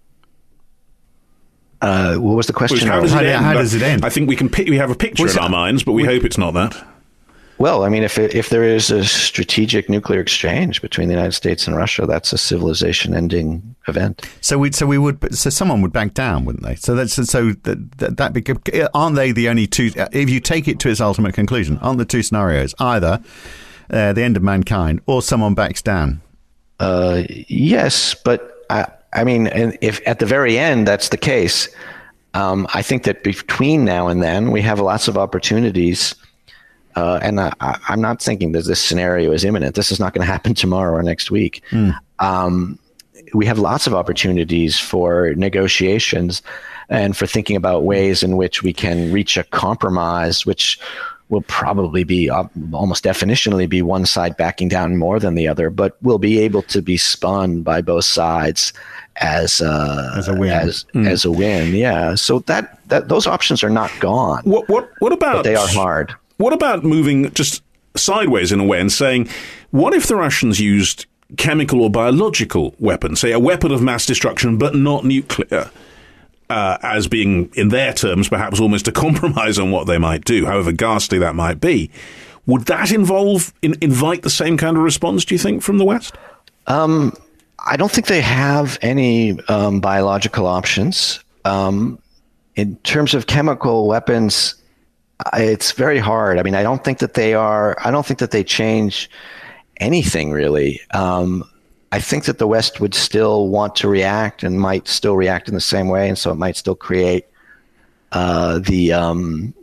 uh, 1.82 2.18
what 2.18 2.36
was 2.36 2.46
the 2.46 2.54
question? 2.54 2.88
How 2.88 3.02
does, 3.02 3.14
it 3.14 3.24
end? 3.24 3.44
how 3.44 3.54
does 3.54 3.74
it 3.74 3.82
end? 3.82 4.06
I 4.06 4.10
think 4.10 4.30
we 4.30 4.36
can 4.36 4.52
we 4.68 4.78
have 4.78 4.92
a 4.92 4.96
picture 4.96 5.28
in 5.28 5.38
our 5.40 5.50
minds, 5.50 5.84
but 5.84 5.94
we, 5.94 6.04
we 6.04 6.08
hope 6.08 6.24
it's 6.24 6.38
not 6.38 6.52
that. 6.52 6.91
Well, 7.62 7.84
I 7.84 7.90
mean, 7.90 8.02
if 8.02 8.18
if 8.18 8.50
there 8.50 8.64
is 8.64 8.90
a 8.90 9.06
strategic 9.06 9.88
nuclear 9.88 10.20
exchange 10.20 10.82
between 10.82 11.10
the 11.10 11.14
United 11.14 11.34
States 11.34 11.68
and 11.68 11.76
Russia, 11.78 12.08
that's 12.08 12.34
a 12.34 12.38
civilization-ending 12.40 13.76
event. 13.88 14.28
So 14.42 14.58
we 14.58 14.72
so 14.72 14.88
we 14.88 14.98
would 14.98 15.36
so 15.36 15.52
someone 15.52 15.84
would 15.84 15.94
back 15.94 16.16
down, 16.16 16.44
wouldn't 16.44 16.64
they? 16.64 16.74
So 16.74 16.96
that's 16.96 17.14
so 17.14 17.52
that 17.52 18.00
that, 18.00 18.18
that 18.18 18.90
aren't 18.96 19.16
they 19.16 19.32
the 19.32 19.48
only 19.48 19.68
two? 19.68 19.92
If 20.12 20.28
you 20.28 20.40
take 20.40 20.68
it 20.68 20.80
to 20.80 20.90
its 20.90 21.00
ultimate 21.00 21.36
conclusion, 21.36 21.78
aren't 21.84 22.00
the 22.00 22.06
two 22.06 22.24
scenarios 22.24 22.74
either 22.80 23.22
uh, 23.92 24.14
the 24.14 24.24
end 24.24 24.38
of 24.38 24.42
mankind 24.42 25.02
or 25.06 25.22
someone 25.22 25.54
backs 25.54 25.84
down? 25.84 26.20
Uh, 26.80 27.26
yes, 27.28 28.16
but 28.16 28.66
I, 28.72 28.88
I 29.14 29.24
mean, 29.24 29.52
if 29.82 30.02
at 30.08 30.18
the 30.18 30.26
very 30.26 30.58
end 30.58 30.88
that's 30.88 31.10
the 31.10 31.18
case, 31.18 31.70
um, 32.34 32.66
I 32.74 32.82
think 32.82 33.04
that 33.04 33.24
between 33.24 33.86
now 33.86 34.08
and 34.08 34.24
then 34.24 34.50
we 34.50 34.64
have 34.64 34.80
lots 34.80 35.08
of 35.08 35.16
opportunities 35.16 36.16
uh, 36.96 37.20
and 37.22 37.40
I, 37.40 37.54
am 37.90 38.02
not 38.02 38.22
thinking 38.22 38.52
that 38.54 38.66
this 38.66 38.82
scenario 38.84 39.32
is 39.32 39.44
imminent. 39.44 39.76
This 39.76 39.92
is 39.92 40.00
not 40.00 40.14
going 40.14 40.26
to 40.26 40.32
happen 40.32 40.54
tomorrow 40.56 40.94
or 40.94 41.04
next 41.04 41.32
week. 41.32 41.64
Mm. 41.72 41.98
Um, 42.20 42.80
we 43.34 43.46
have 43.46 43.60
lots 43.60 43.88
of 43.88 43.94
opportunities 43.94 44.80
for 44.80 45.34
negotiations 45.36 46.42
and 46.90 47.16
for 47.16 47.26
thinking 47.26 47.56
about 47.56 47.84
ways 47.84 48.24
in 48.24 48.36
which 48.36 48.64
we 48.64 48.74
can 48.74 49.12
reach 49.12 49.38
a 49.38 49.44
compromise, 49.46 50.46
which 50.46 50.80
will 51.30 51.42
probably 51.44 52.04
be 52.04 52.30
uh, 52.30 52.44
almost 52.74 53.06
definitionally 53.06 53.68
be 53.68 53.82
one 53.82 54.06
side 54.06 54.36
backing 54.36 54.68
down 54.68 54.98
more 54.98 55.18
than 55.18 55.36
the 55.36 55.48
other, 55.48 55.70
but 55.70 55.98
will 56.04 56.20
be 56.20 56.40
able 56.40 56.62
to 56.64 56.82
be 56.82 56.98
spun 56.98 57.62
by 57.62 57.82
both 57.82 58.04
sides 58.04 58.74
as 59.18 59.62
uh, 59.62 60.14
as 60.18 60.28
a 60.28 60.36
win. 60.36 60.52
As, 60.52 60.86
mm. 60.94 61.08
as 61.08 61.24
a 61.24 61.32
win, 61.32 61.74
yeah. 61.74 62.16
So 62.16 62.40
that 62.40 62.86
that 62.90 63.08
those 63.08 63.28
options 63.28 63.64
are 63.64 63.70
not 63.70 63.92
gone. 64.00 64.44
What 64.44 64.68
what 64.68 64.92
what 65.00 65.14
about? 65.14 65.44
they 65.46 65.56
are 65.56 65.68
hard. 65.68 66.14
What 66.42 66.54
about 66.54 66.84
moving 66.84 67.32
just 67.34 67.62
sideways 67.96 68.52
in 68.52 68.60
a 68.60 68.64
way 68.64 68.82
and 68.82 68.92
saying, 68.92 69.30
what 69.70 69.94
if 69.94 70.08
the 70.08 70.16
Russians 70.16 70.60
used 70.60 71.06
chemical 71.38 71.84
or 71.84 71.92
biological 71.92 72.74
weapons, 72.80 73.20
say 73.20 73.32
a 73.32 73.38
weapon 73.38 73.72
of 73.72 73.84
mass 73.84 74.08
destruction, 74.08 74.58
but 74.58 74.74
not 74.74 75.06
nuclear? 75.06 75.70
Uh, 76.50 76.80
as 76.82 77.08
being, 77.08 77.52
in 77.54 77.70
their 77.70 77.94
terms, 77.94 78.28
perhaps 78.28 78.60
almost 78.60 78.88
a 78.88 78.92
compromise 78.92 79.60
on 79.60 79.70
what 79.70 79.86
they 79.86 80.00
might 80.00 80.26
do, 80.26 80.48
however 80.48 80.72
ghastly 80.72 81.20
that 81.20 81.36
might 81.36 81.62
be. 81.62 81.92
Would 82.48 82.66
that 82.66 82.92
involve 82.92 83.54
in, 83.62 83.76
invite 83.80 84.24
the 84.24 84.32
same 84.32 84.58
kind 84.58 84.76
of 84.78 84.82
response? 84.82 85.24
Do 85.24 85.36
you 85.36 85.40
think 85.40 85.62
from 85.62 85.78
the 85.78 85.86
West? 85.86 86.16
Um, 86.66 87.14
I 87.68 87.78
don't 87.78 87.92
think 87.92 88.08
they 88.08 88.22
have 88.22 88.80
any 88.82 89.40
um, 89.48 89.80
biological 89.80 90.48
options. 90.48 91.24
Um, 91.46 92.00
in 92.56 92.78
terms 92.78 93.14
of 93.14 93.28
chemical 93.28 93.88
weapons, 93.88 94.56
it's 95.34 95.72
very 95.72 96.00
hard. 96.00 96.40
I 96.40 96.44
mean, 96.44 96.56
I 96.56 96.64
don't 96.64 96.84
think 96.84 97.00
that 97.00 97.14
they 97.14 97.34
are. 97.34 97.76
I 97.84 97.92
don't 97.92 98.06
think 98.06 98.20
that 98.20 98.32
they 98.32 98.44
change 98.44 99.10
anything 99.78 100.32
really. 100.32 100.80
Um, 100.94 101.44
I 101.92 102.00
think 102.00 102.26
that 102.26 102.38
the 102.38 102.48
West 102.48 102.80
would 102.80 102.94
still 102.94 103.50
want 103.50 103.76
to 103.78 103.90
react 103.90 104.44
and 104.44 104.60
might 104.60 104.88
still 104.88 105.18
react 105.18 105.50
in 105.50 105.56
the 105.56 105.62
same 105.62 105.90
way, 105.90 106.08
and 106.08 106.18
so 106.18 106.32
it 106.32 106.36
might 106.36 106.56
still 106.56 106.76
create 106.76 107.26
uh, 108.14 108.60
the 108.60 108.94
um, 108.94 109.54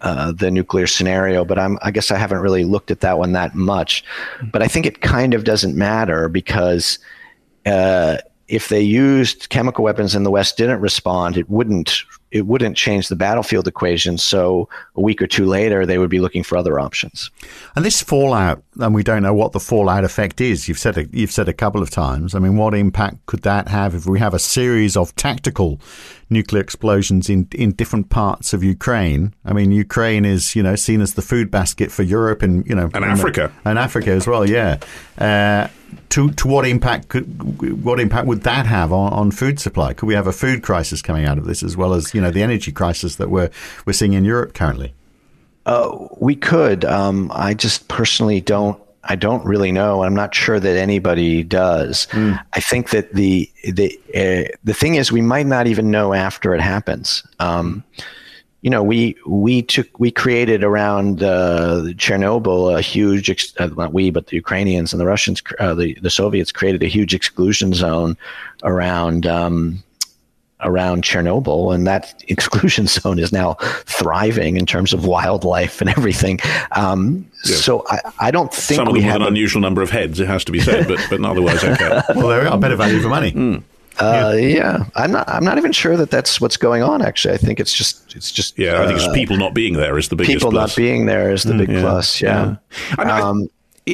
uh, 0.00 0.32
the 0.32 0.50
nuclear 0.50 0.86
scenario. 0.86 1.44
But 1.44 1.58
I'm, 1.58 1.78
I 1.82 1.90
guess 1.90 2.10
I 2.10 2.16
haven't 2.16 2.40
really 2.40 2.64
looked 2.64 2.90
at 2.90 3.00
that 3.00 3.18
one 3.18 3.32
that 3.32 3.54
much. 3.54 4.02
But 4.50 4.62
I 4.62 4.68
think 4.68 4.86
it 4.86 5.02
kind 5.02 5.34
of 5.34 5.44
doesn't 5.44 5.76
matter 5.76 6.28
because 6.28 6.98
uh, 7.66 8.18
if 8.48 8.68
they 8.68 8.80
used 8.80 9.48
chemical 9.50 9.84
weapons 9.84 10.14
and 10.14 10.24
the 10.24 10.30
West 10.30 10.56
didn't 10.56 10.80
respond, 10.80 11.36
it 11.36 11.48
wouldn't 11.50 12.02
it 12.32 12.46
wouldn't 12.46 12.78
change 12.78 13.08
the 13.08 13.14
battlefield 13.14 13.68
equation. 13.68 14.16
So 14.16 14.68
a 14.96 15.00
week 15.02 15.20
or 15.20 15.26
two 15.26 15.44
later, 15.44 15.84
they 15.84 15.98
would 15.98 16.08
be 16.08 16.18
looking 16.18 16.42
for 16.42 16.56
other 16.56 16.80
options. 16.80 17.30
And 17.76 17.84
this 17.84 18.00
fallout, 18.00 18.62
and 18.80 18.94
we 18.94 19.02
don't 19.02 19.22
know 19.22 19.34
what 19.34 19.52
the 19.52 19.60
fallout 19.60 20.02
effect 20.02 20.40
is. 20.40 20.66
You've 20.66 20.78
said 20.78 20.96
a, 20.96 21.06
you've 21.12 21.30
said 21.30 21.46
a 21.46 21.52
couple 21.52 21.82
of 21.82 21.90
times. 21.90 22.34
I 22.34 22.38
mean, 22.38 22.56
what 22.56 22.72
impact 22.72 23.26
could 23.26 23.42
that 23.42 23.68
have 23.68 23.94
if 23.94 24.06
we 24.06 24.18
have 24.18 24.32
a 24.32 24.38
series 24.38 24.96
of 24.96 25.14
tactical 25.14 25.78
nuclear 26.30 26.62
explosions 26.62 27.28
in 27.28 27.46
in 27.52 27.72
different 27.72 28.08
parts 28.08 28.54
of 28.54 28.64
Ukraine? 28.64 29.34
I 29.44 29.52
mean, 29.52 29.70
Ukraine 29.70 30.24
is 30.24 30.56
you 30.56 30.62
know 30.62 30.74
seen 30.74 31.02
as 31.02 31.12
the 31.14 31.22
food 31.22 31.50
basket 31.50 31.92
for 31.92 32.02
Europe 32.02 32.42
and 32.42 32.66
you 32.66 32.74
know 32.74 32.88
and 32.94 33.04
Africa 33.04 33.52
and 33.66 33.78
Africa 33.78 34.10
as 34.10 34.26
well. 34.26 34.48
Yeah. 34.48 34.78
Uh, 35.18 35.68
to 36.08 36.30
to 36.32 36.48
what 36.48 36.66
impact 36.66 37.08
could 37.08 37.82
what 37.82 38.00
impact 38.00 38.26
would 38.26 38.42
that 38.42 38.66
have 38.66 38.92
on, 38.92 39.12
on 39.12 39.30
food 39.30 39.58
supply? 39.60 39.92
Could 39.94 40.06
we 40.06 40.14
have 40.14 40.26
a 40.26 40.32
food 40.32 40.62
crisis 40.62 41.02
coming 41.02 41.24
out 41.24 41.38
of 41.38 41.44
this, 41.44 41.62
as 41.62 41.76
well 41.76 41.94
as 41.94 42.14
you 42.14 42.20
know 42.22 42.30
the 42.30 42.42
energy 42.42 42.72
crisis 42.72 43.16
that 43.16 43.30
we're 43.30 43.50
we're 43.84 43.92
seeing 43.92 44.14
in 44.14 44.24
Europe 44.24 44.54
currently? 44.54 44.94
Uh, 45.66 46.08
we 46.18 46.34
could. 46.34 46.84
Um, 46.84 47.30
I 47.34 47.54
just 47.54 47.88
personally 47.88 48.40
don't. 48.40 48.80
I 49.04 49.16
don't 49.16 49.44
really 49.44 49.72
know. 49.72 50.04
I'm 50.04 50.14
not 50.14 50.32
sure 50.32 50.60
that 50.60 50.76
anybody 50.76 51.42
does. 51.42 52.06
Mm. 52.12 52.40
I 52.52 52.60
think 52.60 52.90
that 52.90 53.12
the 53.14 53.50
the 53.64 53.98
uh, 54.14 54.48
the 54.62 54.74
thing 54.74 54.94
is, 54.94 55.10
we 55.10 55.20
might 55.20 55.46
not 55.46 55.66
even 55.66 55.90
know 55.90 56.14
after 56.14 56.54
it 56.54 56.60
happens. 56.60 57.26
Um, 57.40 57.82
you 58.62 58.70
know, 58.70 58.82
we 58.82 59.16
we 59.26 59.62
took 59.62 59.88
we 59.98 60.12
created 60.12 60.62
around 60.62 61.22
uh, 61.22 61.82
Chernobyl 61.96 62.76
a 62.76 62.80
huge 62.80 63.28
ex- 63.28 63.52
uh, 63.58 63.68
not 63.76 63.92
we 63.92 64.10
but 64.10 64.28
the 64.28 64.36
Ukrainians 64.36 64.92
and 64.92 65.00
the 65.00 65.06
Russians 65.06 65.42
uh, 65.58 65.74
the 65.74 65.94
the 66.00 66.10
Soviets 66.10 66.52
created 66.52 66.82
a 66.84 66.86
huge 66.86 67.12
exclusion 67.12 67.74
zone 67.74 68.16
around 68.62 69.26
um, 69.26 69.82
around 70.62 71.04
Chernobyl, 71.04 71.74
and 71.74 71.86
that 71.86 72.22
exclusion 72.28 72.86
zone 72.86 73.18
is 73.18 73.32
now 73.32 73.54
thriving 73.84 74.56
in 74.56 74.66
terms 74.66 74.92
of 74.92 75.06
wildlife 75.06 75.80
and 75.80 75.90
everything. 75.90 76.38
Um, 76.72 77.26
yeah. 77.44 77.56
So 77.56 77.84
I, 77.88 78.00
I, 78.20 78.30
don't 78.30 78.52
think 78.52 78.76
some 78.76 78.88
of 78.88 78.94
them 78.94 79.04
with 79.04 79.14
an 79.14 79.22
a, 79.22 79.26
unusual 79.26 79.60
number 79.60 79.82
of 79.82 79.90
heads. 79.90 80.20
It 80.20 80.26
has 80.26 80.44
to 80.44 80.52
be 80.52 80.60
said, 80.60 80.88
but 80.88 81.00
but 81.10 81.22
otherwise 81.24 81.62
okay. 81.64 82.00
well, 82.14 82.28
there 82.28 82.42
we 82.42 82.46
are 82.46 82.58
better 82.58 82.76
value 82.76 83.00
for 83.00 83.08
money. 83.08 83.32
Mm. 83.32 83.62
Uh, 83.98 84.32
yeah. 84.34 84.46
yeah. 84.46 84.84
I'm 84.96 85.12
not. 85.12 85.28
I'm 85.28 85.44
not 85.44 85.58
even 85.58 85.72
sure 85.72 85.96
that 85.96 86.10
that's 86.10 86.40
what's 86.40 86.56
going 86.56 86.82
on. 86.82 87.02
Actually, 87.02 87.34
I 87.34 87.38
think 87.38 87.60
it's 87.60 87.72
just. 87.72 88.16
It's 88.16 88.32
just. 88.32 88.58
Yeah, 88.58 88.74
uh, 88.74 88.84
I 88.84 88.86
think 88.86 88.98
it's 88.98 89.08
uh, 89.08 89.12
people 89.12 89.36
not 89.36 89.54
being 89.54 89.74
there 89.74 89.98
is 89.98 90.08
the 90.08 90.16
biggest. 90.16 90.38
People 90.38 90.50
plus. 90.50 90.70
not 90.70 90.76
being 90.76 91.06
there 91.06 91.30
is 91.30 91.42
the 91.42 91.52
mm, 91.52 91.58
big 91.58 91.70
yeah, 91.70 91.80
plus. 91.80 92.22
Yeah. 92.22 92.56
yeah. 92.98 93.28
Um, 93.28 93.48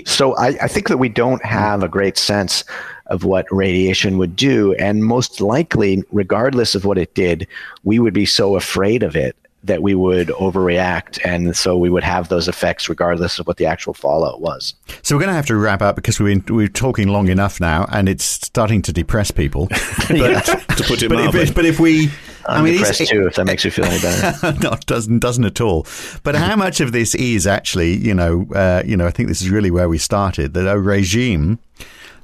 so 0.04 0.36
I, 0.36 0.48
I 0.48 0.68
think 0.68 0.88
that 0.88 0.98
we 0.98 1.08
don't 1.08 1.42
have 1.44 1.82
a 1.82 1.88
great 1.88 2.18
sense 2.18 2.64
of 3.08 3.24
what 3.24 3.46
radiation 3.50 4.18
would 4.18 4.36
do, 4.36 4.74
and 4.74 5.04
most 5.04 5.40
likely, 5.40 6.02
regardless 6.12 6.74
of 6.74 6.84
what 6.84 6.98
it 6.98 7.14
did, 7.14 7.46
we 7.84 7.98
would 7.98 8.14
be 8.14 8.26
so 8.26 8.56
afraid 8.56 9.02
of 9.02 9.16
it 9.16 9.36
that 9.64 9.82
we 9.82 9.94
would 9.94 10.28
overreact 10.28 11.18
and 11.24 11.56
so 11.56 11.76
we 11.76 11.90
would 11.90 12.04
have 12.04 12.28
those 12.28 12.46
effects 12.46 12.88
regardless 12.88 13.38
of 13.38 13.46
what 13.46 13.56
the 13.56 13.66
actual 13.66 13.92
fallout 13.92 14.40
was 14.40 14.74
so 15.02 15.16
we're 15.16 15.20
going 15.20 15.28
to 15.28 15.34
have 15.34 15.46
to 15.46 15.56
wrap 15.56 15.82
up 15.82 15.96
because 15.96 16.20
we've 16.20 16.46
been, 16.46 16.54
we're 16.54 16.68
talking 16.68 17.08
long 17.08 17.28
enough 17.28 17.60
now 17.60 17.84
and 17.90 18.08
it's 18.08 18.24
starting 18.24 18.80
to 18.80 18.92
depress 18.92 19.32
people 19.32 19.66
but, 20.08 20.44
to 20.44 20.84
put 20.84 21.02
it 21.02 21.08
but, 21.08 21.34
if, 21.34 21.54
but 21.54 21.64
if 21.64 21.80
we 21.80 22.08
I'm 22.46 22.62
I 22.62 22.64
mean, 22.64 22.78
depressed 22.78 23.06
too, 23.08 23.26
if 23.26 23.34
that 23.34 23.44
makes 23.44 23.62
you 23.62 23.70
feel 23.70 23.84
any 23.84 24.00
better. 24.00 24.58
no, 24.62 24.72
it 24.72 24.86
doesn't 24.86 25.18
doesn't 25.18 25.44
at 25.44 25.60
all. 25.60 25.86
But 26.22 26.34
how 26.34 26.56
much 26.56 26.80
of 26.80 26.92
this 26.92 27.14
is 27.14 27.46
actually, 27.46 27.94
you 27.94 28.14
know, 28.14 28.46
uh, 28.54 28.82
you 28.86 28.96
know, 28.96 29.06
I 29.06 29.10
think 29.10 29.28
this 29.28 29.42
is 29.42 29.50
really 29.50 29.70
where 29.70 29.86
we 29.86 29.98
started. 29.98 30.54
That 30.54 30.66
a 30.66 30.80
regime 30.80 31.58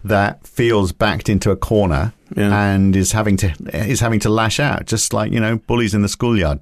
that 0.05 0.47
feels 0.47 0.93
backed 0.93 1.29
into 1.29 1.51
a 1.51 1.57
corner 1.57 2.13
yeah. 2.37 2.73
and 2.73 2.95
is 2.95 3.13
having 3.13 3.37
to 3.39 3.55
is 3.73 4.01
having 4.01 4.21
to 4.21 4.29
lash 4.29 4.61
out, 4.61 4.87
just 4.87 5.13
like 5.13 5.33
you 5.33 5.41
know, 5.41 5.57
bullies 5.57 5.95
in 5.95 6.03
the 6.03 6.09
schoolyard. 6.09 6.61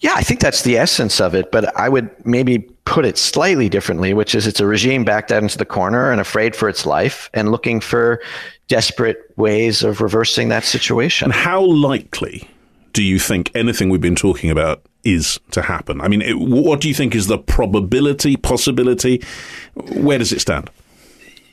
Yeah, 0.00 0.14
I 0.14 0.22
think 0.22 0.40
that's 0.40 0.62
the 0.62 0.76
essence 0.76 1.20
of 1.20 1.34
it. 1.34 1.50
But 1.50 1.74
I 1.78 1.88
would 1.88 2.10
maybe 2.26 2.58
put 2.84 3.04
it 3.04 3.16
slightly 3.16 3.68
differently, 3.68 4.12
which 4.12 4.34
is 4.34 4.46
it's 4.46 4.60
a 4.60 4.66
regime 4.66 5.04
backed 5.04 5.32
out 5.32 5.42
into 5.42 5.56
the 5.56 5.64
corner 5.64 6.10
and 6.10 6.20
afraid 6.20 6.54
for 6.54 6.68
its 6.68 6.84
life 6.84 7.30
and 7.32 7.50
looking 7.50 7.80
for 7.80 8.20
desperate 8.68 9.18
ways 9.36 9.82
of 9.82 10.00
reversing 10.00 10.48
that 10.48 10.64
situation. 10.64 11.26
And 11.26 11.34
how 11.34 11.62
likely 11.64 12.48
do 12.92 13.02
you 13.02 13.18
think 13.18 13.50
anything 13.54 13.88
we've 13.88 14.00
been 14.00 14.14
talking 14.14 14.50
about 14.50 14.82
is 15.04 15.40
to 15.52 15.62
happen? 15.62 16.00
I 16.00 16.08
mean, 16.08 16.22
it, 16.22 16.38
what 16.38 16.80
do 16.80 16.88
you 16.88 16.94
think 16.94 17.14
is 17.14 17.26
the 17.26 17.38
probability, 17.38 18.36
possibility? 18.36 19.22
Where 19.74 20.18
does 20.18 20.32
it 20.32 20.40
stand? 20.40 20.70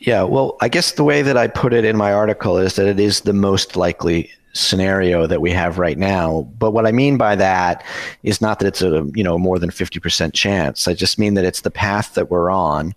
Yeah, 0.01 0.23
well, 0.23 0.57
I 0.61 0.67
guess 0.67 0.93
the 0.93 1.03
way 1.03 1.21
that 1.21 1.37
I 1.37 1.47
put 1.47 1.73
it 1.73 1.85
in 1.85 1.95
my 1.95 2.11
article 2.11 2.57
is 2.57 2.75
that 2.75 2.87
it 2.87 2.99
is 2.99 3.21
the 3.21 3.33
most 3.33 3.75
likely 3.75 4.31
scenario 4.53 5.27
that 5.27 5.41
we 5.41 5.51
have 5.51 5.77
right 5.77 5.97
now. 5.97 6.49
But 6.57 6.71
what 6.71 6.87
I 6.87 6.91
mean 6.91 7.17
by 7.17 7.35
that 7.35 7.85
is 8.23 8.41
not 8.41 8.59
that 8.59 8.67
it's 8.67 8.81
a 8.81 9.07
you 9.13 9.23
know 9.23 9.37
more 9.37 9.59
than 9.59 9.69
50% 9.69 10.33
chance. 10.33 10.87
I 10.87 10.95
just 10.95 11.19
mean 11.19 11.35
that 11.35 11.45
it's 11.45 11.61
the 11.61 11.71
path 11.71 12.15
that 12.15 12.31
we're 12.31 12.49
on. 12.49 12.95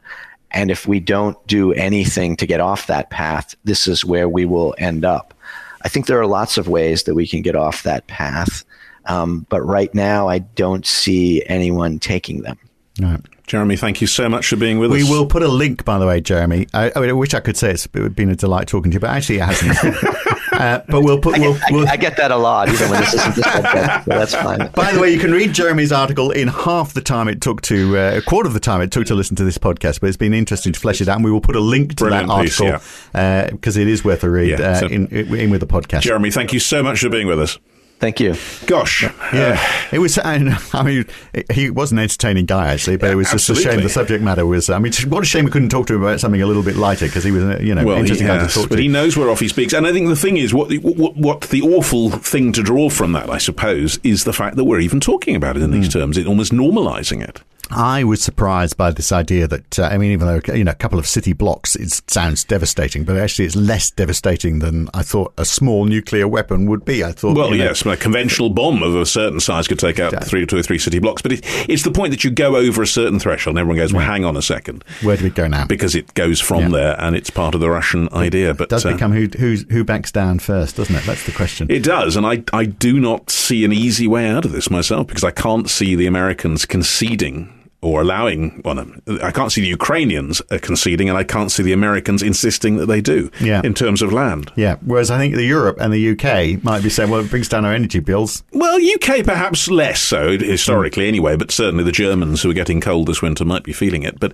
And 0.50 0.70
if 0.70 0.86
we 0.86 0.98
don't 0.98 1.36
do 1.46 1.72
anything 1.74 2.36
to 2.36 2.46
get 2.46 2.60
off 2.60 2.86
that 2.86 3.10
path, 3.10 3.54
this 3.64 3.86
is 3.86 4.04
where 4.04 4.28
we 4.28 4.46
will 4.46 4.74
end 4.78 5.04
up. 5.04 5.34
I 5.82 5.88
think 5.88 6.06
there 6.06 6.20
are 6.20 6.26
lots 6.26 6.56
of 6.56 6.68
ways 6.68 7.02
that 7.02 7.14
we 7.14 7.26
can 7.26 7.42
get 7.42 7.54
off 7.54 7.82
that 7.82 8.06
path. 8.06 8.64
Um, 9.06 9.46
but 9.50 9.60
right 9.60 9.92
now, 9.94 10.28
I 10.28 10.38
don't 10.38 10.86
see 10.86 11.44
anyone 11.46 11.98
taking 11.98 12.42
them. 12.42 12.58
Right. 12.98 13.20
Jeremy, 13.46 13.76
thank 13.76 14.00
you 14.00 14.06
so 14.06 14.28
much 14.28 14.46
for 14.46 14.56
being 14.56 14.78
with 14.78 14.90
we 14.90 15.02
us. 15.02 15.10
We 15.10 15.16
will 15.16 15.26
put 15.26 15.42
a 15.42 15.48
link, 15.48 15.84
by 15.84 15.98
the 15.98 16.06
way, 16.06 16.20
Jeremy. 16.20 16.66
I, 16.72 16.90
I, 16.96 17.00
mean, 17.00 17.10
I 17.10 17.12
wish 17.12 17.34
I 17.34 17.40
could 17.40 17.56
say 17.56 17.72
it's 17.72 17.86
been 17.86 18.30
a 18.30 18.36
delight 18.36 18.68
talking 18.68 18.90
to 18.90 18.94
you, 18.94 19.00
but 19.00 19.10
actually 19.10 19.36
it 19.38 19.42
hasn't. 19.42 20.14
Uh, 20.54 20.82
but 20.88 21.02
we'll 21.02 21.18
put. 21.18 21.38
We'll, 21.38 21.54
I, 21.54 21.72
we'll, 21.72 21.88
I, 21.88 21.96
get 21.96 22.16
that 22.16 22.30
a 22.30 22.36
lot, 22.36 22.68
even 22.68 22.88
when 22.88 23.00
this 23.00 23.14
isn't 23.14 23.34
this 23.34 23.44
podcast. 23.44 24.04
So 24.04 24.10
that's 24.10 24.34
fine. 24.34 24.70
By 24.74 24.92
the 24.92 25.00
way, 25.00 25.12
you 25.12 25.18
can 25.18 25.32
read 25.32 25.52
Jeremy's 25.52 25.90
article 25.90 26.30
in 26.30 26.46
half 26.46 26.94
the 26.94 27.00
time 27.00 27.26
it 27.26 27.40
took 27.40 27.60
to 27.62 27.98
uh, 27.98 28.18
a 28.18 28.22
quarter 28.22 28.46
of 28.46 28.54
the 28.54 28.60
time 28.60 28.80
it 28.80 28.92
took 28.92 29.06
to 29.06 29.16
listen 29.16 29.34
to 29.36 29.44
this 29.44 29.58
podcast. 29.58 30.00
But 30.00 30.08
it's 30.08 30.16
been 30.16 30.32
interesting 30.32 30.72
to 30.72 30.78
flesh 30.78 31.00
it 31.00 31.08
out, 31.08 31.16
and 31.16 31.24
we 31.24 31.32
will 31.32 31.40
put 31.40 31.56
a 31.56 31.60
link 31.60 31.96
to 31.96 32.04
Brilliant 32.04 32.28
that 32.28 32.32
article 32.32 32.66
because 32.66 33.76
yeah. 33.76 33.82
uh, 33.82 33.82
it 33.82 33.88
is 33.88 34.04
worth 34.04 34.22
a 34.22 34.30
read 34.30 34.60
yeah, 34.60 34.64
uh, 34.64 34.80
so, 34.80 34.86
in, 34.86 35.08
in 35.08 35.50
with 35.50 35.60
the 35.60 35.66
podcast. 35.66 36.02
Jeremy, 36.02 36.30
thank 36.30 36.52
you 36.52 36.60
so 36.60 36.84
much 36.84 37.00
for 37.00 37.08
being 37.08 37.26
with 37.26 37.40
us. 37.40 37.58
Thank 38.00 38.20
you. 38.20 38.34
Gosh, 38.66 39.02
yeah, 39.02 39.56
uh, 39.56 39.86
it 39.92 39.98
was. 39.98 40.18
I 40.24 40.82
mean, 40.82 41.06
he 41.52 41.70
was 41.70 41.92
an 41.92 41.98
entertaining 41.98 42.44
guy 42.44 42.72
actually, 42.72 42.96
but 42.96 43.06
yeah, 43.06 43.12
it 43.12 43.16
was 43.16 43.30
just 43.30 43.48
a 43.48 43.54
shame 43.54 43.80
the 43.80 43.88
subject 43.88 44.22
matter 44.22 44.44
was. 44.44 44.68
I 44.68 44.78
mean, 44.78 44.92
what 45.08 45.22
a 45.22 45.26
shame 45.26 45.44
we 45.44 45.50
couldn't 45.50 45.70
talk 45.70 45.86
to 45.86 45.94
him 45.94 46.02
about 46.02 46.20
something 46.20 46.42
a 46.42 46.46
little 46.46 46.62
bit 46.62 46.76
lighter 46.76 47.06
because 47.06 47.24
he 47.24 47.30
was, 47.30 47.62
you 47.62 47.74
know, 47.74 47.84
well, 47.84 47.96
interesting 47.96 48.26
guy 48.26 48.38
to 48.38 48.52
talk 48.52 48.64
to. 48.64 48.68
But 48.68 48.78
he 48.78 48.88
knows 48.88 49.16
where 49.16 49.30
off 49.30 49.40
he 49.40 49.48
speaks, 49.48 49.72
and 49.72 49.86
I 49.86 49.92
think 49.92 50.08
the 50.08 50.16
thing 50.16 50.36
is, 50.36 50.52
what 50.52 50.68
the, 50.68 50.78
what, 50.78 51.16
what 51.16 51.40
the 51.42 51.62
awful 51.62 52.10
thing 52.10 52.52
to 52.52 52.62
draw 52.62 52.90
from 52.90 53.12
that, 53.12 53.30
I 53.30 53.38
suppose, 53.38 53.98
is 54.02 54.24
the 54.24 54.32
fact 54.32 54.56
that 54.56 54.64
we're 54.64 54.80
even 54.80 55.00
talking 55.00 55.36
about 55.36 55.56
it 55.56 55.62
in 55.62 55.70
these 55.70 55.88
mm. 55.88 55.92
terms, 55.92 56.18
it 56.18 56.26
almost 56.26 56.52
normalising 56.52 57.22
it. 57.26 57.42
I 57.70 58.04
was 58.04 58.22
surprised 58.22 58.76
by 58.76 58.90
this 58.90 59.10
idea 59.10 59.48
that 59.48 59.78
uh, 59.78 59.84
I 59.84 59.98
mean, 59.98 60.12
even 60.12 60.26
though 60.26 60.54
you 60.54 60.64
know 60.64 60.72
a 60.72 60.76
couple 60.76 60.98
of 60.98 61.06
city 61.06 61.32
blocks, 61.32 61.74
it 61.76 62.02
sounds 62.10 62.44
devastating, 62.44 63.04
but 63.04 63.16
actually 63.16 63.46
it's 63.46 63.56
less 63.56 63.90
devastating 63.90 64.58
than 64.58 64.88
I 64.92 65.02
thought 65.02 65.32
a 65.38 65.44
small 65.44 65.84
nuclear 65.84 66.28
weapon 66.28 66.66
would 66.66 66.84
be. 66.84 67.02
I 67.02 67.12
thought, 67.12 67.36
well, 67.36 67.54
yes, 67.54 67.83
a 67.92 67.96
conventional 67.96 68.50
bomb 68.50 68.82
of 68.82 68.94
a 68.94 69.06
certain 69.06 69.40
size 69.40 69.68
could 69.68 69.78
take 69.78 69.98
out 69.98 70.12
yeah. 70.12 70.20
three, 70.20 70.44
two 70.46 70.56
or 70.56 70.62
three 70.62 70.78
city 70.78 70.98
blocks, 70.98 71.22
but 71.22 71.32
it, 71.32 71.40
it's 71.68 71.82
the 71.82 71.90
point 71.90 72.10
that 72.10 72.24
you 72.24 72.30
go 72.30 72.56
over 72.56 72.82
a 72.82 72.86
certain 72.86 73.18
threshold, 73.18 73.56
and 73.56 73.60
everyone 73.60 73.76
goes, 73.76 73.92
"Well, 73.92 74.04
hang 74.04 74.24
on 74.24 74.36
a 74.36 74.42
second, 74.42 74.84
where 75.02 75.16
do 75.16 75.24
we 75.24 75.30
go 75.30 75.46
now?" 75.46 75.66
Because 75.66 75.94
it 75.94 76.12
goes 76.14 76.40
from 76.40 76.62
yeah. 76.62 76.68
there, 76.68 77.00
and 77.00 77.16
it's 77.16 77.30
part 77.30 77.54
of 77.54 77.60
the 77.60 77.70
Russian 77.70 78.08
idea. 78.12 78.54
But 78.54 78.64
it 78.64 78.70
does 78.70 78.86
uh, 78.86 78.92
become 78.92 79.12
who 79.12 79.28
who 79.70 79.84
backs 79.84 80.12
down 80.12 80.38
first, 80.38 80.76
doesn't 80.76 80.94
it? 80.94 81.04
That's 81.04 81.26
the 81.26 81.32
question. 81.32 81.70
It 81.70 81.82
does, 81.82 82.16
and 82.16 82.26
I 82.26 82.42
I 82.52 82.64
do 82.64 83.00
not 83.00 83.30
see 83.30 83.64
an 83.64 83.72
easy 83.72 84.06
way 84.06 84.28
out 84.28 84.44
of 84.44 84.52
this 84.52 84.70
myself 84.70 85.06
because 85.06 85.24
I 85.24 85.30
can't 85.30 85.68
see 85.68 85.94
the 85.94 86.06
Americans 86.06 86.66
conceding 86.66 87.63
or 87.84 88.00
allowing, 88.00 88.62
well, 88.64 88.82
I 89.22 89.30
can't 89.30 89.52
see 89.52 89.60
the 89.60 89.68
Ukrainians 89.68 90.40
uh, 90.50 90.58
conceding, 90.60 91.10
and 91.10 91.18
I 91.18 91.22
can't 91.22 91.52
see 91.52 91.62
the 91.62 91.74
Americans 91.74 92.22
insisting 92.22 92.76
that 92.76 92.86
they 92.86 93.02
do 93.02 93.30
yeah. 93.40 93.60
in 93.62 93.74
terms 93.74 94.00
of 94.00 94.10
land. 94.10 94.50
Yeah. 94.56 94.76
Whereas 94.80 95.10
I 95.10 95.18
think 95.18 95.34
the 95.34 95.44
Europe 95.44 95.76
and 95.80 95.92
the 95.92 96.10
UK 96.12 96.64
might 96.64 96.82
be 96.82 96.88
saying, 96.88 97.10
well, 97.10 97.20
it 97.20 97.28
brings 97.28 97.48
down 97.48 97.66
our 97.66 97.74
energy 97.74 98.00
bills. 98.00 98.42
Well, 98.52 98.78
UK 98.78 99.22
perhaps 99.22 99.68
less 99.68 100.00
so, 100.00 100.38
historically 100.38 101.08
anyway, 101.08 101.36
but 101.36 101.50
certainly 101.50 101.84
the 101.84 101.92
Germans 101.92 102.42
who 102.42 102.50
are 102.50 102.54
getting 102.54 102.80
cold 102.80 103.06
this 103.06 103.20
winter 103.20 103.44
might 103.44 103.64
be 103.64 103.74
feeling 103.74 104.02
it. 104.02 104.18
But 104.18 104.32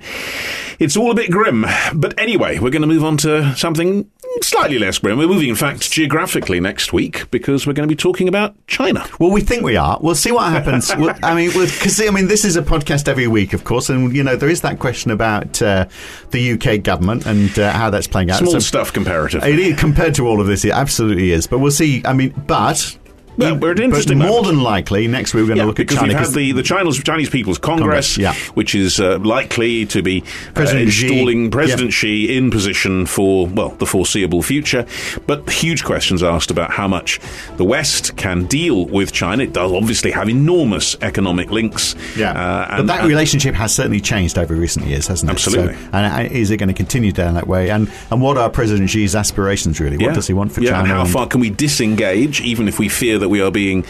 it's 0.78 0.96
all 0.96 1.10
a 1.10 1.14
bit 1.14 1.32
grim. 1.32 1.66
But 1.92 2.18
anyway, 2.20 2.60
we're 2.60 2.70
going 2.70 2.82
to 2.82 2.88
move 2.88 3.04
on 3.04 3.16
to 3.18 3.54
something 3.56 4.08
slightly 4.42 4.78
less 4.78 4.98
grim. 4.98 5.18
We're 5.18 5.26
moving, 5.26 5.48
in 5.48 5.54
fact, 5.54 5.90
geographically 5.90 6.60
next 6.60 6.92
week 6.92 7.30
because 7.30 7.66
we're 7.66 7.72
going 7.72 7.88
to 7.88 7.92
be 7.92 7.96
talking 7.96 8.28
about 8.28 8.54
China. 8.66 9.06
Well, 9.18 9.30
we 9.30 9.40
think 9.40 9.62
we 9.62 9.76
are. 9.76 9.98
We'll 10.00 10.14
see 10.14 10.32
what 10.32 10.50
happens. 10.50 10.94
we'll, 10.98 11.14
I 11.22 11.34
mean, 11.34 11.50
because 11.50 12.00
I 12.00 12.10
mean, 12.10 12.28
this 12.28 12.44
is 12.44 12.56
a 12.56 12.62
podcast 12.62 13.08
every 13.08 13.26
week, 13.26 13.52
of 13.52 13.64
course, 13.64 13.88
and 13.88 14.14
you 14.14 14.22
know 14.22 14.36
there 14.36 14.48
is 14.48 14.60
that 14.62 14.78
question 14.78 15.10
about 15.10 15.60
uh, 15.62 15.86
the 16.30 16.52
UK 16.52 16.82
government 16.82 17.26
and 17.26 17.58
uh, 17.58 17.72
how 17.72 17.90
that's 17.90 18.06
playing 18.06 18.30
out. 18.30 18.38
Small 18.38 18.52
so, 18.52 18.58
stuff 18.58 18.92
comparatively. 18.92 19.50
It 19.50 19.58
is, 19.58 19.80
compared 19.80 20.14
to 20.16 20.26
all 20.26 20.40
of 20.40 20.46
this, 20.46 20.64
it 20.64 20.72
absolutely 20.72 21.32
is. 21.32 21.46
But 21.46 21.58
we'll 21.58 21.70
see. 21.70 22.02
I 22.04 22.12
mean, 22.12 22.34
but 22.46 22.98
well, 23.40 23.56
we're 23.56 23.72
an 23.72 23.82
interesting. 23.82 24.18
But 24.18 24.28
more 24.28 24.42
than 24.42 24.62
likely, 24.62 25.06
next 25.08 25.34
week 25.34 25.42
we're 25.42 25.48
going 25.48 25.56
yeah, 25.58 25.62
to 25.64 25.68
look 25.68 25.80
at 25.80 25.88
China. 25.88 26.08
Because 26.08 26.34
the 26.34 26.52
the 26.52 26.62
Chinese, 26.62 27.02
Chinese 27.02 27.30
People's 27.30 27.58
Congress, 27.58 28.16
Congress 28.16 28.18
yeah. 28.18 28.34
which 28.54 28.74
is 28.74 29.00
uh, 29.00 29.18
likely 29.18 29.86
to 29.86 30.02
be 30.02 30.22
uh, 30.56 30.60
installing 30.60 31.46
Xi. 31.46 31.50
President 31.50 31.90
yeah. 31.90 31.96
Xi 31.96 32.36
in 32.36 32.50
position 32.50 33.06
for 33.06 33.46
well 33.46 33.70
the 33.70 33.86
foreseeable 33.86 34.42
future. 34.42 34.86
But 35.26 35.48
huge 35.50 35.84
questions 35.84 36.22
asked 36.22 36.50
about 36.50 36.70
how 36.70 36.88
much 36.88 37.20
the 37.56 37.64
West 37.64 38.16
can 38.16 38.44
deal 38.44 38.86
with 38.86 39.12
China. 39.12 39.44
It 39.44 39.52
does 39.52 39.72
obviously 39.72 40.10
have 40.10 40.28
enormous 40.28 40.96
economic 41.00 41.50
links. 41.50 41.94
Yeah, 42.16 42.32
uh, 42.32 42.66
and, 42.70 42.86
but 42.86 42.94
that 42.94 43.00
and, 43.00 43.08
relationship 43.08 43.54
has 43.54 43.74
certainly 43.74 44.00
changed 44.00 44.38
over 44.38 44.54
recent 44.54 44.86
years, 44.86 45.06
hasn't 45.06 45.30
it? 45.30 45.34
Absolutely. 45.34 45.74
So, 45.74 45.80
and 45.92 46.28
uh, 46.28 46.34
is 46.34 46.50
it 46.50 46.58
going 46.58 46.68
to 46.68 46.74
continue 46.74 47.12
down 47.12 47.34
that 47.34 47.46
way? 47.46 47.70
And 47.70 47.90
and 48.10 48.20
what 48.20 48.36
are 48.36 48.50
President 48.50 48.90
Xi's 48.90 49.16
aspirations 49.16 49.80
really? 49.80 49.96
What 49.96 50.14
does 50.14 50.26
he 50.26 50.34
want 50.34 50.52
for 50.52 50.60
China? 50.60 50.78
And 50.78 50.88
how 50.88 51.04
far 51.04 51.26
can 51.26 51.40
we 51.40 51.50
disengage, 51.50 52.40
even 52.40 52.68
if 52.68 52.78
we 52.78 52.88
fear 52.88 53.18
that 53.18 53.28
we 53.30 53.40
are 53.40 53.50
being 53.50 53.82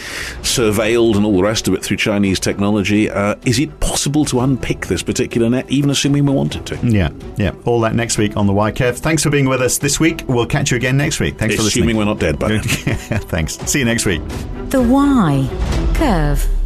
surveilled 0.42 1.16
and 1.16 1.24
all 1.26 1.36
the 1.36 1.42
rest 1.42 1.66
of 1.66 1.74
it 1.74 1.82
through 1.82 1.96
Chinese 1.96 2.38
technology. 2.38 3.10
Uh, 3.10 3.34
is 3.44 3.58
it 3.58 3.80
possible 3.80 4.24
to 4.26 4.40
unpick 4.40 4.86
this 4.86 5.02
particular 5.02 5.50
net, 5.50 5.68
even 5.68 5.90
assuming 5.90 6.26
we 6.26 6.32
wanted 6.32 6.66
to? 6.66 6.76
Yeah, 6.86 7.10
yeah. 7.36 7.52
All 7.64 7.80
that 7.80 7.94
next 7.94 8.18
week 8.18 8.36
on 8.36 8.46
the 8.46 8.52
Why 8.52 8.70
Curve. 8.70 8.98
Thanks 8.98 9.22
for 9.22 9.30
being 9.30 9.48
with 9.48 9.62
us 9.62 9.78
this 9.78 9.98
week. 9.98 10.22
We'll 10.28 10.46
catch 10.46 10.70
you 10.70 10.76
again 10.76 10.96
next 10.96 11.18
week. 11.18 11.38
Thanks 11.38 11.56
assuming 11.56 11.58
for 11.58 11.64
listening. 11.64 11.82
Assuming 11.82 11.96
we're 11.96 12.04
not 12.04 12.20
dead 12.20 12.38
but. 12.38 12.64
Thanks. 13.30 13.58
See 13.70 13.80
you 13.80 13.84
next 13.84 14.06
week. 14.06 14.20
The 14.68 14.82
Why 14.82 15.48
Curve. 15.94 16.59